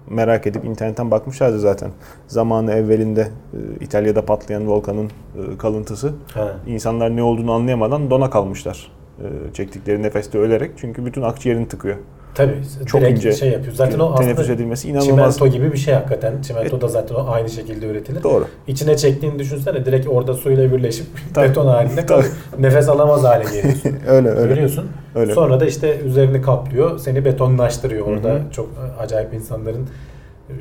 merak 0.09 0.47
edip 0.47 0.65
internetten 0.65 1.11
bakmışlardı 1.11 1.59
zaten. 1.59 1.91
Zamanı 2.27 2.71
evvelinde 2.71 3.21
e, 3.21 3.57
İtalya'da 3.83 4.25
patlayan 4.25 4.67
volkanın 4.67 5.05
e, 5.05 5.57
kalıntısı. 5.57 6.13
Ha. 6.33 6.55
İnsanlar 6.67 7.15
ne 7.15 7.23
olduğunu 7.23 7.51
anlayamadan 7.51 8.09
dona 8.09 8.29
kalmışlar. 8.29 8.91
E, 9.19 9.53
çektikleri 9.53 10.03
nefeste 10.03 10.37
ölerek. 10.37 10.71
Çünkü 10.77 11.05
bütün 11.05 11.21
akciğerini 11.21 11.67
tıkıyor. 11.67 11.97
Tabii 12.35 12.55
Çok 12.85 13.01
ince. 13.09 13.31
şey 13.31 13.49
yapıyor. 13.49 13.73
Zaten 13.73 13.99
o 13.99 14.15
Teneffüs 14.15 14.49
edilmesi 14.49 14.87
inanılmaz. 14.89 15.35
çimento 15.37 15.47
gibi 15.57 15.73
bir 15.73 15.77
şey 15.77 15.93
hakikaten. 15.93 16.41
Çimento 16.41 16.81
da 16.81 16.87
zaten 16.87 17.15
o 17.15 17.25
aynı 17.31 17.49
şekilde 17.49 17.85
üretilir. 17.87 18.23
Doğru. 18.23 18.47
İçine 18.67 18.97
çektiğini 18.97 19.39
düşünsene 19.39 19.85
direkt 19.85 20.07
orada 20.07 20.33
suyla 20.33 20.71
birleşip 20.71 21.05
Tabii. 21.33 21.49
beton 21.49 21.67
halinde 21.67 22.05
kalıyor. 22.05 22.31
Nefes 22.59 22.89
alamaz 22.89 23.23
hale 23.23 23.43
geliyorsun. 23.43 23.95
öyle 24.07 24.29
öyle. 24.29 24.47
Görüyorsun. 24.53 24.89
Öyle. 25.15 25.33
Sonra 25.33 25.59
da 25.59 25.65
işte 25.65 25.99
üzerini 25.99 26.41
kaplıyor. 26.41 26.99
Seni 26.99 27.25
betonlaştırıyor. 27.25 28.07
Orada 28.07 28.29
Hı 28.29 28.33
hı. 28.33 28.51
çok 28.51 28.69
acayip 28.99 29.33
insanların 29.33 29.87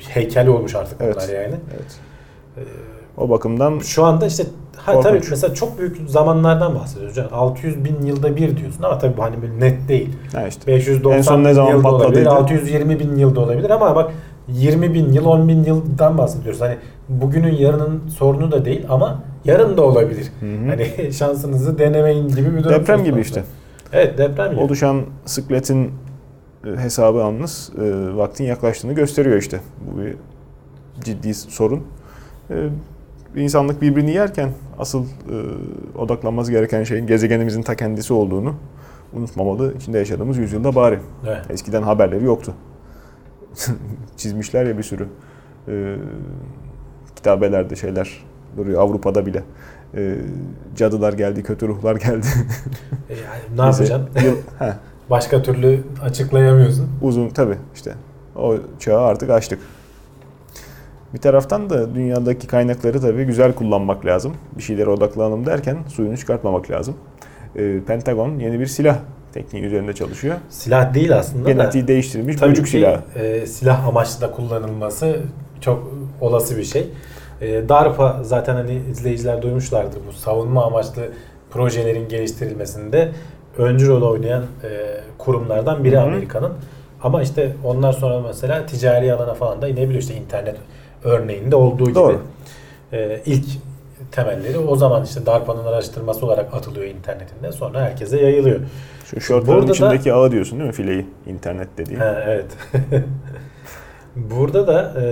heykeli 0.09 0.51
olmuş 0.51 0.75
artık 0.75 1.01
Evet. 1.01 1.17
onlar 1.17 1.29
yani. 1.43 1.55
Evet. 1.77 1.97
O 3.21 3.31
bakımdan 3.31 3.79
Şu 3.79 4.05
anda 4.05 4.27
işte 4.27 4.45
ha, 4.77 4.93
Korkunç. 4.93 5.05
tabii 5.13 5.31
mesela 5.31 5.55
çok 5.55 5.79
büyük 5.79 6.11
zamanlardan 6.11 6.75
bahsediyoruz. 6.75 7.17
Yani 7.17 7.31
600 7.31 7.85
bin 7.85 8.07
yılda 8.07 8.37
bir 8.37 8.57
diyorsun 8.57 8.83
ama 8.83 8.99
tabii 8.99 9.17
bu 9.17 9.23
hani 9.23 9.43
böyle 9.43 9.61
net 9.61 9.89
değil. 9.89 10.09
ha 10.33 10.47
işte 10.47 10.67
590 10.67 11.19
En 11.19 11.23
son 11.23 11.45
ne 11.45 11.55
zaman 11.55 11.71
yılda 11.71 11.89
olabilir, 11.89 12.25
patladıydı? 12.25 12.31
620 12.31 12.99
bin 13.01 13.17
yılda 13.17 13.41
olabilir 13.41 13.71
ama 13.71 13.97
bak 13.97 14.13
20 14.49 14.95
bin 14.95 15.13
yıl, 15.13 15.25
10 15.27 15.49
bin 15.49 15.65
yıldan 15.65 16.19
bahsediyoruz. 16.19 16.61
Hani 16.61 16.77
bugünün 17.09 17.55
yarının 17.55 18.09
sorunu 18.09 18.53
da 18.53 18.65
değil 18.65 18.87
ama 18.89 19.23
yarın 19.45 19.77
da 19.77 19.83
olabilir. 19.83 20.27
hı. 20.41 20.47
Hani 20.71 21.13
şansınızı 21.19 21.79
denemeyin 21.79 22.29
gibi 22.29 22.57
bir 22.57 22.65
durum. 22.65 22.81
deprem 22.81 23.05
gibi 23.05 23.21
işte. 23.21 23.45
Evet 23.93 24.19
deprem 24.19 24.51
gibi. 24.51 24.61
Oluşan 24.61 25.03
sıkletin 25.25 25.91
e, 26.67 26.77
hesabı 26.77 27.19
yalnız 27.19 27.73
e, 27.79 28.17
vaktin 28.17 28.45
yaklaştığını 28.45 28.93
gösteriyor 28.93 29.37
işte. 29.37 29.61
Bu 29.81 30.01
bir 30.01 30.17
ciddi 31.05 31.35
sorun. 31.35 31.83
E, 32.51 32.55
insanlık 33.37 33.83
birbirini 33.83 34.11
yerken 34.11 34.51
asıl 34.79 35.05
e, 35.05 35.09
odaklanması 35.99 36.53
gereken 36.53 36.85
şeyin 36.85 37.07
gezegenimizin 37.07 37.63
ta 37.63 37.75
kendisi 37.75 38.13
olduğunu 38.13 38.55
unutmamalı. 39.13 39.75
İçinde 39.77 39.99
yaşadığımız 39.99 40.39
yüzyılda 40.39 40.75
bari. 40.75 40.99
Evet. 41.27 41.51
Eskiden 41.51 41.83
haberleri 41.83 42.25
yoktu. 42.25 42.55
Çizmişler 44.17 44.67
ya 44.67 44.79
bir 44.79 44.83
sürü. 44.83 45.09
E, 45.69 45.97
kitabelerde 47.17 47.77
şeyler 47.77 48.25
duruyor 48.57 48.81
Avrupa'da 48.83 49.27
bile. 49.27 49.43
E, 49.97 50.15
cadılar 50.77 51.13
geldi, 51.13 51.43
kötü 51.43 51.69
ruhlar 51.69 51.97
geldi. 51.97 52.27
E 53.09 53.15
yani 53.15 53.59
ne 53.59 53.63
yapacaksın? 53.63 54.09
Yıl, 54.25 54.37
Başka 55.11 55.43
türlü 55.43 55.81
açıklayamıyorsun. 56.03 56.89
uzun 57.03 57.29
tabi 57.29 57.55
işte 57.75 57.95
o 58.37 58.57
çağı 58.79 59.01
artık 59.01 59.31
açtık. 59.31 59.59
Bir 61.15 61.19
taraftan 61.19 61.71
da 61.71 61.95
dünyadaki 61.95 62.47
kaynakları 62.47 63.01
tabii 63.01 63.25
güzel 63.25 63.53
kullanmak 63.53 64.07
lazım. 64.07 64.33
Bir 64.59 64.63
şeylere 64.63 64.91
odaklanalım 64.91 65.47
derken 65.47 65.79
suyunu 65.89 66.17
çıkartmamak 66.19 66.71
lazım. 66.71 66.95
Ee, 67.57 67.79
Pentagon 67.87 68.39
yeni 68.39 68.61
bir 68.61 68.67
silah 68.67 68.97
tekniği 69.33 69.65
üzerinde 69.65 69.93
çalışıyor. 69.93 70.37
Silah 70.49 70.95
değil 70.95 71.17
aslında 71.19 71.45
da. 71.45 71.53
Genetiği 71.53 71.89
değiştirilmiş 71.89 72.37
Tabii 72.37 72.51
böcük 72.51 72.65
ki, 72.65 72.71
silahı. 72.71 73.19
e, 73.19 73.47
silah 73.47 73.87
amaçlı 73.87 74.21
da 74.21 74.31
kullanılması 74.31 75.17
çok 75.61 75.91
olası 76.21 76.57
bir 76.57 76.65
şey. 76.65 76.89
E, 77.41 77.69
DARPA 77.69 78.21
zaten 78.23 78.55
hani 78.55 78.81
izleyiciler 78.91 79.43
duymuşlardır 79.43 79.99
bu 80.09 80.13
savunma 80.13 80.65
amaçlı 80.67 81.03
projelerin 81.51 82.09
geliştirilmesinde 82.09 83.09
öncü 83.59 83.89
rol 83.89 84.03
oynayan 84.11 84.43
e, 84.43 84.69
kurumlardan 85.19 85.85
biri. 85.85 85.99
Amerika'nın. 85.99 86.53
Ama 87.03 87.23
işte 87.23 87.53
ondan 87.65 87.91
sonra 87.93 88.21
mesela 88.21 88.67
ticari 88.67 89.13
alana 89.15 89.35
falan 89.35 89.63
da 89.63 89.69
inebiliyor 89.69 90.03
işte 90.03 90.15
internet 90.15 90.57
örneğinde 91.05 91.57
olduğu 91.57 91.85
gibi. 91.85 91.95
Doğru. 91.95 92.21
E, 92.93 93.21
ilk 93.27 93.45
temelleri 94.13 94.59
o 94.59 94.77
zaman 94.77 95.05
işte 95.05 95.27
DARPA'nın 95.27 95.65
araştırması 95.65 96.27
olarak 96.27 96.55
atılıyor 96.55 96.87
internetinde. 96.87 97.53
Sonra 97.53 97.81
herkese 97.81 98.21
yayılıyor. 98.21 98.61
Şu 99.05 99.21
şortların 99.21 99.57
Burada 99.59 99.69
da- 99.69 99.73
içindeki 99.73 100.13
ağı 100.13 100.31
diyorsun 100.33 100.59
değil 100.59 100.67
mi 100.71 100.75
fileyi? 100.77 101.07
internet 101.27 101.69
dediği. 101.79 101.97
Ha, 101.97 102.23
evet. 102.27 102.47
Burada 104.17 104.67
da 104.67 105.01
e, 105.03 105.05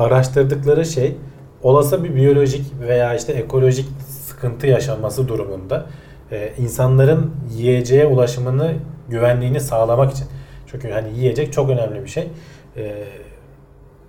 araştırdıkları 0.00 0.84
şey 0.84 1.16
olası 1.62 2.04
bir 2.04 2.14
biyolojik 2.14 2.66
veya 2.80 3.14
işte 3.14 3.32
ekolojik 3.32 3.88
sıkıntı 4.08 4.66
yaşanması 4.66 5.28
durumunda 5.28 5.86
e, 6.32 6.52
insanların 6.58 7.30
yiyeceğe 7.56 8.06
ulaşımını 8.06 8.72
güvenliğini 9.08 9.60
sağlamak 9.60 10.12
için. 10.12 10.26
Çünkü 10.66 10.90
hani 10.90 11.18
yiyecek 11.18 11.52
çok 11.52 11.70
önemli 11.70 12.02
bir 12.04 12.08
şey. 12.08 12.28
E, 12.76 13.04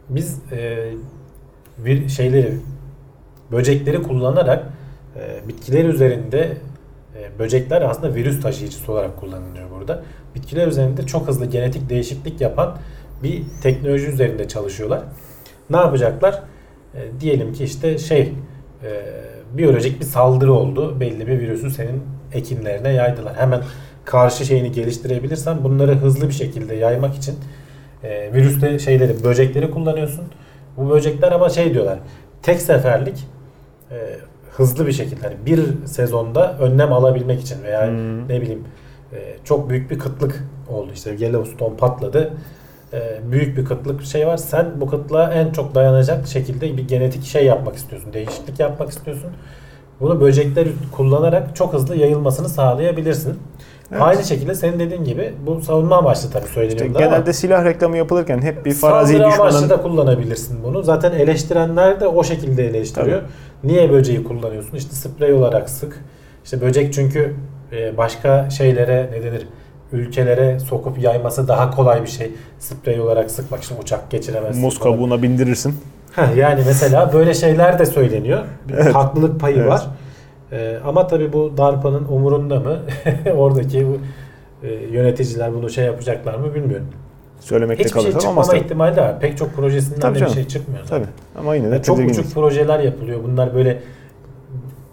biz 0.09 0.39
e, 0.51 0.89
bir 1.77 2.09
şeyleri 2.09 2.53
böcekleri 3.51 4.03
kullanarak 4.03 4.65
e, 5.15 5.47
bitkiler 5.47 5.85
üzerinde 5.85 6.57
e, 7.15 7.39
böcekler 7.39 7.81
aslında 7.81 8.15
virüs 8.15 8.41
taşıyıcısı 8.41 8.91
olarak 8.91 9.17
kullanılıyor 9.19 9.71
burada. 9.79 10.03
Bitkiler 10.35 10.67
üzerinde 10.67 11.05
çok 11.05 11.27
hızlı 11.27 11.45
genetik 11.45 11.89
değişiklik 11.89 12.41
yapan 12.41 12.77
bir 13.23 13.43
teknoloji 13.63 14.05
üzerinde 14.05 14.47
çalışıyorlar. 14.47 15.01
Ne 15.69 15.77
yapacaklar? 15.77 16.43
E, 16.95 16.99
diyelim 17.19 17.53
ki 17.53 17.63
işte 17.63 17.97
şey 17.97 18.21
e, 18.83 18.89
biyolojik 19.53 19.99
bir 19.99 20.05
saldırı 20.05 20.53
oldu. 20.53 20.99
Belli 20.99 21.27
bir 21.27 21.39
virüsü 21.39 21.71
senin 21.71 22.03
ekinlerine 22.33 22.89
yaydılar. 22.89 23.35
Hemen 23.35 23.61
karşı 24.05 24.45
şeyini 24.45 24.71
geliştirebilirsen 24.71 25.63
bunları 25.63 25.95
hızlı 25.95 26.27
bir 26.27 26.33
şekilde 26.33 26.75
yaymak 26.75 27.15
için 27.15 27.35
e, 28.03 28.33
virüsle 28.33 28.79
şeyleri, 28.79 29.23
böcekleri 29.23 29.71
kullanıyorsun. 29.71 30.25
Bu 30.77 30.89
böcekler 30.89 31.31
ama 31.31 31.49
şey 31.49 31.73
diyorlar. 31.73 31.99
Tek 32.41 32.61
seferlik 32.61 33.27
e, 33.91 33.95
hızlı 34.51 34.87
bir 34.87 34.91
şekilde 34.91 35.21
hani 35.27 35.35
bir 35.45 35.85
sezonda 35.85 36.57
önlem 36.59 36.93
alabilmek 36.93 37.41
için 37.41 37.63
veya 37.63 37.87
Hmm. 37.87 38.29
ne 38.29 38.41
bileyim 38.41 38.63
e, 39.13 39.17
çok 39.43 39.69
büyük 39.69 39.91
bir 39.91 39.99
kıtlık 39.99 40.43
oldu 40.69 40.89
işte 40.93 41.15
Yellowstone 41.19 41.75
patladı. 41.77 42.33
E, 42.93 43.19
büyük 43.31 43.57
bir 43.57 43.65
kıtlık 43.65 44.03
şey 44.03 44.27
var. 44.27 44.37
Sen 44.37 44.81
bu 44.81 44.87
kıtlığa 44.89 45.33
en 45.33 45.51
çok 45.51 45.75
dayanacak 45.75 46.27
şekilde 46.27 46.77
bir 46.77 46.87
genetik 46.87 47.23
şey 47.23 47.45
yapmak 47.45 47.75
istiyorsun. 47.75 48.13
Değişiklik 48.13 48.59
yapmak 48.59 48.89
istiyorsun. 48.89 49.29
Bunu 49.99 50.21
böcekler 50.21 50.67
kullanarak 50.91 51.55
çok 51.55 51.73
hızlı 51.73 51.95
yayılmasını 51.95 52.49
sağlayabilirsin. 52.49 53.39
Evet. 53.93 54.01
Aynı 54.01 54.23
şekilde 54.23 54.55
senin 54.55 54.79
dediğin 54.79 55.03
gibi 55.03 55.33
bu 55.45 55.61
savunma 55.61 55.97
amaçlı 55.97 56.31
tabii 56.31 56.47
söyleniyor 56.47 56.79
İşte 56.79 56.89
bunlar 56.89 57.01
ama- 57.05 57.15
genelde 57.15 57.33
silah 57.33 57.65
reklamı 57.65 57.97
yapılırken 57.97 58.41
hep 58.41 58.65
bir 58.65 58.73
farazi 58.73 59.13
Saldırı 59.13 59.25
amaçlı 59.27 59.47
düşmanın 59.47 59.69
da 59.69 59.81
kullanabilirsin 59.81 60.63
bunu. 60.63 60.83
Zaten 60.83 61.11
eleştirenler 61.11 61.99
de 61.99 62.07
o 62.07 62.23
şekilde 62.23 62.67
eleştiriyor. 62.67 63.21
Niye 63.63 63.91
böceği 63.91 64.23
kullanıyorsun? 64.23 64.77
İşte 64.77 64.95
sprey 64.95 65.33
olarak 65.33 65.69
sık. 65.69 65.99
İşte 66.45 66.61
böcek 66.61 66.93
çünkü 66.93 67.35
e, 67.71 67.97
başka 67.97 68.49
şeylere 68.49 69.09
ne 69.13 69.23
denir? 69.23 69.47
Ülkelere 69.91 70.59
sokup 70.59 70.99
yayması 70.99 71.47
daha 71.47 71.71
kolay 71.71 72.01
bir 72.01 72.07
şey. 72.07 72.31
Sprey 72.59 72.99
olarak 72.99 73.31
sıkmak 73.31 73.63
için 73.63 73.75
uçak 73.81 74.09
geçiremezsin. 74.11 74.61
muz 74.61 74.79
kabuğuna 74.79 75.21
bindirirsin. 75.23 75.77
Heh, 76.15 76.37
yani 76.37 76.61
mesela 76.65 77.13
böyle 77.13 77.33
şeyler 77.33 77.79
de 77.79 77.85
söyleniyor. 77.85 78.39
Bir 78.67 78.73
Evet. 78.73 78.95
haklılık 78.95 79.39
payı 79.39 79.57
Evet. 79.57 79.69
var. 79.69 79.87
E, 80.53 80.77
ama 80.85 81.07
tabii 81.07 81.33
bu 81.33 81.53
DARPA'nın 81.57 82.05
umurunda 82.05 82.59
mı? 82.59 82.79
Oradaki 83.35 83.87
bu, 83.87 83.97
e, 84.67 84.73
yöneticiler 84.73 85.53
bunu 85.53 85.69
şey 85.69 85.85
yapacaklar 85.85 86.33
mı 86.35 86.55
bilmiyorum. 86.55 86.87
Söylemekte 87.39 87.83
Hiçbir 87.83 87.93
şey 87.93 88.01
kalırsa 88.01 88.19
çıkmama 88.19 88.31
olmaz 88.41 88.47
tabii. 88.47 88.59
ihtimali 88.59 88.95
de 88.95 89.01
var. 89.01 89.19
Pek 89.19 89.37
çok 89.37 89.53
projesinden 89.53 89.99
Tabii 89.99 90.11
de 90.11 90.15
bir 90.15 90.19
canım. 90.19 90.33
şey 90.33 90.47
çıkmıyor. 90.47 90.83
zaten. 90.83 90.97
Tabii. 91.05 91.39
Ama 91.39 91.55
yine 91.55 91.69
de 91.71 91.73
Yani 91.75 91.83
çok 91.83 91.95
tedirginiz. 91.97 92.19
uçuk 92.19 92.33
projeler 92.33 92.79
yapılıyor. 92.79 93.19
Bunlar 93.23 93.55
böyle 93.55 93.79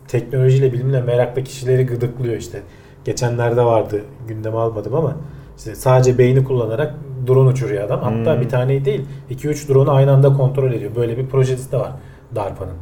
teknolojiyle 0.09 0.73
bilimle 0.73 1.01
meraklı 1.01 1.45
kişileri 1.45 1.87
gıdıklıyor 1.87 2.37
işte. 2.37 2.61
Geçenlerde 3.05 3.65
vardı 3.65 4.03
gündeme 4.29 4.57
almadım 4.57 4.95
ama 4.95 5.17
işte 5.59 5.75
sadece 5.75 6.19
beyni 6.19 6.45
kullanarak 6.45 6.95
drone 7.27 7.49
uçuruyor 7.51 7.83
adam. 7.85 8.01
Hatta 8.03 8.35
Hmm. 8.35 8.41
bir 8.41 8.49
tane 8.49 8.85
değil 8.85 9.05
2-3 9.31 9.69
drone'u 9.69 9.91
aynı 9.93 10.13
anda 10.13 10.33
kontrol 10.33 10.73
ediyor. 10.73 10.91
Böyle 10.97 11.17
bir 11.19 11.27
projesi 11.27 11.73
de 11.73 11.77
var 11.79 11.93
DARPA'nın. 12.35 12.75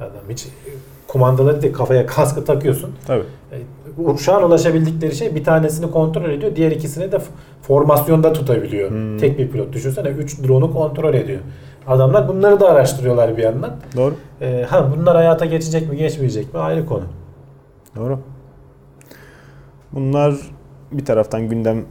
Adam 0.00 0.10
hiç 0.30 0.46
kumandaları 1.08 1.62
değil 1.62 1.74
kafaya 1.74 2.06
kaskı 2.06 2.44
takıyorsun. 2.44 2.90
Tabii. 3.06 3.24
E, 3.52 4.32
an 4.32 4.42
ulaşabildikleri 4.42 5.14
şey 5.14 5.34
bir 5.34 5.44
tanesini 5.44 5.90
kontrol 5.90 6.30
ediyor. 6.30 6.56
Diğer 6.56 6.70
ikisini 6.70 7.12
de 7.12 7.18
formasyonda 7.62 8.32
tutabiliyor. 8.32 8.90
Hmm. 8.90 9.18
Tek 9.18 9.38
bir 9.38 9.48
pilot. 9.48 9.72
Düşünsene 9.72 10.08
3 10.08 10.42
drone'u 10.42 10.72
kontrol 10.72 11.14
ediyor. 11.14 11.40
Adamlar 11.86 12.28
bunları 12.28 12.60
da 12.60 12.68
araştırıyorlar 12.68 13.36
bir 13.36 13.42
yandan. 13.42 13.76
Doğru. 13.96 14.14
Ee, 14.40 14.66
ha 14.68 14.92
bunlar 14.96 15.16
hayata 15.16 15.44
geçecek 15.44 15.90
mi 15.90 15.96
geçmeyecek 15.96 16.54
mi 16.54 16.60
ayrı 16.60 16.86
konu. 16.86 17.04
Doğru. 17.96 18.18
Bunlar 19.92 20.34
bir 20.92 21.04
taraftan 21.04 21.48
gündem 21.48 21.78
e, 21.78 21.84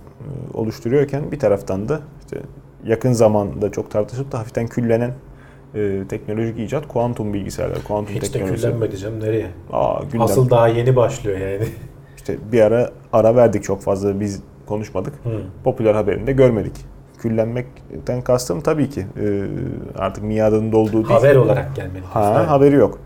oluşturuyorken 0.53 1.31
bir 1.31 1.39
taraftan 1.39 1.89
da 1.89 1.99
işte 2.25 2.41
yakın 2.85 3.11
zamanda 3.11 3.71
çok 3.71 3.91
tartışıp 3.91 4.31
da 4.31 4.39
hafiften 4.39 4.67
küllenen 4.67 5.11
e, 5.75 6.07
teknolojik 6.09 6.59
icat 6.59 6.87
kuantum 6.87 7.33
bilgisayarlar, 7.33 7.83
kuantum 7.83 8.15
Hiç 8.15 8.21
de 8.23 8.27
teknolojisi. 8.31 8.97
canım 8.97 9.19
nereye? 9.19 9.47
Aa, 9.71 9.99
gündem. 10.03 10.21
Asıl 10.21 10.49
daha 10.49 10.67
yeni 10.67 10.95
başlıyor 10.95 11.37
yani. 11.39 11.67
İşte 12.17 12.37
bir 12.51 12.61
ara 12.61 12.91
ara 13.13 13.35
verdik 13.35 13.63
çok 13.63 13.81
fazla 13.81 14.19
biz 14.19 14.41
konuşmadık. 14.65 15.13
Hı. 15.23 15.41
Popüler 15.63 15.93
haberinde 15.93 16.31
görmedik. 16.31 16.75
Küllenmekten 17.19 18.21
kastım 18.21 18.61
tabii 18.61 18.89
ki 18.89 19.01
e, 19.21 19.25
artık 19.97 20.23
miadının 20.23 20.71
dolduğu 20.71 20.93
değil. 20.93 21.05
Haber 21.05 21.35
olarak 21.35 21.75
gelmedi. 21.75 22.03
Ha, 22.13 22.35
Evet. 22.39 22.49
haberi 22.49 22.75
yok. 22.75 22.99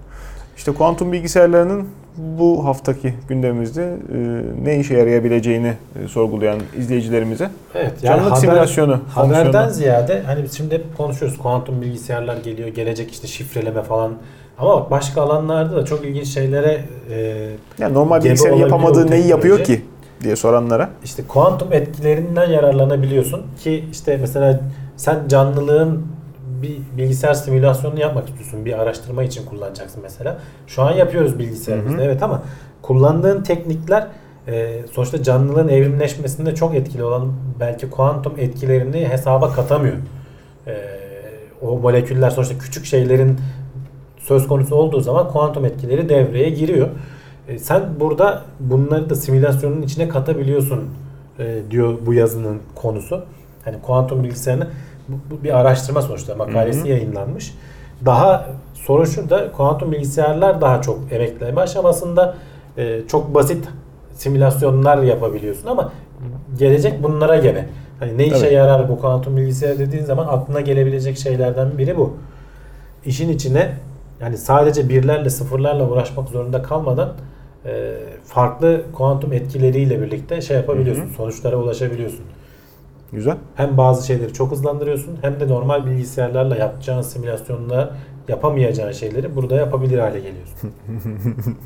İşte 0.59 0.71
kuantum 0.71 1.11
bilgisayarlarının 1.11 1.87
bu 2.17 2.65
haftaki 2.65 3.13
gündemimizde 3.27 3.83
e, 3.83 4.17
ne 4.63 4.79
işe 4.79 4.97
yarayabileceğini 4.97 5.73
e, 6.03 6.07
sorgulayan 6.07 6.59
izleyicilerimize 6.77 7.49
Evet, 7.75 8.01
canlılık 8.01 8.37
simülasyonu 8.37 8.99
Haberden 9.09 9.43
fonksiyonu. 9.43 9.69
ziyade 9.73 10.21
hani 10.25 10.43
biz 10.43 10.57
şimdi 10.57 10.75
hep 10.75 10.97
konuşuyoruz 10.97 11.37
kuantum 11.37 11.81
bilgisayarlar 11.81 12.37
geliyor, 12.37 12.67
gelecek 12.67 13.11
işte 13.11 13.27
şifreleme 13.27 13.83
falan. 13.83 14.13
Ama 14.57 14.75
bak 14.75 14.91
başka 14.91 15.21
alanlarda 15.21 15.75
da 15.75 15.85
çok 15.85 16.05
ilginç 16.05 16.27
şeylere 16.27 16.81
e, 17.11 17.47
yani 17.79 17.93
normal 17.93 18.17
olabiliyor 18.17 18.57
yapamadığı 18.57 19.11
neyi 19.11 19.27
yapıyor 19.27 19.63
ki 19.63 19.81
diye 20.23 20.35
soranlara 20.35 20.89
işte 21.03 21.23
kuantum 21.27 21.73
etkilerinden 21.73 22.49
yararlanabiliyorsun 22.49 23.41
ki 23.63 23.85
işte 23.91 24.17
mesela 24.21 24.59
sen 24.97 25.27
canlılığın 25.27 26.18
bir 26.61 26.77
bilgisayar 26.97 27.33
simülasyonunu 27.33 27.99
yapmak 27.99 28.29
istiyorsun. 28.29 28.65
Bir 28.65 28.79
araştırma 28.79 29.23
için 29.23 29.45
kullanacaksın 29.45 30.01
mesela. 30.03 30.39
Şu 30.67 30.81
an 30.81 30.91
yapıyoruz 30.91 31.39
bilgisayarımızda 31.39 31.97
Hı 31.97 32.01
hı. 32.01 32.05
evet 32.05 32.23
ama 32.23 32.43
kullandığın 32.81 33.43
teknikler 33.43 34.07
e, 34.47 34.81
sonuçta 34.91 35.23
canlılığın 35.23 35.67
evrimleşmesinde 35.67 36.55
çok 36.55 36.75
etkili 36.75 37.03
olan 37.03 37.33
belki 37.59 37.89
kuantum 37.89 38.33
etkilerini 38.37 39.07
hesaba 39.07 39.53
katamıyor. 39.53 39.97
E, 40.67 40.75
o 41.61 41.77
moleküller 41.77 42.29
sonuçta 42.29 42.57
küçük 42.57 42.85
şeylerin 42.85 43.37
söz 44.17 44.47
konusu 44.47 44.75
olduğu 44.75 45.01
zaman 45.01 45.27
kuantum 45.27 45.65
etkileri 45.65 46.09
devreye 46.09 46.49
giriyor. 46.49 46.87
E, 47.47 47.59
sen 47.59 47.83
burada 47.99 48.43
bunları 48.59 49.09
da 49.09 49.15
simülasyonun 49.15 49.81
içine 49.81 50.09
katabiliyorsun 50.09 50.89
e, 51.39 51.57
diyor 51.71 51.97
bu 52.05 52.13
yazının 52.13 52.59
konusu. 52.75 53.25
Hani 53.65 53.81
kuantum 53.81 54.23
bilgisayarını 54.23 54.67
bu, 55.09 55.35
bu 55.35 55.43
bir 55.43 55.59
araştırma 55.59 56.01
sonuçta 56.01 56.35
makalesi 56.35 56.79
Hı 56.79 56.83
hı. 56.83 56.87
yayınlanmış. 56.87 57.53
Daha 58.05 58.49
sorun 58.73 59.05
şurada 59.05 59.51
kuantum 59.51 59.91
bilgisayarlar 59.91 60.61
daha 60.61 60.81
çok 60.81 60.99
emekleme 61.11 61.61
aşamasında 61.61 62.35
e, 62.77 62.99
çok 63.07 63.33
basit 63.33 63.67
simülasyonlar 64.13 65.03
yapabiliyorsun 65.03 65.67
ama 65.67 65.91
gelecek 66.59 67.03
bunlara 67.03 67.37
gebe. 67.37 67.65
Hani 67.99 68.17
ne 68.17 68.25
işe 68.27 68.37
Evet. 68.37 68.51
yarar 68.51 68.89
bu 68.89 68.99
kuantum 68.99 69.37
bilgisayar 69.37 69.79
dediğin 69.79 70.03
zaman 70.03 70.27
aklına 70.27 70.61
gelebilecek 70.61 71.17
şeylerden 71.17 71.77
biri 71.77 71.97
bu. 71.97 72.13
İşin 73.05 73.29
içine 73.29 73.71
yani 74.21 74.37
sadece 74.37 74.89
birlerle 74.89 75.29
sıfırlarla 75.29 75.89
uğraşmak 75.89 76.29
zorunda 76.29 76.61
kalmadan 76.61 77.13
e, 77.65 77.95
farklı 78.25 78.81
kuantum 78.93 79.33
etkileriyle 79.33 80.01
birlikte 80.01 80.41
şey 80.41 80.57
yapabiliyorsun. 80.57 81.03
Hı 81.03 81.07
hı. 81.07 81.13
Sonuçlara 81.13 81.55
ulaşabiliyorsun. 81.55 82.21
Güzel. 83.11 83.37
Hem 83.55 83.77
bazı 83.77 84.07
şeyleri 84.07 84.33
çok 84.33 84.51
hızlandırıyorsun 84.51 85.17
hem 85.21 85.39
de 85.39 85.47
normal 85.47 85.85
bilgisayarlarla 85.85 86.55
yapacağın 86.55 87.01
simülasyonla 87.01 87.95
yapamayacağın 88.27 88.91
şeyleri 88.91 89.35
burada 89.35 89.55
yapabilir 89.55 89.99
hale 89.99 90.19
geliyorsun. 90.19 90.73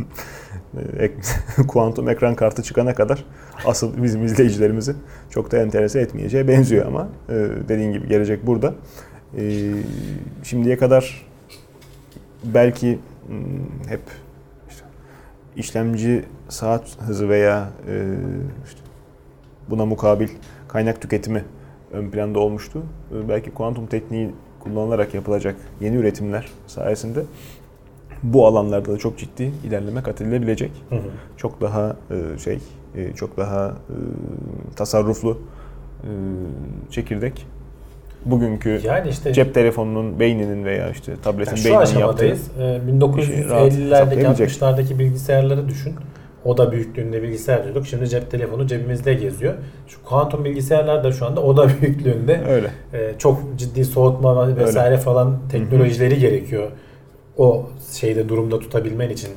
Kuantum 1.67 2.09
ekran 2.09 2.35
kartı 2.35 2.63
çıkana 2.63 2.93
kadar 2.93 3.25
asıl 3.65 4.03
bizim 4.03 4.25
izleyicilerimizi 4.25 4.95
çok 5.29 5.51
da 5.51 5.57
enterese 5.57 5.99
etmeyeceği 5.99 6.47
benziyor 6.47 6.85
ama 6.85 7.07
e, 7.29 7.33
dediğin 7.67 7.91
gibi 7.91 8.07
gelecek 8.07 8.47
burada. 8.47 8.73
E, 9.37 9.73
şimdiye 10.43 10.77
kadar 10.77 11.25
belki 12.43 12.99
hmm, 13.27 13.89
hep 13.89 14.01
işte 14.69 14.83
işlemci 15.55 16.25
saat 16.49 16.97
hızı 17.01 17.29
veya 17.29 17.69
e, 17.87 18.15
işte 18.65 18.79
buna 19.69 19.85
mukabil 19.85 20.29
kaynak 20.73 21.01
tüketimi 21.01 21.43
ön 21.91 22.09
planda 22.09 22.39
olmuştu. 22.39 22.83
E, 23.11 23.29
belki 23.29 23.51
kuantum 23.51 23.87
tekniği 23.87 24.29
kullanılarak 24.59 25.13
yapılacak 25.13 25.55
yeni 25.81 25.95
üretimler 25.95 26.47
sayesinde 26.67 27.23
bu 28.23 28.47
alanlarda 28.47 28.93
da 28.93 28.97
çok 28.97 29.17
ciddi 29.17 29.51
ilerleme 29.67 30.03
kat 30.03 30.21
edilebilecek. 30.21 30.71
Hı 30.89 30.95
hı. 30.95 30.99
Çok 31.37 31.61
daha 31.61 31.95
e, 32.11 32.39
şey, 32.39 32.59
e, 32.95 33.13
çok 33.13 33.37
daha 33.37 33.67
e, 33.69 33.95
tasarruflu 34.75 35.37
çekirdek. 36.91 37.47
Bugünkü 38.25 38.81
Yani 38.83 39.09
işte 39.09 39.33
cep 39.33 39.53
telefonunun 39.53 40.19
beyninin 40.19 40.65
veya 40.65 40.89
işte 40.89 41.13
tabletin 41.23 41.51
yani 41.51 41.59
şu 41.59 41.65
beyninin 41.65 41.99
yaptığı 41.99 42.25
aşamadayız. 42.25 42.51
Ee, 42.59 43.21
işi 43.21 43.49
rahat 43.49 43.71
1950'lerdeki 43.71 43.89
hesaplayabilecek. 43.91 44.49
60'lardaki 44.49 44.99
bilgisayarları 44.99 45.69
düşün. 45.69 45.93
O 46.45 46.57
da 46.57 46.71
büyüklüğünde 46.71 47.23
bilgisayar 47.23 47.63
diyorduk. 47.63 47.87
Şimdi 47.87 48.09
cep 48.09 48.31
telefonu 48.31 48.67
cebimizde 48.67 49.13
geziyor. 49.13 49.53
Şu 49.87 50.03
kuantum 50.03 50.45
bilgisayarlar 50.45 51.03
da 51.03 51.11
şu 51.11 51.25
anda 51.25 51.41
o 51.43 51.57
da 51.57 51.67
büyüklüğünde. 51.81 52.41
öyle. 52.49 52.71
Ee, 52.93 53.13
çok 53.17 53.39
ciddi 53.57 53.85
soğutma 53.85 54.57
vesaire 54.57 54.97
falan 54.97 55.39
teknolojileri 55.51 56.19
gerekiyor. 56.19 56.71
O 57.37 57.69
şeyde 57.91 58.29
durumda 58.29 58.59
tutabilmen 58.59 59.09
için 59.09 59.29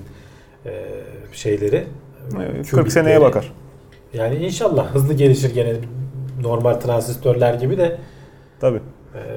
e, 0.67 0.85
şeyleri. 1.33 1.85
Evet, 2.37 2.55
40 2.55 2.65
kübitleri. 2.65 2.91
seneye 2.91 3.21
bakar. 3.21 3.53
Yani 4.15 4.37
inşallah 4.37 4.95
hızlı 4.95 5.15
gelişir 5.15 5.55
gene 5.55 5.75
normal 6.43 6.75
transistörler 6.75 7.55
gibi 7.55 7.79
de 7.79 7.99
Tabii. 8.61 8.81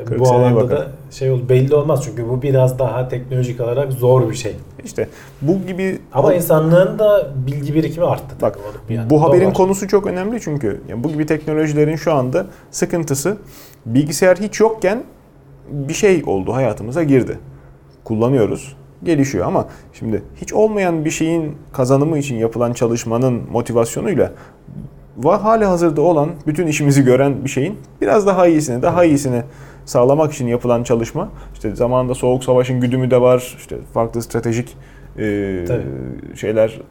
E, 0.01 0.05
40 0.05 0.19
bu 0.19 0.30
alanda 0.30 0.55
bakar. 0.55 0.77
da 0.77 0.88
şey 1.11 1.32
ol 1.32 1.39
belli 1.49 1.75
olmaz 1.75 2.01
çünkü 2.05 2.30
bu 2.30 2.41
biraz 2.41 2.80
daha 2.80 3.07
teknolojik 3.07 3.61
olarak 3.61 3.93
zor 3.93 4.30
bir 4.30 4.36
şey. 4.36 4.55
İşte 4.86 5.09
bu 5.41 5.67
gibi 5.67 5.99
Ama 6.13 6.34
insanlığın 6.34 6.99
da 6.99 7.27
bilgi 7.47 7.73
birikimi 7.75 8.05
arttı. 8.05 8.36
Bak, 8.41 8.59
o 8.89 8.93
yandan. 8.93 9.09
Bu 9.09 9.15
O 9.15 9.21
haberin 9.21 9.47
var. 9.47 9.53
konusu 9.53 9.88
çok 9.88 10.07
önemli 10.07 10.41
çünkü 10.41 10.82
yani 10.89 11.03
bu 11.03 11.09
gibi 11.09 11.25
teknolojilerin 11.25 11.95
şu 11.95 12.13
anda 12.13 12.45
sıkıntısı 12.71 13.38
bilgisayar 13.86 14.38
hiç 14.38 14.59
yokken 14.59 15.03
bir 15.71 15.93
şey 15.93 16.23
oldu 16.25 16.53
hayatımıza 16.53 17.03
girdi. 17.03 17.39
Kullanıyoruz, 18.03 18.75
gelişiyor 19.03 19.45
ama 19.45 19.67
şimdi 19.93 20.23
hiç 20.41 20.53
olmayan 20.53 21.05
bir 21.05 21.11
şeyin 21.11 21.57
kazanımı 21.73 22.17
için 22.17 22.36
yapılan 22.36 22.73
çalışmanın 22.73 23.41
motivasyonuyla 23.51 24.32
va 25.17 25.43
hala 25.43 25.69
hazırda 25.69 26.01
olan 26.01 26.30
bütün 26.47 26.67
işimizi 26.67 27.03
gören 27.03 27.45
bir 27.45 27.49
şeyin 27.49 27.77
biraz 28.01 28.27
daha 28.27 28.47
iyisini, 28.47 28.82
daha 28.82 29.05
iyisini 29.05 29.43
sağlamak 29.89 30.33
için 30.33 30.47
yapılan 30.47 30.83
çalışma. 30.83 31.29
İşte 31.53 31.75
zamanında 31.75 32.15
Soğuk 32.15 32.43
Savaş'ın 32.43 32.79
güdümü 32.81 33.11
de 33.11 33.21
var. 33.21 33.55
işte 33.57 33.77
farklı 33.93 34.21
stratejik 34.21 34.77
e, 35.17 35.65
Tabii. 35.67 35.85
şeyler 36.37 36.81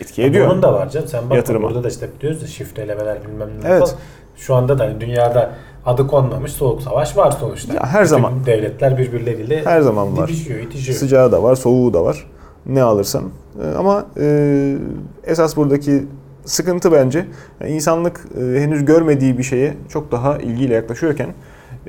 etki 0.00 0.22
ediyor. 0.22 0.50
Bunun 0.50 0.62
da 0.62 0.72
var 0.74 0.88
canım. 0.90 1.08
Sen 1.08 1.30
bak 1.30 1.36
Yatırıma. 1.36 1.68
burada 1.68 1.84
da 1.84 1.88
işte 1.88 2.08
diyoruz 2.20 2.42
ya 2.42 2.48
şifrelemeler 2.48 3.18
bilmem 3.28 3.48
ne 3.62 3.68
Evet. 3.68 3.80
falan. 3.82 3.94
Şu 4.36 4.54
anda 4.54 4.78
da 4.78 4.84
hani 4.84 5.00
dünyada 5.00 5.50
adı 5.86 6.06
konmamış 6.06 6.52
soğuk 6.52 6.82
savaş 6.82 7.16
var 7.16 7.30
sonuçta. 7.30 7.74
Ya 7.74 7.86
her 7.86 8.00
Bütün 8.02 8.10
zaman. 8.10 8.32
devletler 8.46 8.98
birbirleriyle 8.98 9.64
Her 9.64 9.80
zaman 9.80 10.16
var. 10.16 10.28
didişiyor, 10.28 10.60
itişiyor. 10.60 10.98
Sıcağı 10.98 11.32
da 11.32 11.42
var, 11.42 11.54
soğuğu 11.54 11.94
da 11.94 12.04
var. 12.04 12.26
Ne 12.66 12.82
alırsan. 12.82 13.24
Ee, 13.62 13.76
Ama 13.78 14.06
e, 14.20 14.76
esas 15.24 15.56
buradaki 15.56 16.04
sıkıntı 16.44 16.92
bence 16.92 17.26
yani 17.60 17.70
insanlık 17.72 18.26
e, 18.40 18.60
henüz 18.60 18.84
görmediği 18.84 19.38
bir 19.38 19.42
şeye 19.42 19.74
çok 19.88 20.12
daha 20.12 20.38
ilgiyle 20.38 20.74
yaklaşıyorken 20.74 21.28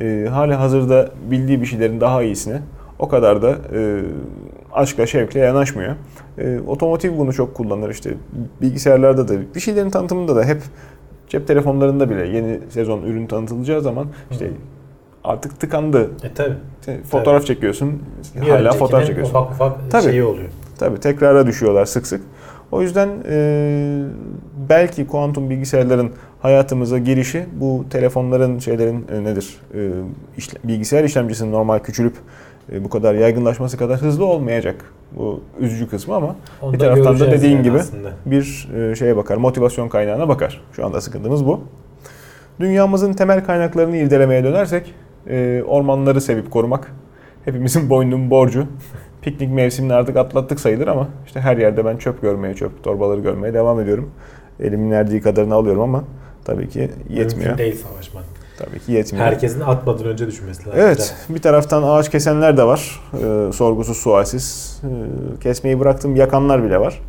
e, 0.02 0.28
hala 0.32 0.60
hazırda 0.60 1.10
bildiği 1.32 1.62
bir 1.62 1.66
şeylerin 1.66 2.02
daha 2.02 2.24
iyisine 2.24 2.62
o 3.00 3.08
kadar 3.08 3.41
da 3.41 3.56
e, 3.74 4.02
aşkla 4.74 5.06
şevkle 5.06 5.39
yanaşmıyor. 5.39 5.96
E, 6.38 6.60
otomotiv 6.68 7.18
bunu 7.18 7.34
çok 7.34 7.56
kullanır 7.56 7.89
işte 7.89 8.14
bilgisayarlarda 8.62 9.28
da 9.28 9.34
bir 9.56 9.60
şeylerin 9.60 9.89
tanıtımında 9.89 10.36
da 10.36 10.43
hep 10.43 10.62
cep 11.30 11.48
telefonlarında 11.48 12.10
bile 12.10 12.28
yeni 12.28 12.60
sezon 12.70 13.02
ürün 13.02 13.28
tanıtılacağı 13.28 13.82
zaman 13.82 14.08
işte 14.32 14.52
artık 15.24 15.60
tıkandı. 15.60 16.10
E 16.24 16.34
tabi. 16.34 16.54
Fotoğraf 17.04 17.46
çekiyorsun. 17.46 18.04
Bir 18.41 18.50
hala 18.50 18.72
fotoğraf 18.72 19.08
çekiyorsun. 19.08 19.34
Ufak 19.34 19.52
ufak 19.52 19.91
Tabii. 19.91 20.04
şeyi 20.04 20.24
oluyor. 20.24 20.50
Tabii 20.80 21.00
tekrara 21.00 21.48
düşüyorlar 21.48 21.86
sık 21.86 22.08
sık. 22.08 22.22
O 22.72 22.82
yüzden 22.82 23.10
e, 23.30 24.04
belki 24.70 25.08
kuantum 25.08 25.50
bilgisayarların 25.50 26.12
hayatımıza 26.46 26.98
girişi 26.98 27.46
bu 27.60 27.86
telefonların 27.89 28.60
şeylerin 28.60 29.06
e, 29.14 29.24
nedir? 29.24 29.58
E, 29.74 29.89
işle- 30.38 30.58
bilgisayar 30.64 31.04
işlemcisinin 31.04 31.52
normal 31.52 31.80
küçülüp 31.80 32.14
e, 32.72 32.84
bu 32.84 32.89
kadar 32.89 33.14
yaygınlaşması 33.16 33.78
kadar 33.78 34.02
hızlı 34.02 34.26
olmayacak. 34.26 34.76
Bu 35.18 35.41
üzücü 35.60 35.89
kısmı 35.89 36.16
ama 36.16 36.36
Onu 36.62 36.74
Bir 36.74 36.80
taraftan 36.80 37.20
da 37.20 37.32
dediğin 37.32 37.56
yani 37.56 37.64
gibi 37.64 37.78
aslında. 37.78 38.12
bir 38.26 38.70
e, 38.91 38.96
şeye 38.96 39.18
bakar, 39.18 39.38
motivasyon 39.38 39.89
kaynağına 39.89 40.28
bakar. 40.30 40.62
Şu 40.72 40.86
anda 40.86 41.02
sıkıntımız 41.02 41.46
bu. 41.46 41.60
Dünyamızın 42.60 43.14
temel 43.14 43.46
kaynaklarını 43.46 43.98
irdelemeye 43.98 44.43
dönersek 44.43 44.93
e, 45.30 45.64
ormanları 45.68 46.22
sevip 46.22 46.52
korumak, 46.52 46.91
hepimizin 47.46 47.89
boynunun 47.89 48.30
borcu. 48.30 48.66
Piknik 49.22 49.50
mevsimini 49.54 49.93
artık 49.93 50.18
atlattık 50.18 50.60
sayılır 50.60 50.88
ama 50.88 51.08
işte 51.26 51.39
her 51.39 51.58
yerde 51.58 51.86
ben 51.86 51.98
çöp 51.98 52.22
görmeye, 52.22 52.54
çöp 52.54 52.84
torbaları 52.84 53.22
görmeye 53.22 53.54
devam 53.54 53.80
ediyorum. 53.80 54.10
Elimin 54.60 54.91
erdiği 54.91 55.22
kadarını 55.22 55.54
alıyorum 55.56 55.82
ama 55.82 56.04
tabii 56.46 56.70
ki 56.70 56.80
yetmiyor. 57.10 57.50
Mümkün 57.50 57.58
değil 57.58 57.84
savaşmak. 57.89 58.24
Tabii 58.58 58.80
ki 58.80 58.91
yetmiyor. 58.91 59.26
Herkesin 59.26 59.60
atmadan 59.60 60.06
önce 60.06 60.28
düşünmesi 60.28 60.60
lazım. 60.60 60.82
Evet, 60.84 61.16
bir 61.30 61.41
taraftan 61.41 61.84
ağaç 61.84 62.12
kesenler 62.12 62.58
de 62.58 62.64
var. 62.64 63.02
Ee, 63.14 63.52
sorgusuz 63.54 63.98
sualsiz. 63.98 64.80
Ee, 64.84 65.39
kesmeyi 65.39 65.80
bıraktım, 65.80 66.16
yakanlar 66.16 66.64
bile 66.64 66.80
var. 66.80 67.02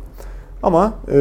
Ama 0.63 0.93
e, 1.11 1.17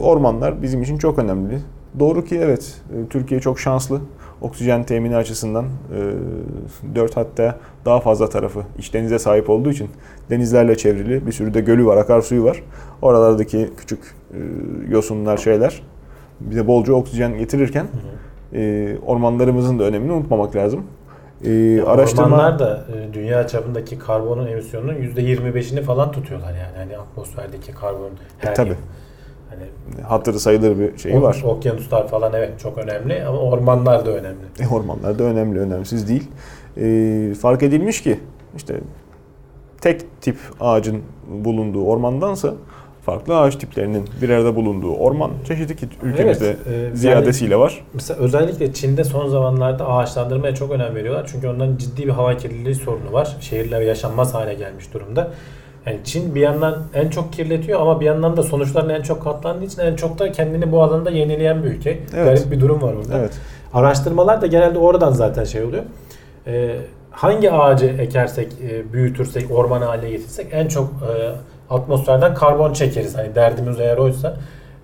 ormanlar 0.00 0.62
bizim 0.62 0.82
için 0.82 0.98
çok 0.98 1.18
önemli. 1.18 1.58
Doğru 1.98 2.24
ki 2.24 2.40
evet, 2.42 2.74
e, 2.90 3.08
Türkiye 3.08 3.40
çok 3.40 3.60
şanslı. 3.60 4.00
Oksijen 4.40 4.84
temini 4.84 5.16
açısından 5.16 5.64
e, 6.84 6.94
4 6.94 7.16
hatta 7.16 7.58
daha 7.84 8.00
fazla 8.00 8.28
tarafı 8.28 8.62
iç 8.78 8.94
denize 8.94 9.18
sahip 9.18 9.50
olduğu 9.50 9.70
için 9.70 9.88
denizlerle 10.30 10.76
çevrili 10.76 11.26
bir 11.26 11.32
sürü 11.32 11.54
de 11.54 11.60
gölü 11.60 11.86
var, 11.86 11.96
akarsuyu 11.96 12.44
var. 12.44 12.62
Oralardaki 13.02 13.70
küçük 13.76 14.14
e, 14.32 14.38
yosunlar, 14.90 15.36
şeyler 15.36 15.82
bize 16.40 16.66
bolca 16.66 16.92
oksijen 16.92 17.38
getirirken 17.38 17.82
Hı 17.82 17.86
hı. 17.86 18.60
e, 18.60 18.98
ormanlarımızın 19.06 19.78
da 19.78 19.84
önemini 19.84 20.12
unutmamak 20.12 20.56
lazım. 20.56 20.82
E, 21.44 21.50
Ya 21.52 21.86
araştırma 21.86 22.26
Ormanlar 22.26 22.58
da 22.58 22.84
e, 22.96 23.14
dünya 23.14 23.46
çapındaki 23.46 23.98
karbonun 23.98 24.46
emisyonunun 24.46 24.94
%25'ini 24.94 25.82
falan 25.82 26.12
tutuyorlar 26.12 26.48
yani. 26.54 26.76
Hani 26.76 26.98
atmosferdeki 26.98 27.72
karbon 27.72 28.10
her 28.38 28.50
E, 28.50 28.54
tabii. 28.54 28.68
yıl. 28.68 28.76
Hani 29.50 30.02
hatırı 30.02 30.40
sayılır 30.40 30.78
bir 30.78 30.98
şeyi 30.98 31.22
var. 31.22 31.42
Okyanuslar 31.46 32.08
falan 32.08 32.32
evet 32.32 32.60
çok 32.60 32.78
önemli 32.78 33.24
ama 33.24 33.38
ormanlar 33.38 34.06
da 34.06 34.10
önemli. 34.10 34.38
E, 34.60 34.74
ormanlar 34.74 35.18
da 35.18 35.24
önemli, 35.24 35.60
önemsiz 35.60 36.08
değil. 36.08 36.30
E, 36.76 37.34
fark 37.34 37.62
edilmiş 37.62 38.02
ki 38.02 38.20
işte 38.56 38.80
tek 39.80 40.20
tip 40.20 40.36
ağacın 40.60 41.02
bulunduğu 41.44 41.84
ormandansa 41.84 42.54
farklı 43.06 43.38
ağaç 43.40 43.56
tiplerinin 43.56 44.08
bir 44.22 44.30
arada 44.30 44.56
bulunduğu 44.56 44.94
orman 44.94 45.30
çeşidi 45.48 45.76
ki 45.76 45.88
ülkemizde 46.02 46.46
Evet, 46.46 46.66
e, 46.66 46.72
yani- 46.82 46.96
ziyadesiyle 46.96 47.56
var. 47.56 47.84
Mesela 47.94 48.20
özellikle 48.20 48.72
Çin'de 48.72 49.04
son 49.04 49.28
zamanlarda 49.28 49.88
ağaçlandırmaya 49.88 50.54
çok 50.54 50.70
önem 50.70 50.94
veriyorlar. 50.94 51.28
Çünkü 51.32 51.48
onların 51.48 51.76
ciddi 51.76 52.04
bir 52.04 52.12
hava 52.12 52.36
kirliliği 52.36 52.74
sorunu 52.74 53.12
var. 53.12 53.36
Şehirler 53.40 53.80
yaşanmaz 53.80 54.34
hale 54.34 54.54
gelmiş 54.54 54.94
durumda. 54.94 55.30
Yani 55.86 55.98
Çin 56.04 56.34
bir 56.34 56.40
yandan 56.40 56.82
en 56.94 57.08
çok 57.08 57.32
kirletiyor 57.32 57.80
ama 57.80 58.00
bir 58.00 58.06
yandan 58.06 58.36
da 58.36 58.42
sonuçlarına 58.42 58.92
en 58.92 59.02
çok 59.02 59.22
katlandığı 59.24 59.64
için 59.64 59.80
en 59.82 59.96
çok 59.96 60.18
da 60.18 60.32
kendini 60.32 60.72
bu 60.72 60.82
alanda 60.82 61.10
yenileyen 61.10 61.64
bir 61.64 61.68
ülke. 61.68 61.90
Evet. 62.16 62.24
Garip 62.24 62.50
bir 62.52 62.60
durum 62.60 62.82
var 62.82 62.92
orada. 62.92 63.18
Evet. 63.18 63.32
Araştırmalar 63.74 64.40
da 64.40 64.46
genelde 64.46 64.78
oradan 64.78 65.12
zaten 65.12 65.44
şey 65.44 65.62
oluyor. 65.62 65.82
Ee, 66.46 66.76
hangi 67.10 67.52
ağacı 67.52 67.86
ekersek, 67.86 68.48
e, 68.70 68.92
büyütürsek, 68.92 69.50
orman 69.50 69.82
haline 69.82 70.10
getirsek 70.10 70.46
en 70.52 70.68
çok 70.68 70.84
e, 70.84 71.30
atmosferden 71.70 72.34
karbon 72.34 72.72
çekeriz. 72.72 73.18
Hani 73.18 73.34
derdimiz 73.34 73.80
eğer 73.80 73.96
oysa 73.96 74.34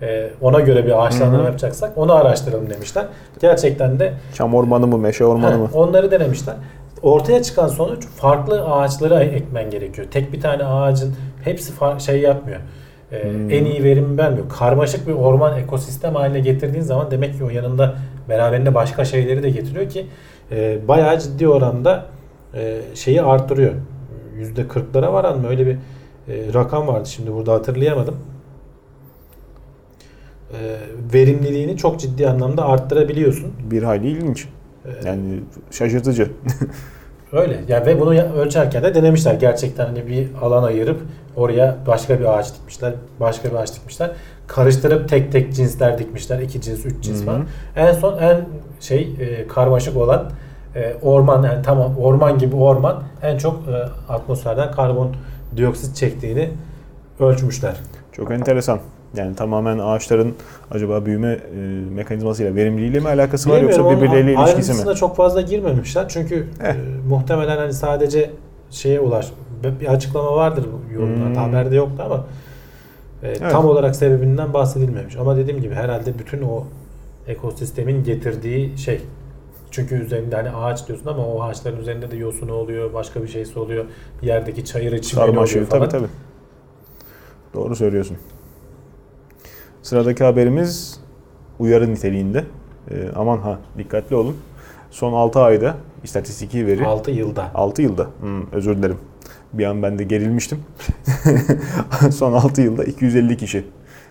e, 0.02 0.30
ona 0.40 0.60
göre 0.60 0.86
bir 0.86 1.06
ağaçlandırma 1.06 1.44
yapacaksak 1.44 1.98
onu 1.98 2.12
araştıralım 2.14 2.70
demişler. 2.70 3.06
Gerçekten 3.40 3.98
de 3.98 4.12
Çam 4.34 4.54
ormanı 4.54 4.86
mı, 4.86 4.98
meşe 4.98 5.24
ormanı 5.24 5.58
mı? 5.58 5.68
onları 5.74 6.10
denemişler. 6.10 6.54
Ortaya 7.02 7.42
çıkan 7.42 7.68
sonuç 7.68 8.06
farklı 8.06 8.64
ağaçları 8.64 9.14
ekmen 9.24 9.70
gerekiyor. 9.70 10.06
Tek 10.10 10.32
bir 10.32 10.40
tane 10.40 10.64
ağacın 10.64 11.14
hepsi 11.44 11.72
şey 11.98 12.20
yapmıyor. 12.20 12.60
Ee, 13.12 13.22
Hmm. 13.24 13.50
En 13.50 13.64
iyi 13.64 13.84
verimi 13.84 14.18
vermiyor. 14.18 14.48
Karmaşık 14.58 15.06
bir 15.08 15.12
orman 15.12 15.58
ekosistem 15.58 16.14
haline 16.14 16.40
getirdiğin 16.40 16.82
zaman 16.84 17.10
demek 17.10 17.38
ki 17.38 17.44
o 17.44 17.50
yanında 17.50 17.94
beraberinde 18.28 18.74
başka 18.74 19.04
şeyleri 19.04 19.42
de 19.42 19.50
getiriyor 19.50 19.88
ki 19.88 20.06
e, 20.52 20.78
bayağı 20.88 21.18
ciddi 21.18 21.48
oranda 21.48 22.04
e, 22.54 22.78
şeyi 22.94 23.22
artırıyor. 23.22 23.72
Yüzde 24.36 24.68
kırklara 24.68 25.12
varan 25.12 25.38
mı 25.38 25.48
öyle 25.48 25.66
bir 25.66 25.76
e, 26.28 26.54
rakam 26.54 26.86
vardı 26.88 27.08
şimdi 27.08 27.32
burada 27.32 27.52
hatırlayamadım. 27.52 28.16
E, 30.52 30.58
verimliliğini 31.14 31.76
çok 31.76 32.00
ciddi 32.00 32.28
anlamda 32.28 32.64
arttırabiliyorsun. 32.64 33.52
Bir 33.70 33.82
hayli 33.82 34.08
ilginç. 34.08 34.48
E, 34.84 35.08
Yani 35.08 35.40
şaşırtıcı. 35.70 36.30
Öyle. 37.32 37.60
Yani 37.68 37.86
ve 37.86 38.00
bunu 38.00 38.14
ya- 38.14 38.32
ölçerken 38.32 38.82
de 38.82 38.94
denemişler. 38.94 39.34
Gerçekten 39.34 39.86
hani 39.86 40.06
bir 40.08 40.28
alan 40.42 40.62
ayırıp 40.62 41.00
oraya 41.36 41.76
başka 41.86 42.20
bir 42.20 42.38
ağaç 42.38 42.54
dikmişler. 42.54 42.92
Başka 43.20 43.50
bir 43.50 43.54
ağaç 43.54 43.74
dikmişler. 43.76 44.10
Karıştırıp 44.46 45.08
tek 45.08 45.32
tek 45.32 45.54
cinsler 45.54 45.98
dikmişler. 45.98 46.38
iki 46.38 46.60
cins, 46.60 46.86
üç 46.86 47.04
cins 47.04 47.18
Hı 47.18 47.22
hı. 47.22 47.26
falan. 47.26 47.46
En 47.76 47.92
son 47.92 48.18
en 48.18 48.40
şey 48.80 49.16
e, 49.20 49.46
karmaşık 49.48 49.96
olan 49.96 50.30
e, 50.76 50.94
orman 51.02 51.42
yani 51.42 51.62
tamam 51.62 51.98
orman 51.98 52.38
gibi 52.38 52.56
orman 52.56 53.02
en 53.22 53.38
çok 53.38 53.68
e, 53.68 53.76
atmosferden 54.12 54.72
karbon 54.72 55.16
dioksit 55.56 55.96
çektiğini 55.96 56.50
ölçmüşler. 57.20 57.76
Çok 58.12 58.30
enteresan. 58.30 58.78
Yani 59.16 59.36
tamamen 59.36 59.78
ağaçların 59.78 60.34
acaba 60.70 61.06
büyüme 61.06 61.28
e, 61.32 61.56
mekanizmasıyla, 61.94 62.54
verimliliğiyle 62.54 63.00
mi 63.00 63.08
alakası 63.08 63.50
var 63.50 63.60
yoksa 63.62 63.68
Bilmiyorum, 63.78 63.96
onun 63.98 64.02
birbirleriyle 64.02 64.32
ilişkisi 64.32 64.70
mi? 64.70 64.74
ayrıntısına 64.74 64.94
çok 64.94 65.16
fazla 65.16 65.40
girmemişler. 65.40 66.08
Çünkü 66.08 66.46
Eh. 66.64 66.68
e, 66.68 66.76
muhtemelen 67.08 67.56
hani 67.56 67.72
sadece 67.72 68.30
şeye 68.70 69.00
ulaş 69.00 69.26
bir 69.80 69.86
açıklama 69.86 70.36
vardır 70.36 70.64
bu 70.72 70.94
yorumlarda. 70.94 71.28
Hmm. 71.28 71.52
Haberde 71.52 71.76
yoktu 71.76 72.02
ama 72.06 72.16
e, 73.22 73.28
Evet. 73.28 73.40
tam 73.52 73.66
olarak 73.66 73.96
sebebinden 73.96 74.52
bahsedilmemiş. 74.54 75.16
Ama 75.16 75.36
dediğim 75.36 75.60
gibi 75.60 75.74
herhalde 75.74 76.18
bütün 76.18 76.42
o 76.42 76.64
ekosistemin 77.28 78.04
getirdiği 78.04 78.78
şey. 78.78 79.00
Çünkü 79.72 79.94
üzerinde 79.94 80.36
hani 80.36 80.50
ağaç 80.50 80.88
diyorsun 80.88 81.06
ama 81.06 81.26
o 81.26 81.42
ağaçların 81.42 81.80
üzerinde 81.80 82.10
de 82.10 82.16
yosunu 82.16 82.52
oluyor, 82.52 82.94
başka 82.94 83.22
bir 83.22 83.28
şeysi 83.28 83.58
oluyor. 83.58 83.84
Bir 84.22 84.26
yerdeki 84.26 84.64
çayırı 84.64 85.02
çimeni 85.02 85.30
oluyor 85.30 85.46
falan. 85.66 85.66
tabii 85.68 85.88
tabii. 85.88 86.10
Doğru 87.54 87.76
söylüyorsun. 87.76 88.16
Sıradaki 89.82 90.24
haberimiz 90.24 91.00
uyarı 91.58 91.94
niteliğinde. 91.94 92.44
Ee, 92.90 93.08
aman 93.16 93.38
ha 93.38 93.58
dikkatli 93.78 94.16
olun. 94.16 94.36
Son 94.90 95.12
6 95.12 95.40
ayda 95.40 95.76
istatistiki 96.04 96.66
veri 96.66 96.86
6 96.86 97.10
yılda. 97.10 97.50
6 97.54 97.82
yılda. 97.82 98.06
Hmm, 98.20 98.52
özür 98.52 98.76
dilerim. 98.78 98.98
Bir 99.52 99.64
an 99.64 99.82
ben 99.82 99.98
de 99.98 100.04
gerilmiştim. 100.04 100.58
Son 102.12 102.32
6 102.32 102.62
yılda 102.62 102.84
250 102.84 103.36
kişi 103.36 103.64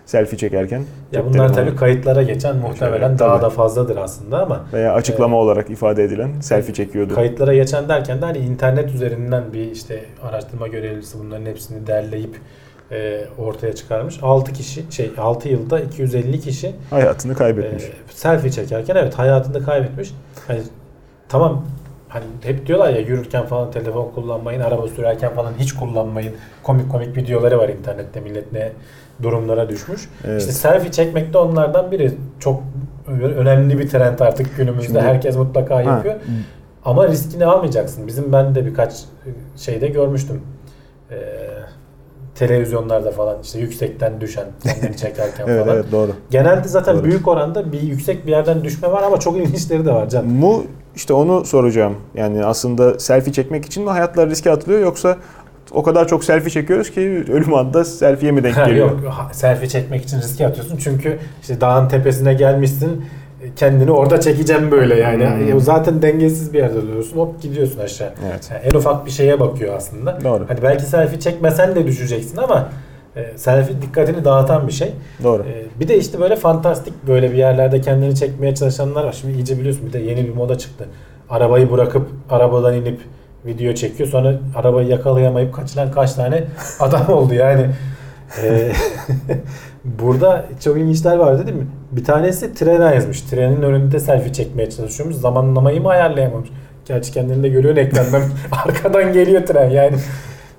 selfie 0.06 0.38
çekerken 0.38 0.82
Ya 1.12 1.24
bunlar 1.24 1.32
telefonu 1.48 1.54
tabii 1.66 1.76
kayıtlara 1.76 2.22
geçen 2.22 2.56
muhtemelen 2.56 3.08
Evet, 3.08 3.18
daha 3.18 3.34
tabii. 3.34 3.42
da 3.42 3.50
fazladır 3.50 3.96
aslında 3.96 4.42
ama 4.42 4.60
veya 4.72 4.92
açıklama 4.94 5.36
olarak 5.36 5.70
ifade 5.70 6.04
edilen 6.04 6.40
selfie 6.40 6.74
çekiyordu. 6.74 7.14
Kayıtlara 7.14 7.54
geçen 7.54 7.88
derken 7.88 8.20
de 8.22 8.24
hani 8.24 8.38
internet 8.38 8.94
üzerinden 8.94 9.52
bir 9.52 9.70
işte 9.70 10.04
araştırma 10.22 10.68
görevlisi 10.68 11.18
bunların 11.18 11.46
hepsini 11.46 11.86
derleyip 11.86 12.36
e, 12.90 13.24
ortaya 13.38 13.74
çıkarmış. 13.74 14.18
6 14.22 14.52
kişi 14.52 14.84
şey 14.90 15.10
6 15.18 15.48
yılda 15.48 15.80
250 15.80 16.40
kişi 16.40 16.72
Hayatını 16.90 17.32
e, 17.32 17.36
kaybetmiş. 17.36 17.82
selfie 18.10 18.50
çekerken 18.50 18.96
evet 18.96 19.14
hayatını 19.18 19.64
kaybetmiş. 19.64 20.10
Hani 20.46 20.60
tamam 21.28 21.64
hani 22.08 22.24
hep 22.42 22.66
diyorlar 22.66 22.90
ya 22.90 23.00
yürürken 23.00 23.46
falan 23.46 23.70
telefon 23.70 24.10
kullanmayın, 24.14 24.60
araba 24.60 24.88
sürerken 24.88 25.34
falan 25.34 25.52
hiç 25.58 25.72
kullanmayın. 25.72 26.34
Komik 26.62 26.90
komik 26.90 27.16
videoları 27.16 27.58
var 27.58 27.68
internette 27.68 28.20
millet 28.20 28.52
ne 28.52 28.72
durumlara 29.22 29.68
düşmüş. 29.68 30.08
Evet. 30.24 30.40
İşte 30.40 30.52
selfie 30.52 30.92
çekmek 30.92 31.32
de 31.32 31.38
onlardan 31.38 31.90
biri. 31.92 32.12
Çok 32.40 32.62
önemli 33.36 33.78
bir 33.78 33.88
trend 33.88 34.18
artık 34.18 34.56
günümüzde. 34.56 34.86
Şimdi- 34.86 35.00
Herkes 35.00 35.36
mutlaka 35.36 35.76
Ha, 35.76 35.82
yapıyor. 35.82 36.14
Ama 36.84 37.08
riskini 37.08 37.46
almayacaksın. 37.46 38.06
Bizim 38.06 38.32
ben 38.32 38.54
de 38.54 38.66
birkaç 38.66 38.92
şeyde 39.56 39.88
görmüştüm. 39.88 40.42
Ee, 41.10 41.16
televizyonlarda 42.34 43.10
falan 43.10 43.36
işte 43.42 43.58
yüksekten 43.58 44.20
düşen 44.20 44.44
kendini 44.62 44.96
çekerken 44.96 45.44
evet, 45.48 45.64
falan. 45.64 45.76
evet 45.76 45.92
doğru. 45.92 46.10
Genelde 46.30 46.68
zaten 46.68 46.96
Doğru. 46.96 47.04
büyük 47.04 47.28
oranda 47.28 47.72
bir 47.72 47.80
yüksek 47.80 48.26
bir 48.26 48.30
yerden 48.30 48.64
düşme 48.64 48.92
var 48.92 49.02
ama 49.02 49.20
çok 49.20 49.36
ilginçleri 49.36 49.84
de 49.86 49.92
var 49.92 50.08
can. 50.08 50.42
Bu 50.42 50.64
işte 50.94 51.12
onu 51.12 51.44
soracağım. 51.44 51.94
Yani 52.14 52.44
aslında 52.44 52.98
selfie 52.98 53.32
çekmek 53.32 53.64
için 53.64 53.84
mi 53.84 53.90
hayatlar 53.90 54.30
riske 54.30 54.50
atılıyor 54.50 54.80
yoksa 54.80 55.16
o 55.74 55.82
kadar 55.82 56.08
çok 56.08 56.24
selfie 56.24 56.50
çekiyoruz 56.50 56.90
ki 56.90 57.24
ölüm 57.32 57.54
anında 57.54 57.84
selfie'ye 57.84 58.32
mi 58.32 58.44
denk 58.44 58.56
geliyor? 58.66 59.02
Yok 59.02 59.28
selfie 59.32 59.68
çekmek 59.68 60.04
için 60.04 60.18
riske 60.18 60.46
atıyorsun 60.46 60.76
çünkü 60.76 61.18
işte 61.42 61.60
dağın 61.60 61.88
tepesine 61.88 62.34
gelmişsin 62.34 63.04
kendini 63.56 63.90
orada 63.90 64.20
çekeceğim 64.20 64.70
böyle 64.70 64.94
yani. 64.98 65.26
Hmm. 65.26 65.56
E, 65.56 65.60
Zaten 65.60 66.02
dengesiz 66.02 66.52
bir 66.52 66.58
yerde 66.58 66.82
duruyorsun 66.82 67.16
hop 67.16 67.42
gidiyorsun 67.42 67.80
aşağı. 67.80 68.10
Evet. 68.30 68.50
Yani 68.50 68.60
en 68.64 68.78
ufak 68.78 69.06
bir 69.06 69.10
şeye 69.10 69.40
bakıyor 69.40 69.74
aslında. 69.76 70.18
Doğru. 70.24 70.44
Hani 70.48 70.62
belki 70.62 70.82
selfie 70.84 71.20
çekmesen 71.20 71.74
de 71.74 71.86
düşeceksin 71.86 72.36
ama 72.36 72.68
e, 73.16 73.38
selfie 73.38 73.82
dikkatini 73.82 74.24
dağıtan 74.24 74.66
bir 74.66 74.72
şey. 74.72 74.92
Doğru. 75.24 75.42
E, 75.42 75.80
bir 75.80 75.88
de 75.88 75.98
işte 75.98 76.20
böyle 76.20 76.36
fantastik 76.36 76.94
böyle 77.06 77.32
bir 77.32 77.36
yerlerde 77.36 77.80
kendini 77.80 78.14
çekmeye 78.14 78.54
çalışanlar 78.54 79.04
var. 79.04 79.12
Şimdi 79.12 79.34
iyice 79.34 79.58
biliyorsun 79.58 79.86
bir 79.86 79.92
de 79.92 79.98
yeni 79.98 80.24
bir 80.24 80.34
moda 80.34 80.58
çıktı. 80.58 80.84
Arabayı 81.30 81.70
bırakıp 81.70 82.08
arabadan 82.30 82.74
inip 82.74 83.00
video 83.46 83.74
çekiyor. 83.74 84.08
Sonra 84.08 84.34
arabayı 84.56 84.88
yakalayamayıp 84.88 85.54
kaçıran 85.54 85.90
kaç 85.90 86.12
tane 86.12 86.44
adam 86.80 87.08
oldu 87.08 87.34
yani. 87.34 87.66
E, 88.42 88.72
burada 89.84 90.44
çok 90.60 90.76
ilginçler 90.76 91.16
var 91.16 91.46
değil 91.46 91.58
mi? 91.58 91.66
Bir 91.92 92.04
tanesi 92.04 92.54
trene 92.54 92.94
yazmış. 92.94 93.20
Trenin 93.22 93.62
önünde 93.62 94.00
selfie 94.00 94.32
çekmeye 94.32 94.70
çalışıyormuş. 94.70 95.16
Zamanlamayı 95.16 95.82
mı 95.82 95.88
ayarlayamamış? 95.88 96.48
Gerçi 96.84 97.12
kendini 97.12 97.42
de 97.42 97.48
görüyorsun 97.48 97.80
ekrandan. 97.82 98.22
Arkadan 98.66 99.12
geliyor 99.12 99.46
tren 99.46 99.70
yani. 99.70 99.96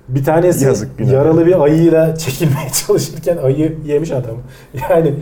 Bir 0.07 0.23
tanesi 0.23 0.65
Yazık, 0.65 0.89
yaralı 0.99 1.45
bir 1.45 1.63
ayıyla 1.63 2.15
çekilmeye 2.15 2.69
çalışırken 2.87 3.37
ayı 3.37 3.77
yemiş 3.85 4.11
adam. 4.11 4.35
Yani 4.89 5.13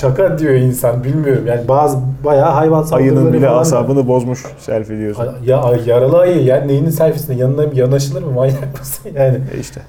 şaka 0.00 0.38
diyor 0.38 0.54
insan 0.54 1.04
bilmiyorum. 1.04 1.46
Yani 1.46 1.68
bazı 1.68 1.98
bayağı 2.24 2.50
hayvan 2.50 2.86
Ayının 2.92 3.32
bile 3.32 3.46
falan 3.46 3.56
da- 3.56 3.60
asabını 3.60 4.08
bozmuş 4.08 4.44
selfie 4.58 4.98
diyorsun. 4.98 5.28
Ya 5.44 5.72
yaralı 5.86 6.18
ayı 6.18 6.44
ya 6.44 6.60
neyinin 6.60 6.90
selfiesine 6.90 7.36
yanına 7.36 7.64
yanaşılır 7.74 8.22
mı 8.22 8.32
manyak 8.32 8.78
mısın 8.80 9.10
yani? 9.14 9.38
E 9.56 9.60
işte. 9.60 9.80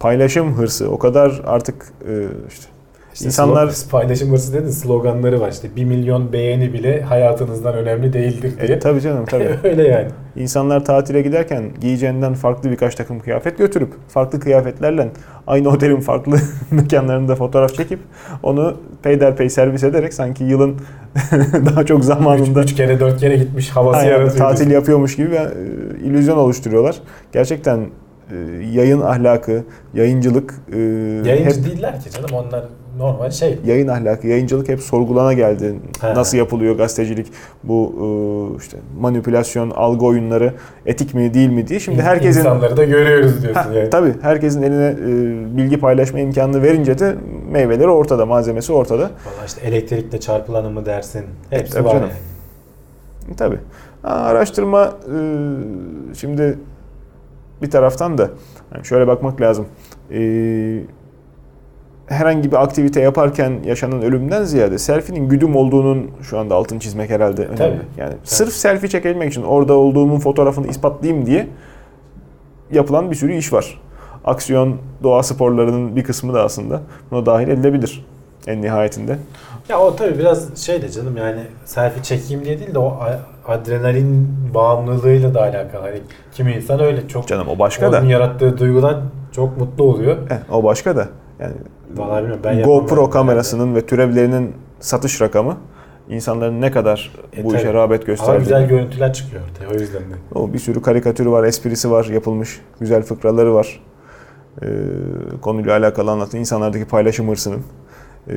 Paylaşım 0.00 0.54
hırsı 0.54 0.90
o 0.90 0.98
kadar 0.98 1.42
artık 1.46 1.74
e, 2.08 2.12
işte 2.48 2.66
İşte 3.14 3.26
İnsanlar- 3.26 3.74
paylaşım 3.90 4.32
hırsı 4.32 4.54
dedin 4.54 4.70
sloganları 4.70 5.40
var 5.40 5.50
işte 5.52 5.68
1 5.76 5.84
milyon 5.84 6.32
beğeni 6.32 6.72
bile 6.72 7.02
hayatınızdan 7.02 7.74
önemli 7.74 8.12
değildir 8.12 8.52
diye. 8.66 8.76
e, 8.76 8.78
tabii 8.78 9.00
canım 9.00 9.24
tabii. 9.26 9.50
Öyle 9.64 9.88
yani. 9.88 10.08
İnsanlar 10.36 10.84
tatile 10.84 11.22
giderken 11.22 11.64
giyeceğinden 11.80 12.34
farklı 12.34 12.70
birkaç 12.70 12.94
takım 12.94 13.20
kıyafet 13.20 13.58
götürüp 13.58 13.92
farklı 14.08 14.40
kıyafetlerle 14.40 15.08
aynı 15.46 15.68
otelin 15.68 16.00
farklı 16.00 16.36
mekanlarında 16.70 17.34
fotoğraf 17.34 17.74
çekip 17.74 18.00
onu 18.42 18.76
peyderpey 19.02 19.50
servis 19.50 19.84
ederek 19.84 20.14
sanki 20.14 20.44
yılın 20.44 20.76
daha 21.66 21.86
çok 21.86 22.04
zamanında 22.04 22.60
3 22.62 22.74
kere 22.74 23.00
4 23.00 23.20
kere 23.20 23.36
gitmiş 23.36 23.70
havası 23.70 23.98
Aynen, 23.98 24.10
yaratıyor. 24.10 24.36
tatil 24.50 24.70
yapıyormuş 24.70 25.16
gibi 25.16 25.30
bir 25.30 25.36
e, 25.36 25.44
illüzyon 26.04 26.36
oluşturuyorlar. 26.36 26.96
Gerçekten 27.32 27.78
e, 28.30 28.36
yayın 28.72 29.00
ahlakı, 29.00 29.64
yayıncılık 29.94 30.54
e, 30.72 30.78
Yayıncı 30.78 31.56
hep 31.60 31.64
değiller 31.66 32.00
ki 32.00 32.10
canım 32.10 32.30
onlar 32.32 32.64
normal 33.00 33.30
şey. 33.30 33.58
yayın 33.66 33.88
ahlakı, 33.88 34.26
yayıncılık 34.26 34.68
hep 34.68 34.80
sorgulana 34.80 35.32
geldi. 35.32 35.74
He. 36.00 36.14
Nasıl 36.14 36.38
yapılıyor 36.38 36.76
gazetecilik? 36.76 37.26
Bu 37.64 37.92
e, 38.00 38.04
işte 38.62 38.76
manipülasyon, 39.00 39.70
algı 39.70 40.04
oyunları 40.06 40.54
etik 40.86 41.14
mi 41.14 41.34
değil 41.34 41.48
mi 41.50 41.68
diye. 41.68 41.80
Şimdi 41.80 41.98
İn- 41.98 42.02
herkesin 42.02 42.40
insanları 42.40 42.76
da 42.76 42.84
görüyoruz 42.84 43.42
diyorsun 43.42 43.60
Ha, 43.60 43.72
yani. 43.74 43.90
Tabii 43.90 44.14
herkesin 44.22 44.62
eline 44.62 44.86
e, 44.88 45.56
bilgi 45.56 45.80
paylaşma 45.80 46.18
imkanını 46.18 46.62
verince 46.62 46.98
de 46.98 47.14
meyveleri 47.50 47.88
ortada, 47.88 48.26
malzemesi 48.26 48.72
ortada. 48.72 49.02
Valla 49.02 49.46
işte 49.46 49.60
elektrikle 49.66 50.20
çarpılanı 50.20 50.70
mı 50.70 50.86
dersin? 50.86 51.24
Hepsi 51.50 51.72
Tabii 51.74 51.84
var 51.84 51.92
canım. 51.92 52.08
yani. 52.08 53.36
Tabii. 53.36 53.58
Ha, 54.02 54.08
araştırma 54.14 54.84
e, 54.84 55.16
şimdi 56.14 56.58
bir 57.62 57.70
taraftan 57.70 58.18
da 58.18 58.30
şöyle 58.82 59.06
bakmak 59.06 59.40
lazım. 59.40 59.66
E, 60.10 60.18
herhangi 62.10 62.52
bir 62.52 62.62
aktivite 62.62 63.00
yaparken 63.00 63.52
yaşanan 63.64 64.02
ölümden 64.02 64.44
ziyade 64.44 64.78
selfie'nin 64.78 65.28
güdüm 65.28 65.56
olduğunun 65.56 66.10
şu 66.22 66.38
anda 66.38 66.54
altını 66.54 66.80
çizmek 66.80 67.10
herhalde 67.10 67.42
önemli. 67.42 67.56
Tabii. 67.58 67.80
Yani 67.96 68.14
sırf 68.24 68.52
selfie 68.52 68.88
çekebilmek 68.88 69.30
için 69.30 69.42
orada 69.42 69.74
olduğumun 69.74 70.18
fotoğrafını 70.18 70.66
ispatlayayım 70.66 71.26
diye 71.26 71.46
yapılan 72.72 73.10
bir 73.10 73.16
sürü 73.16 73.34
iş 73.34 73.52
var. 73.52 73.80
Aksiyon, 74.24 74.76
doğa 75.02 75.22
sporlarının 75.22 75.96
bir 75.96 76.04
kısmı 76.04 76.34
da 76.34 76.42
aslında 76.44 76.80
buna 77.10 77.26
dahil 77.26 77.48
edilebilir 77.48 78.04
en 78.46 78.62
nihayetinde. 78.62 79.18
Ya 79.68 79.80
o 79.80 79.96
tabii 79.96 80.18
biraz 80.18 80.64
şey 80.64 80.82
de 80.82 80.90
canım 80.90 81.16
yani 81.16 81.40
selfie 81.64 82.02
çekeyim 82.02 82.44
diye 82.44 82.58
değil 82.58 82.74
de 82.74 82.78
o 82.78 82.98
adrenalin 83.48 84.28
bağımlılığıyla 84.54 85.34
da 85.34 85.42
alakalı. 85.42 85.82
Hani 85.82 86.00
kimi 86.34 86.52
insan 86.52 86.80
öyle 86.80 87.08
çok 87.08 87.28
Canım 87.28 87.48
o 87.48 87.58
başka 87.58 87.92
da. 87.92 87.98
onun 87.98 88.06
yarattığı 88.08 88.58
duygudan 88.58 89.02
çok 89.32 89.56
mutlu 89.58 89.84
oluyor. 89.84 90.16
Eh, 90.30 90.54
o 90.54 90.64
başka 90.64 90.96
da. 90.96 91.08
Yani 91.40 91.54
Vallahi 91.96 92.18
bilmiyorum 92.22 92.42
ben. 92.44 92.62
GoPro 92.62 93.10
kamerasının 93.10 93.74
ve 93.74 93.86
türevlerinin 93.86 94.52
satış 94.80 95.20
rakamı 95.20 95.56
insanların 96.08 96.60
ne 96.60 96.70
kadar 96.70 97.12
E, 97.36 97.44
bu 97.44 97.48
tabii. 97.48 97.58
işe 97.60 97.72
rağbet 97.74 98.00
Ama 98.00 98.06
gösterdiğini. 98.06 98.38
güzel 98.42 98.68
görüntüler 98.68 99.12
çıkıyor 99.12 99.42
ortaya 99.50 99.76
o 99.76 99.80
yüzden 99.80 100.00
de. 100.02 100.14
O 100.34 100.52
bir 100.52 100.58
sürü 100.58 100.82
karikatürü 100.82 101.30
var, 101.30 101.44
esprisi 101.44 101.90
var, 101.90 102.04
yapılmış 102.04 102.60
güzel 102.80 103.02
fıkraları 103.02 103.54
var. 103.54 103.82
Ee, 104.62 104.66
konuyla 105.40 105.76
alakalı 105.76 106.10
anlatan 106.10 106.40
insanlardaki 106.40 106.84
paylaşım 106.84 107.28
hırsının. 107.28 107.60
Ee, 108.28 108.32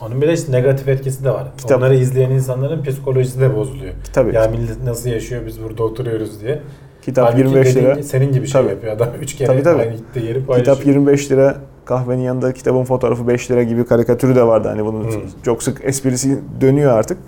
Onun 0.00 0.20
bir 0.22 0.28
de 0.28 0.32
işte 0.32 0.52
negatif 0.52 0.88
etkisi 0.88 1.24
de 1.24 1.30
var. 1.30 1.46
Kitap- 1.58 1.78
Onları 1.78 1.94
izleyen 1.94 2.30
insanların 2.30 2.82
psikolojisi 2.82 3.40
de 3.40 3.56
bozuluyor. 3.56 3.94
tabii 4.12 4.34
Ya 4.34 4.48
millet 4.48 4.84
nasıl 4.84 5.08
yaşıyor 5.10 5.42
biz 5.46 5.62
burada 5.62 5.82
oturuyoruz 5.82 6.40
diye. 6.40 6.62
kitap 7.02 7.24
Halbuki 7.24 7.38
25 7.42 7.66
dediğin 7.68 7.86
lira. 7.86 8.02
senin 8.02 8.32
gibi 8.32 8.46
şey 8.46 8.62
Tabii. 8.62 8.70
yapıyor 8.72 8.92
adam. 8.96 9.08
Üç 9.20 9.34
kere 9.36 9.46
Tabii, 9.48 9.62
tabii. 9.62 9.82
aynı 9.82 10.26
yeri 10.26 10.46
paylaşıyor. 10.46 10.76
Kitap 10.76 10.86
25 10.86 11.30
lira, 11.30 11.56
kahvenin 11.86 12.22
yanında 12.22 12.52
kitabın 12.52 12.84
fotoğrafı 12.84 13.28
5 13.28 13.50
lira 13.50 13.62
gibi 13.62 13.84
karikatürü 13.84 14.34
de 14.34 14.42
vardı. 14.46 14.68
Hani 14.68 14.84
bunun 14.84 15.04
Hmm. 15.04 15.20
çok 15.42 15.62
sık 15.62 15.80
esprisi 15.84 16.38
dönüyor 16.60 16.92
artık. 16.92 17.18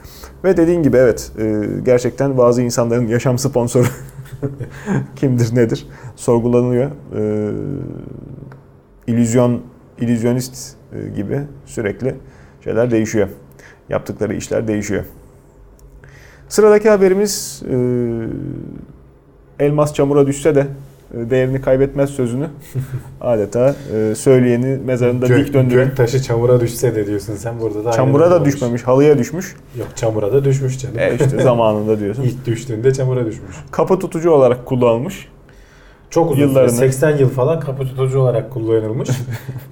Ve 0.45 0.57
dediğin 0.57 0.83
gibi 0.83 0.97
evet 0.97 1.33
e, 1.39 1.65
gerçekten 1.85 2.39
bazı 2.39 2.63
insanların 2.63 3.07
yaşam 3.07 3.39
sponsoru 3.39 3.87
kimdir 5.17 5.55
nedir 5.57 5.87
sorgulanıyor. 6.17 6.91
E, 7.17 7.51
illüzyon, 9.07 9.63
illüzyonist 10.01 10.77
e, 10.93 11.09
gibi 11.09 11.41
sürekli 11.67 12.15
şeyler 12.65 12.91
değişiyor. 12.91 13.29
Yaptıkları 13.89 14.35
işler 14.35 14.69
değişiyor. 14.69 15.05
Sıradaki 16.49 16.91
haberimiz 16.91 17.63
elmas 19.59 19.95
çamura 19.95 20.27
düşse 20.27 20.55
de 20.55 20.67
değerini 21.13 21.61
kaybetmez 21.61 22.11
sözünü 22.11 22.47
adeta 23.21 23.75
e, 23.95 24.15
söyleyeni 24.15 24.79
mezarında 24.85 25.27
Gök- 25.27 25.47
dik 25.47 25.55
döndüren. 25.55 25.87
Gök 25.89 25.97
taşı 25.97 26.23
çamura 26.23 26.61
düşse 26.61 26.95
de 26.95 27.07
diyorsun 27.07 27.35
sen 27.37 27.61
burada 27.61 27.85
da. 27.85 27.93
Çamura 27.93 28.31
da 28.31 28.35
olmuş. 28.37 28.49
düşmemiş, 28.55 28.83
halıya 28.83 29.19
düşmüş. 29.19 29.57
Yok 29.79 29.89
çamura 29.97 30.33
da 30.33 30.45
düşmüş 30.45 30.79
canım. 30.79 30.99
E 30.99 31.17
işte 31.21 31.39
zamanında 31.43 32.01
diyorsun. 32.01 32.23
İlk 32.23 32.47
düştüğünde 32.47 32.93
çamura 32.93 33.27
düşmüş. 33.27 33.57
Kapı 33.71 33.99
tutucu 33.99 34.31
olarak 34.31 34.67
kullanılmış. 34.67 35.29
Çok 36.11 36.31
uzun 36.31 36.43
Yıllarını- 36.43 36.69
süre 36.71 36.79
80 36.93 37.17
yıl 37.17 37.29
falan 37.31 37.61
kapı 37.61 37.83
tutucu 37.85 38.19
olarak 38.21 38.51
kullanılmış. 38.51 39.09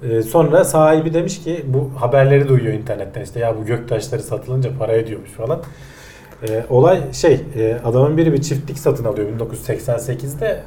Ee, 0.09 0.21
sonra 0.21 0.63
sahibi 0.63 1.13
demiş 1.13 1.43
ki 1.43 1.65
bu 1.67 1.91
haberleri 1.95 2.47
duyuyor 2.47 2.73
internetten 2.73 3.21
işte 3.23 3.39
ya 3.39 3.55
bu 3.61 3.65
gök 3.65 3.89
taşları 3.89 4.21
satılınca 4.21 4.69
para 4.79 4.93
ediyormuş 4.93 5.29
falan. 5.31 5.61
Ee, 6.49 6.63
olay 6.69 6.99
şey 7.13 7.41
e, 7.55 7.77
adamın 7.85 8.17
biri 8.17 8.33
bir 8.33 8.41
çiftlik 8.41 8.79
satın 8.79 9.05
alıyor 9.05 9.27
1988'de 9.39 10.59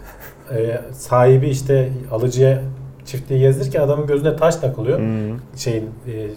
Ee, 0.54 0.80
sahibi 0.92 1.48
işte 1.48 1.92
alıcıya 2.10 2.60
çiftliği 3.04 3.40
gezdirirken 3.40 3.80
adamın 3.80 4.06
gözüne 4.06 4.36
taş 4.36 4.56
takılıyor. 4.56 4.98
Hmm. 4.98 5.38
Şeyin 5.56 5.84
e, 5.84 6.28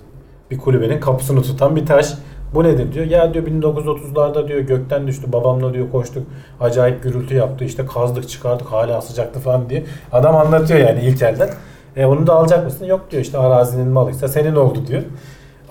bir 0.51 0.57
kulübenin 0.57 0.99
kapısını 0.99 1.41
tutan 1.41 1.75
bir 1.75 1.85
taş. 1.85 2.13
Bu 2.53 2.63
nedir 2.63 2.93
diyor. 2.93 3.05
Ya 3.05 3.33
diyor 3.33 3.45
1930'larda 3.47 4.47
diyor 4.47 4.59
gökten 4.59 5.07
düştü. 5.07 5.33
Babamla 5.33 5.73
diyor 5.73 5.91
koştuk. 5.91 6.27
Acayip 6.59 7.03
gürültü 7.03 7.35
yaptı. 7.35 7.65
İşte 7.65 7.85
kazdık 7.85 8.29
çıkardık 8.29 8.67
hala 8.67 9.01
sıcaktı 9.01 9.39
falan 9.39 9.69
diye. 9.69 9.83
Adam 10.11 10.35
anlatıyor 10.35 10.79
yani 10.79 11.01
ilk 11.01 11.21
elden. 11.21 11.49
E 11.95 12.05
onu 12.05 12.27
da 12.27 12.33
alacak 12.33 12.65
mısın? 12.65 12.85
Yok 12.85 13.11
diyor 13.11 13.23
işte 13.23 13.37
arazinin 13.37 13.87
malıysa 13.87 14.27
senin 14.27 14.55
oldu 14.55 14.87
diyor. 14.87 15.01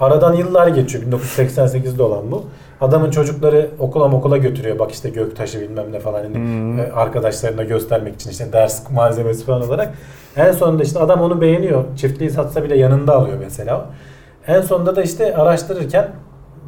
Aradan 0.01 0.35
yıllar 0.35 0.69
geçiyor. 0.69 1.05
1988'de 1.05 2.03
olan 2.03 2.31
bu. 2.31 2.45
Adamın 2.83 3.11
çocukları 3.11 3.71
okula 3.79 4.05
okula 4.05 4.37
götürüyor. 4.37 4.79
Bak 4.79 4.93
işte 4.93 5.11
göktaşı 5.11 5.61
bilmem 5.61 5.93
ne 5.93 6.01
falan. 6.01 6.23
Hani 6.23 6.35
Hmm. 6.35 6.79
e, 6.79 6.93
arkadaşlarına 6.95 7.63
göstermek 7.63 8.15
için 8.15 8.31
işte 8.31 8.53
ders 8.53 8.91
malzemesi 8.91 9.45
falan 9.45 9.63
olarak. 9.63 9.95
En 10.37 10.53
sonunda 10.53 10.83
işte 10.83 10.99
adam 10.99 11.21
onu 11.21 11.41
beğeniyor. 11.41 11.85
Çiftliği 11.97 12.31
satsa 12.31 12.65
bile 12.65 12.77
yanında 12.79 13.15
alıyor 13.17 13.37
mesela. 13.41 13.87
En 14.47 14.61
sonunda 14.61 14.97
da 14.97 15.03
işte 15.03 15.37
araştırırken 15.37 16.09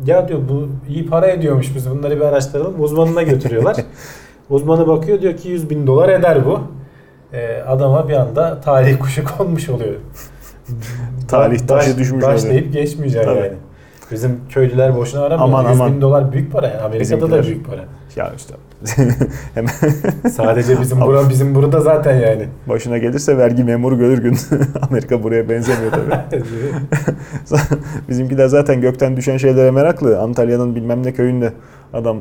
ya 0.06 0.28
diyor 0.28 0.40
bu 0.48 0.68
iyi 0.88 1.06
para 1.06 1.26
ediyormuş 1.26 1.74
biz 1.76 1.90
bunları 1.90 2.16
bir 2.16 2.24
araştıralım. 2.24 2.82
Uzmanına 2.82 3.22
götürüyorlar. 3.22 3.76
Uzmanı 4.50 4.86
bakıyor 4.86 5.20
diyor 5.22 5.36
ki 5.36 5.48
100 5.48 5.70
bin 5.70 5.86
dolar 5.86 6.08
eder 6.08 6.46
bu. 6.46 6.60
Ee, 7.32 7.62
adama 7.66 8.08
bir 8.08 8.14
anda 8.14 8.60
talih 8.60 8.98
kuşu 8.98 9.24
konmuş 9.24 9.68
oluyor. 9.68 9.94
Talih 11.28 11.58
taşı 11.58 11.98
düşmüş 11.98 12.24
Başlayıp 12.24 12.72
geçmeyecek 12.72 13.24
Tabii. 13.24 13.38
yani. 13.38 13.52
Bizim 14.10 14.40
köylüler 14.48 14.96
boşuna 14.96 15.20
aramıyor. 15.22 15.48
Aman, 15.48 15.62
100 15.70 15.74
bin 15.74 15.84
aman. 15.84 16.00
dolar 16.00 16.32
büyük 16.32 16.52
para 16.52 16.66
yani. 16.66 16.80
Amerika'da 16.80 17.00
Bizimkiler. 17.00 17.42
da 17.42 17.46
büyük 17.46 17.66
para. 17.66 17.84
Ya 18.16 18.32
işte 18.36 18.54
hemen 19.54 19.72
Sadece 20.30 20.80
bizim 20.80 21.00
bura 21.00 21.28
bizim 21.30 21.54
burada 21.54 21.80
zaten 21.80 22.14
yani. 22.20 22.48
başına 22.66 22.98
gelirse 22.98 23.38
vergi 23.38 23.64
memuru 23.64 23.98
görür 23.98 24.18
gün. 24.18 24.38
Amerika 24.90 25.22
buraya 25.22 25.48
benzemiyor 25.48 25.92
tabii. 25.92 26.42
Bizimkiler 28.08 28.46
zaten 28.46 28.80
gökten 28.80 29.16
düşen 29.16 29.36
şeylere 29.36 29.70
meraklı. 29.70 30.20
Antalya'nın 30.20 30.74
bilmem 30.74 31.06
ne 31.06 31.12
köyünde 31.12 31.52
adam 31.92 32.16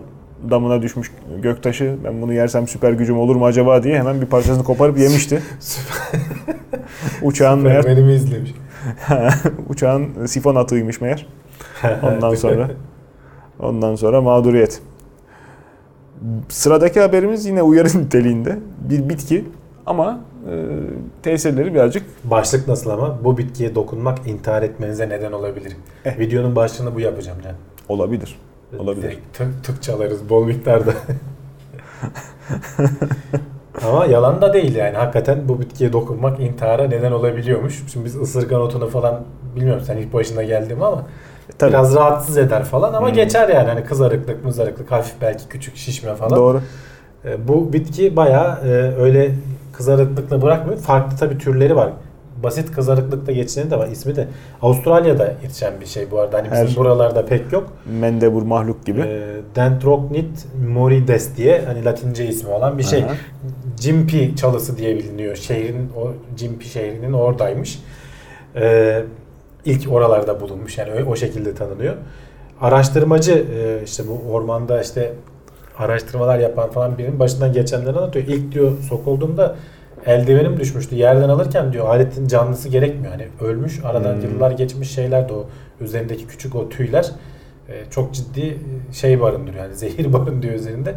damına 0.52 0.82
düşmüş 0.82 1.12
göktaşı. 1.42 1.96
Ben 2.04 2.22
bunu 2.22 2.34
yersem 2.34 2.68
süper 2.68 2.92
gücüm 2.94 3.20
olur 3.20 3.36
mu 3.36 3.46
acaba 3.46 3.84
diye 3.84 4.00
hemen 4.00 4.22
bir 4.22 4.26
parçasını 4.26 4.64
koparıp 4.64 4.98
yemişti. 4.98 5.42
Uçağın 7.22 7.60
meğer 7.60 7.86
Benim 7.86 8.10
izlemiş. 8.10 8.54
uçağın 9.70 10.26
sifon 10.26 10.56
atığıymış 10.56 11.02
meğer. 11.02 11.28
Ondan 12.04 12.36
sonra 12.36 12.70
ondan 13.60 13.96
sonra 13.96 14.22
mağduriyet. 14.22 14.82
Sıradaki 16.50 17.00
haberimiz 17.00 17.46
yine 17.46 17.62
uyarı 17.62 17.88
niteliğinde 17.98 18.60
bir 18.90 19.10
bitki 19.10 19.46
ama 19.86 20.20
e, 20.50 20.54
tesirleri 21.24 21.74
birazcık 21.74 22.04
Başlık 22.24 22.68
nasıl 22.68 22.90
ama? 22.90 23.18
Bu 23.24 23.38
bitkiye 23.38 23.76
dokunmak 23.76 24.28
intihar 24.28 24.64
etmenize 24.64 25.10
neden 25.10 25.32
olabilir. 25.32 25.78
Eh. 26.06 26.20
Videonun 26.20 26.56
başlığını 26.56 26.96
bu 26.96 27.00
yapacağım 27.00 27.38
yani. 27.46 27.56
olabilir. 27.90 28.40
Olabilir. 28.80 29.20
Tık 29.34 29.64
tık 29.64 29.84
çalarız 29.84 30.30
bol 30.30 30.46
miktarda. 30.46 30.94
Ama 33.88 34.06
yalan 34.06 34.42
da 34.42 34.54
değil 34.54 34.76
yani. 34.76 34.98
Hakikaten 34.98 35.48
bu 35.48 35.60
bitkiye 35.62 35.94
dokunmak 35.94 36.40
intihara 36.40 36.88
neden 36.88 37.12
olabiliyormuş. 37.12 37.84
Şimdi 37.94 38.06
biz 38.06 38.16
ısırgan 38.16 38.62
otunu 38.62 38.88
falan 38.88 39.22
bilmiyorum 39.56 39.84
sen 39.86 39.98
ilk 39.98 40.14
başına 40.14 40.44
geldi 40.44 40.76
mi 40.76 40.86
ama 40.86 41.06
Tabii. 41.58 41.72
biraz 41.72 41.96
rahatsız 41.96 42.38
eder 42.38 42.64
falan 42.64 42.94
ama 42.94 43.08
Hmm. 43.08 43.16
geçer 43.16 43.50
yani. 43.50 43.68
Hani 43.70 43.84
kızarıklık, 43.84 44.46
mızarıklık, 44.46 44.92
hafif 44.92 45.14
belki 45.22 45.48
küçük 45.48 45.76
şişme 45.78 46.16
falan. 46.16 46.40
Doğru. 46.40 46.62
E, 47.26 47.48
Bu 47.48 47.74
bitki 47.74 48.16
bayağı 48.16 48.60
e, 48.66 48.70
öyle 49.02 49.32
kızarıklıkla 49.74 50.42
bırakmıyor. 50.42 50.80
Farklı 50.80 51.18
tabii 51.18 51.38
türleri 51.38 51.76
var. 51.76 51.90
Basit 52.44 52.72
kızarıklıkla 52.72 53.32
geçeni 53.34 53.72
de 53.72 53.78
var. 53.80 53.88
İsmi 53.88 54.16
de 54.16 54.28
Avustralya'da 54.62 55.34
yetişen 55.44 55.74
bir 55.82 55.86
şey 55.86 56.12
bu 56.12 56.20
arada. 56.20 56.38
Hani 56.38 56.52
bizim 56.52 56.68
Her- 56.68 56.76
buralarda 56.76 57.26
pek 57.26 57.54
yok. 57.54 57.68
Mendebur 58.00 58.42
mahluk 58.44 58.86
gibi. 58.86 59.02
E, 59.02 59.28
Dendrocnit 59.56 60.46
morides 60.70 61.38
diye 61.38 61.62
hani 61.68 61.86
Latince 61.86 62.26
ismi 62.28 62.50
olan 62.50 62.78
bir 62.78 62.84
şey. 62.84 63.04
Aha. 63.04 63.12
Cimpi 63.80 64.36
çalısı 64.36 64.78
diye 64.78 64.98
biliniyor. 64.98 65.36
Şehrin 65.36 65.90
o 65.98 66.12
Cimpi 66.38 66.70
şehrinin 66.70 67.14
oradaymış. 67.14 67.80
E, 68.56 69.02
ilk 69.66 69.92
oralarda 69.92 70.42
bulunmuş 70.42 70.78
yani 70.78 71.04
o, 71.04 71.16
şekilde 71.16 71.56
tanınıyor. 71.56 71.96
Araştırmacı 72.62 73.32
e, 73.32 73.84
işte 73.84 74.04
bu 74.08 74.32
ormanda 74.34 74.82
işte 74.82 75.14
araştırmalar 75.78 76.40
yapan 76.40 76.70
falan 76.70 76.98
birinin 76.98 77.20
başından 77.20 77.54
geçenleri 77.54 77.98
anlatıyor. 77.98 78.28
İlk 78.28 78.52
diyor 78.52 78.72
sokulduğumda 78.90 79.56
eldivenim 80.06 80.60
düşmüştü. 80.60 80.96
Yerden 80.96 81.30
alırken 81.30 81.74
diyor 81.74 81.88
aletin 81.90 82.28
canlısı 82.28 82.70
gerekmiyor. 82.70 83.12
Hani 83.12 83.28
ölmüş 83.42 83.80
aradan 83.84 84.14
Hmm. 84.14 84.22
yıllar 84.22 84.52
geçmiş 84.52 84.92
şeyler 84.92 85.30
de 85.30 85.34
o 85.34 85.46
üzerindeki 85.82 86.28
küçük 86.28 86.56
o 86.56 86.70
tüyler 86.70 87.12
e, 87.70 87.74
çok 87.90 88.14
ciddi 88.14 88.58
şey 88.92 89.22
barındırıyor. 89.22 89.64
Yani 89.64 89.76
zehir 89.76 90.14
barındırıyor 90.14 90.54
üzerinde. 90.54 90.96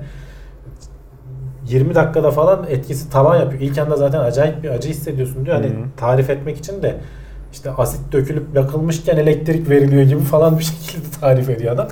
20 1.68 1.94
dakikada 1.94 2.30
falan 2.30 2.66
etkisi 2.70 3.10
tavan 3.10 3.36
yapıyor. 3.40 3.62
İlk 3.62 3.78
anda 3.78 3.96
zaten 3.96 4.18
acayip 4.20 4.62
bir 4.62 4.70
acı 4.70 4.88
hissediyorsun 4.88 5.46
diyor. 5.46 5.56
Hani 5.56 5.66
Hı. 5.66 5.72
tarif 5.96 6.30
etmek 6.30 6.56
için 6.58 6.82
de 6.82 6.94
işte 7.56 7.70
asit 7.70 8.12
dökülüp 8.12 8.54
yakılmışken 8.54 9.16
elektrik 9.16 9.70
veriliyor 9.70 10.02
gibi 10.02 10.20
falan 10.20 10.58
bir 10.58 10.64
şekilde 10.84 11.06
tarif 11.20 11.50
ediyor 11.50 11.74
adam. 11.74 11.88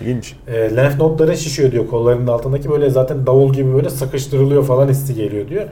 İlginç. 0.00 0.36
E, 0.46 0.76
lenf 0.76 0.98
nodları 0.98 1.36
şişiyor 1.36 1.72
diyor 1.72 1.86
kollarının 1.88 2.26
altındaki 2.26 2.70
böyle 2.70 2.90
zaten 2.90 3.26
davul 3.26 3.52
gibi 3.52 3.74
böyle 3.74 3.90
sıkıştırılıyor 3.90 4.64
falan 4.64 4.88
hissi 4.88 5.14
geliyor 5.14 5.48
diyor. 5.48 5.64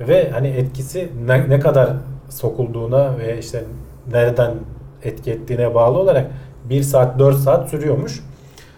Ve 0.00 0.30
hani 0.30 0.48
etkisi 0.48 1.08
ne, 1.26 1.48
ne 1.48 1.60
kadar 1.60 1.90
sokulduğuna 2.28 3.18
ve 3.18 3.38
işte 3.38 3.64
nereden 4.12 4.54
etki 5.02 5.30
ettiğine 5.30 5.74
bağlı 5.74 5.98
olarak 5.98 6.26
1 6.64 6.82
saat 6.82 7.18
4 7.18 7.36
saat 7.36 7.70
sürüyormuş. 7.70 8.20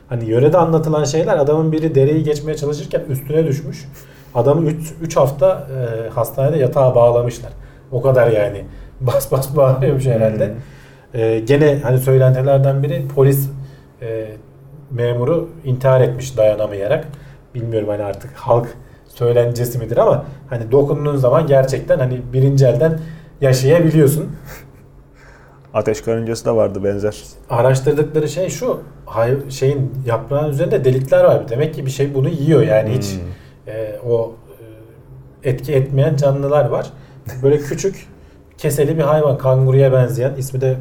Hani 0.09 0.25
yörede 0.25 0.59
anlatılan 0.59 1.05
şeyler 1.05 1.39
adamın 1.39 1.73
biri 1.73 1.95
dereyi 1.95 2.25
geçmeye 2.25 2.57
çalışırken 2.57 3.03
üstüne 3.09 3.47
düşmüş. 3.47 3.89
Adamı 4.35 4.71
3 5.03 5.17
hafta 5.17 5.69
e, 5.71 6.09
hastanede 6.09 6.59
yatağa 6.59 6.95
bağlamışlar. 6.95 7.53
O 7.93 8.03
kadar 8.03 8.31
yani 8.31 8.65
bas 9.01 9.33
bas 9.33 9.57
bağırıyormuş 9.57 10.07
herhalde. 10.07 10.47
Hmm. 10.47 10.55
Ee, 11.21 11.39
gene 11.39 11.79
hani 11.83 11.99
söylentilerden 11.99 12.83
biri 12.83 13.09
polis 13.15 13.49
e, 14.03 14.27
memuru 14.91 15.49
intihar 15.65 16.01
etmiş 16.01 16.37
dayanamayarak. 16.37 17.05
Bilmiyorum 17.55 17.89
hani 17.89 18.03
artık 18.03 18.33
halk 18.35 18.69
söylencesi 19.07 19.79
midir 19.79 19.97
ama 19.97 20.25
hani 20.51 20.73
dokunduğun 20.73 21.17
zaman 21.17 21.47
gerçekten 21.47 21.99
hani 21.99 22.21
birinci 22.33 22.67
elden 22.67 23.01
yaşayabiliyorsun. 23.41 24.27
Ateş 25.75 26.01
karıncası 26.01 26.45
da 26.45 26.57
vardı 26.57 26.85
benzer. 26.85 27.23
Araştırdıkları 27.51 28.29
şey 28.29 28.49
şu 28.49 28.81
hay, 29.07 29.51
şeyin 29.51 29.93
yaprağın 30.07 30.51
üzerinde 30.51 30.85
delikler 30.85 31.25
var. 31.25 31.49
Demek 31.49 31.75
ki 31.75 31.87
bir 31.87 31.91
şey 31.91 32.15
bunu 32.15 32.29
yiyor 32.29 32.63
yani 32.63 32.91
hiç 32.91 33.13
Hmm. 33.13 33.75
e, 33.75 33.99
o 34.09 34.35
e, 35.45 35.49
etki 35.51 35.73
etmeyen 35.73 36.17
canlılar 36.17 36.69
var. 36.69 36.91
Böyle 37.43 37.59
küçük 37.59 38.07
keseli 38.59 38.99
bir 38.99 39.03
hayvan 39.03 39.39
kanguruya 39.39 39.93
benzeyen 39.93 40.35
ismi 40.39 40.61
de 40.61 40.77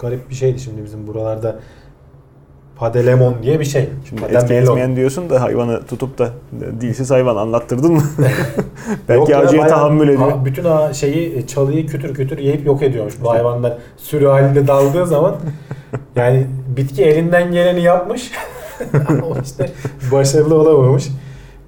garip 0.00 0.30
bir 0.30 0.34
şeydi 0.34 0.60
şimdi 0.60 0.84
bizim 0.84 1.06
buralarda 1.06 1.56
padelemon 2.76 3.34
diye 3.42 3.60
bir 3.60 3.64
şey. 3.64 3.88
Şimdi 4.08 4.22
etki 4.24 4.54
etmeyen 4.54 4.96
diyorsun 4.96 5.30
da 5.30 5.42
hayvanı 5.42 5.86
tutup 5.86 6.18
da 6.18 6.28
dilsiz 6.80 7.10
hayvan 7.10 7.36
anlattırdın 7.36 7.92
mı? 7.92 8.02
Belki 9.08 9.32
ya, 9.32 9.38
acıya 9.38 9.66
tahammül 9.66 10.08
ediyor. 10.08 10.44
Bütün 10.44 10.64
a- 10.64 10.92
şeyi 10.92 11.46
çalıyı 11.46 11.86
kütür 11.86 12.14
kütür 12.14 12.38
yiyip 12.38 12.66
yok 12.66 12.82
ediyormuş 12.82 13.14
bu 13.22 13.30
hayvanlar. 13.30 13.78
Sürü 13.96 14.26
halinde 14.26 14.66
daldığı 14.66 15.06
zaman 15.06 15.36
yani 16.16 16.46
bitki 16.76 17.04
elinden 17.04 17.52
geleni 17.52 17.82
yapmış. 17.82 18.30
O 19.22 19.40
işte 19.42 19.70
başarılı 20.12 20.58
olamamış. 20.60 21.08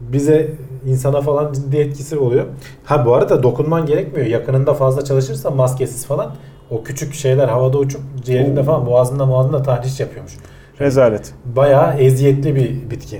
Bize 0.00 0.50
insana 0.86 1.20
falan 1.20 1.52
ciddi 1.52 1.76
etkisi 1.76 2.18
oluyor. 2.18 2.44
Ha 2.84 3.06
bu 3.06 3.14
arada 3.14 3.42
dokunman 3.42 3.86
gerekmiyor. 3.86 4.26
Yakınında 4.26 4.74
fazla 4.74 5.04
çalışırsa 5.04 5.50
maskesiz 5.50 6.06
falan 6.06 6.34
o 6.70 6.82
küçük 6.82 7.14
şeyler 7.14 7.48
havada 7.48 7.78
uçup 7.78 8.00
ciğerinde 8.24 8.62
falan 8.62 8.86
boğazında 8.86 9.28
boğazında 9.28 9.62
tahriş 9.62 10.00
yapıyormuş. 10.00 10.32
Rezalet. 10.80 11.34
Bayağı 11.44 11.96
eziyetli 11.98 12.54
bir 12.56 12.90
bitki. 12.90 13.16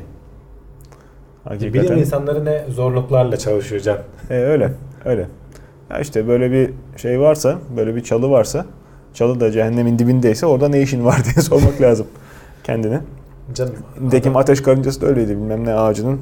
Bilim 1.50 1.72
Hakikaten. 1.72 1.96
insanları 1.98 2.44
ne 2.44 2.64
zorluklarla 2.68 3.36
çalışıyor 3.36 3.80
can. 3.80 3.98
E, 4.30 4.34
öyle. 4.34 4.72
Öyle. 5.04 5.28
Ya 5.90 5.98
işte 5.98 6.28
böyle 6.28 6.50
bir 6.50 6.70
şey 6.96 7.20
varsa, 7.20 7.58
böyle 7.76 7.96
bir 7.96 8.02
çalı 8.02 8.30
varsa, 8.30 8.66
çalı 9.14 9.40
da 9.40 9.50
cehennemin 9.50 9.98
dibindeyse 9.98 10.46
orada 10.46 10.68
ne 10.68 10.82
işin 10.82 11.04
var 11.04 11.24
diye 11.24 11.42
sormak 11.42 11.80
lazım 11.80 12.06
kendine. 12.64 13.00
Canım. 13.54 13.74
Nitekim 14.00 14.36
ateş 14.36 14.60
karıncası 14.62 15.00
da 15.00 15.06
öyleydi. 15.06 15.30
Bilmem 15.30 15.64
ne 15.64 15.74
ağacının 15.74 16.20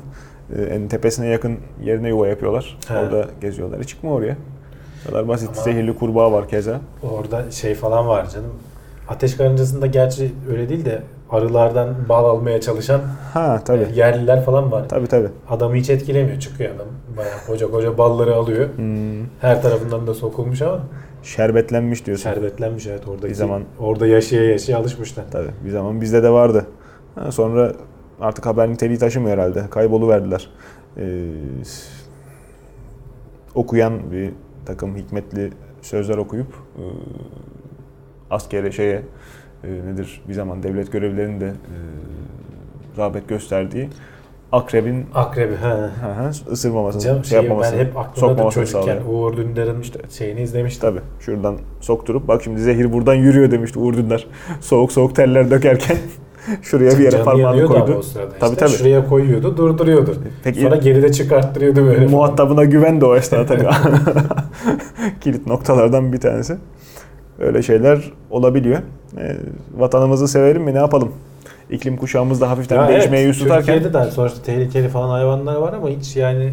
en 0.71 0.89
tepesine 0.89 1.27
yakın 1.27 1.57
yerine 1.83 2.09
yuva 2.09 2.29
yapıyorlar. 2.29 2.79
He. 2.89 2.99
Orada 2.99 3.27
geziyorlar. 3.41 3.81
E, 3.81 3.85
çıkma 3.85 4.11
oraya. 4.13 4.37
Bu 5.07 5.11
kadar 5.11 5.29
basit. 5.29 5.49
Ama- 5.55 5.63
Zehirli 5.63 5.95
kurbağa 5.95 6.33
var 6.33 6.49
keza. 6.49 6.81
Orada 7.03 7.51
şey 7.51 7.75
falan 7.75 8.09
var 8.09 8.31
canım. 8.31 8.53
Ateş 9.09 9.35
karıncasında 9.35 9.87
gerçi 9.87 10.33
öyle 10.51 10.69
değil 10.69 10.85
de 10.85 11.03
arılardan 11.31 11.95
bal 12.09 12.25
almaya 12.25 12.61
çalışan 12.61 13.01
Ha 13.35 13.63
tabii. 13.65 13.83
e, 13.83 13.95
yerliler 13.95 14.45
falan 14.45 14.73
var. 14.73 14.89
Tabii 14.89 15.07
tabii. 15.07 15.29
Adamı 15.51 15.75
hiç 15.75 15.91
etkilemiyor. 15.91 16.41
Çıkıyor 16.41 16.75
adam. 16.77 16.87
Bayağı 17.17 17.39
koca 17.47 17.71
koca 17.71 17.99
balları 17.99 18.35
alıyor. 18.35 18.69
Hmm, 18.77 19.25
Her 19.41 19.63
tarafından 19.63 20.07
da 20.07 20.15
sokulmuş 20.15 20.63
ama 20.63 20.81
şerbetlenmiş 21.23 22.07
diyorsun. 22.07 22.23
şerbetlenmiş 22.31 22.87
evet 22.87 23.09
oradaki. 23.09 23.29
Bir 23.29 23.35
zaman- 23.35 23.63
orada 23.81 24.07
yaşaya 24.07 24.45
yaşaya 24.51 24.77
alışmışlar. 24.79 25.25
Tabii. 25.31 25.49
Bir 25.65 25.71
zaman 25.71 26.01
bizde 26.01 26.23
de 26.23 26.31
vardı. 26.31 26.67
Ha, 27.15 27.33
sonra 27.33 27.73
artık 28.21 28.47
haber 28.47 28.68
niteliği 28.68 28.99
taşımıyor 28.99 29.39
herhalde. 29.39 29.71
Kayboluverdiler. 29.71 30.51
Ee, 30.97 31.27
okuyan 33.55 34.12
bir 34.12 34.31
takım 34.66 34.97
hikmetli 34.97 35.51
sözler 35.83 36.16
okuyup 36.16 36.55
e, 36.77 36.85
askere 38.31 38.73
şeye 38.73 39.03
e, 39.64 39.68
nedir 39.68 40.23
bir 40.29 40.35
zaman 40.35 40.62
devlet 40.62 40.93
görevlilerinin 40.93 41.41
de 41.41 41.47
e, 41.47 41.77
rağbet 42.99 43.29
gösterdiği 43.29 43.89
akrebin 44.53 45.07
Akrebi. 45.14 45.57
He. 45.57 45.68
hı 45.68 46.31
ısırmamasını, 46.53 47.03
Canım 47.03 47.25
şey 47.25 47.39
ben 47.39 47.43
yapmamasını, 47.43 47.81
hep 47.81 47.97
aklımda 47.97 48.14
da 48.16 48.21
sokmamasını 48.21 48.64
çocukken 48.64 48.81
sağlıyor. 48.81 49.05
Uğur 49.09 49.37
Dündar'ın 49.37 49.85
şeyini 50.11 50.41
izlemiştim. 50.41 50.91
Tabii 50.91 51.01
şuradan 51.21 51.59
sokturup 51.81 52.29
bak 52.29 52.43
şimdi 52.43 52.61
zehir 52.61 52.93
buradan 52.93 53.14
yürüyor 53.14 53.51
demişti 53.51 53.79
Uğur 53.79 53.97
Dündar. 53.97 54.27
Soğuk 54.61 54.93
soğuk 54.93 55.16
teller 55.16 55.51
dökerken 55.51 55.97
şuraya 56.62 56.99
bir 56.99 57.05
yere 57.05 57.22
parmağını 57.22 57.66
koydu. 57.66 57.84
Tabii, 57.86 58.01
işte. 58.01 58.57
tabii. 58.57 58.70
Şuraya 58.70 59.09
koyuyordu 59.09 59.57
durduruyordu. 59.57 60.14
Peki 60.45 60.61
Sonra 60.61 60.76
geride 60.76 61.12
çıkarttırıyordu 61.12 61.86
böyle. 61.86 62.07
muhatabına 62.07 62.64
güven 62.64 63.01
de 63.01 63.07
o 63.07 63.16
esnada 63.16 63.47
tabii. 63.47 63.66
Kilit 65.20 65.47
noktalardan 65.47 66.12
bir 66.12 66.20
tanesi. 66.20 66.57
Öyle 67.38 67.62
şeyler 67.62 68.12
olabiliyor. 68.30 68.78
Ee, 69.18 69.36
vatanımızı 69.76 70.28
sevelim 70.28 70.62
mi 70.62 70.74
ne 70.74 70.78
yapalım? 70.78 71.12
İklim 71.70 71.97
kuşağımız 71.97 72.41
da 72.41 72.51
hafiften 72.51 72.76
Ya 72.76 72.88
değişmeye 72.88 73.22
evet, 73.24 73.34
yüz 73.34 73.38
tutarken 73.38 73.74
Türkiye'de 73.74 74.07
de 74.07 74.11
sonuçta 74.11 74.43
tehlikeli 74.43 74.88
falan 74.88 75.09
hayvanlar 75.09 75.57
var 75.57 75.72
ama 75.72 75.88
hiç 75.88 76.16
yani 76.16 76.53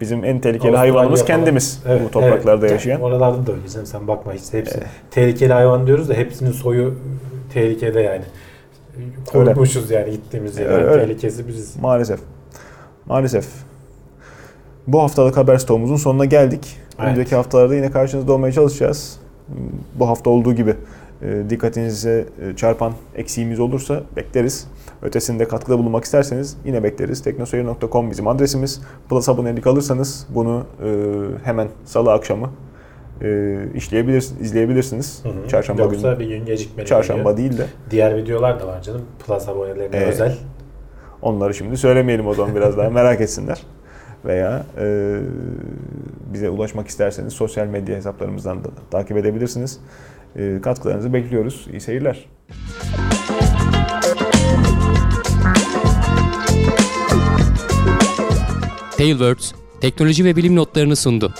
bizim 0.00 0.24
en 0.24 0.40
tehlikeli 0.40 0.68
Avustralya 0.68 0.80
hayvanımız 0.80 1.26
falan. 1.26 1.38
kendimiz 1.38 1.82
Evet, 1.88 2.02
bu 2.04 2.10
topraklarda 2.10 2.66
evet. 2.66 2.70
yaşayan. 2.70 3.00
Oralarda 3.00 3.46
da 3.46 3.52
öyle 3.52 3.68
canım 3.68 3.86
sen 3.86 4.08
bakma 4.08 4.32
hiç 4.32 4.52
hepsi 4.52 4.80
tehlikeli 5.10 5.52
hayvan 5.52 5.86
diyoruz 5.86 6.08
da 6.08 6.14
hepsinin 6.14 6.52
soyu 6.52 6.94
tehlikede 7.54 8.00
yani. 8.00 8.24
Korkmuşuz 9.32 9.90
yani 9.90 10.10
gittiğimiz 10.10 10.58
Öyle, 10.58 10.72
yerin 10.72 10.86
öyle. 10.86 11.02
tehlikesi 11.06 11.48
biziz. 11.48 11.76
Maalesef. 11.76 12.20
Maalesef. 13.06 13.46
Bu 14.86 15.02
haftalık 15.02 15.36
haber 15.36 15.58
stoğumuzun 15.58 15.96
sonuna 15.96 16.24
geldik. 16.24 16.76
Evet. 16.88 17.00
Önümüzdeki 17.00 17.34
haftalarda 17.34 17.74
yine 17.74 17.90
karşınızda 17.90 18.32
olmaya 18.32 18.52
çalışacağız. 18.52 19.18
Bu 19.94 20.08
hafta 20.08 20.30
olduğu 20.30 20.52
gibi 20.52 20.74
e, 21.22 21.42
dikkatinize 21.50 22.26
e, 22.42 22.56
çarpan 22.56 22.92
eksiğimiz 23.14 23.60
olursa 23.60 24.02
bekleriz. 24.16 24.66
Ötesinde 25.02 25.48
katkıda 25.48 25.78
bulunmak 25.78 26.04
isterseniz 26.04 26.56
yine 26.64 26.82
bekleriz. 26.82 27.22
teknoseyir.com 27.22 28.10
bizim 28.10 28.28
adresimiz. 28.28 28.80
Plus 29.08 29.28
abonelik 29.28 29.66
alırsanız 29.66 30.26
bunu 30.34 30.66
e, 30.84 30.88
hemen 31.44 31.68
salı 31.84 32.12
akşamı 32.12 32.50
e, 33.22 33.58
işleyebilirsiniz, 33.74 34.40
izleyebilirsiniz. 34.40 35.20
Hı 35.24 35.28
hı. 35.28 35.48
Çarşamba 35.48 35.82
Yoksa 35.82 36.12
günü. 36.12 36.20
bir 36.20 36.28
gün 36.36 36.44
gecikmeli 36.46 36.86
Çarşamba 36.86 37.32
geliyor. 37.32 37.50
değil 37.50 37.58
de. 37.62 37.66
Diğer 37.90 38.16
videolar 38.16 38.60
da 38.60 38.66
var 38.66 38.82
canım. 38.82 39.02
Plus 39.26 39.48
abonelerine 39.48 39.96
Evet. 39.96 40.08
özel. 40.08 40.36
Onları 41.22 41.54
şimdi 41.54 41.76
söylemeyelim 41.76 42.26
o 42.26 42.34
zaman 42.34 42.54
biraz 42.54 42.76
daha 42.76 42.90
merak 42.90 43.20
etsinler. 43.20 43.62
Veya 44.24 44.66
e, 44.80 45.16
bize 46.32 46.50
ulaşmak 46.50 46.88
isterseniz 46.88 47.32
sosyal 47.32 47.66
medya 47.66 47.96
hesaplarımızdan 47.96 48.64
da 48.64 48.68
takip 48.90 49.16
edebilirsiniz. 49.16 49.80
E, 50.36 50.60
katkılarınızı 50.62 51.12
bekliyoruz. 51.12 51.66
İyi 51.72 51.80
seyirler. 51.80 52.26
Tailwords 58.96 59.52
teknoloji 59.80 60.24
ve 60.24 60.36
bilim 60.36 60.56
notlarını 60.56 60.96
sundu. 60.96 61.34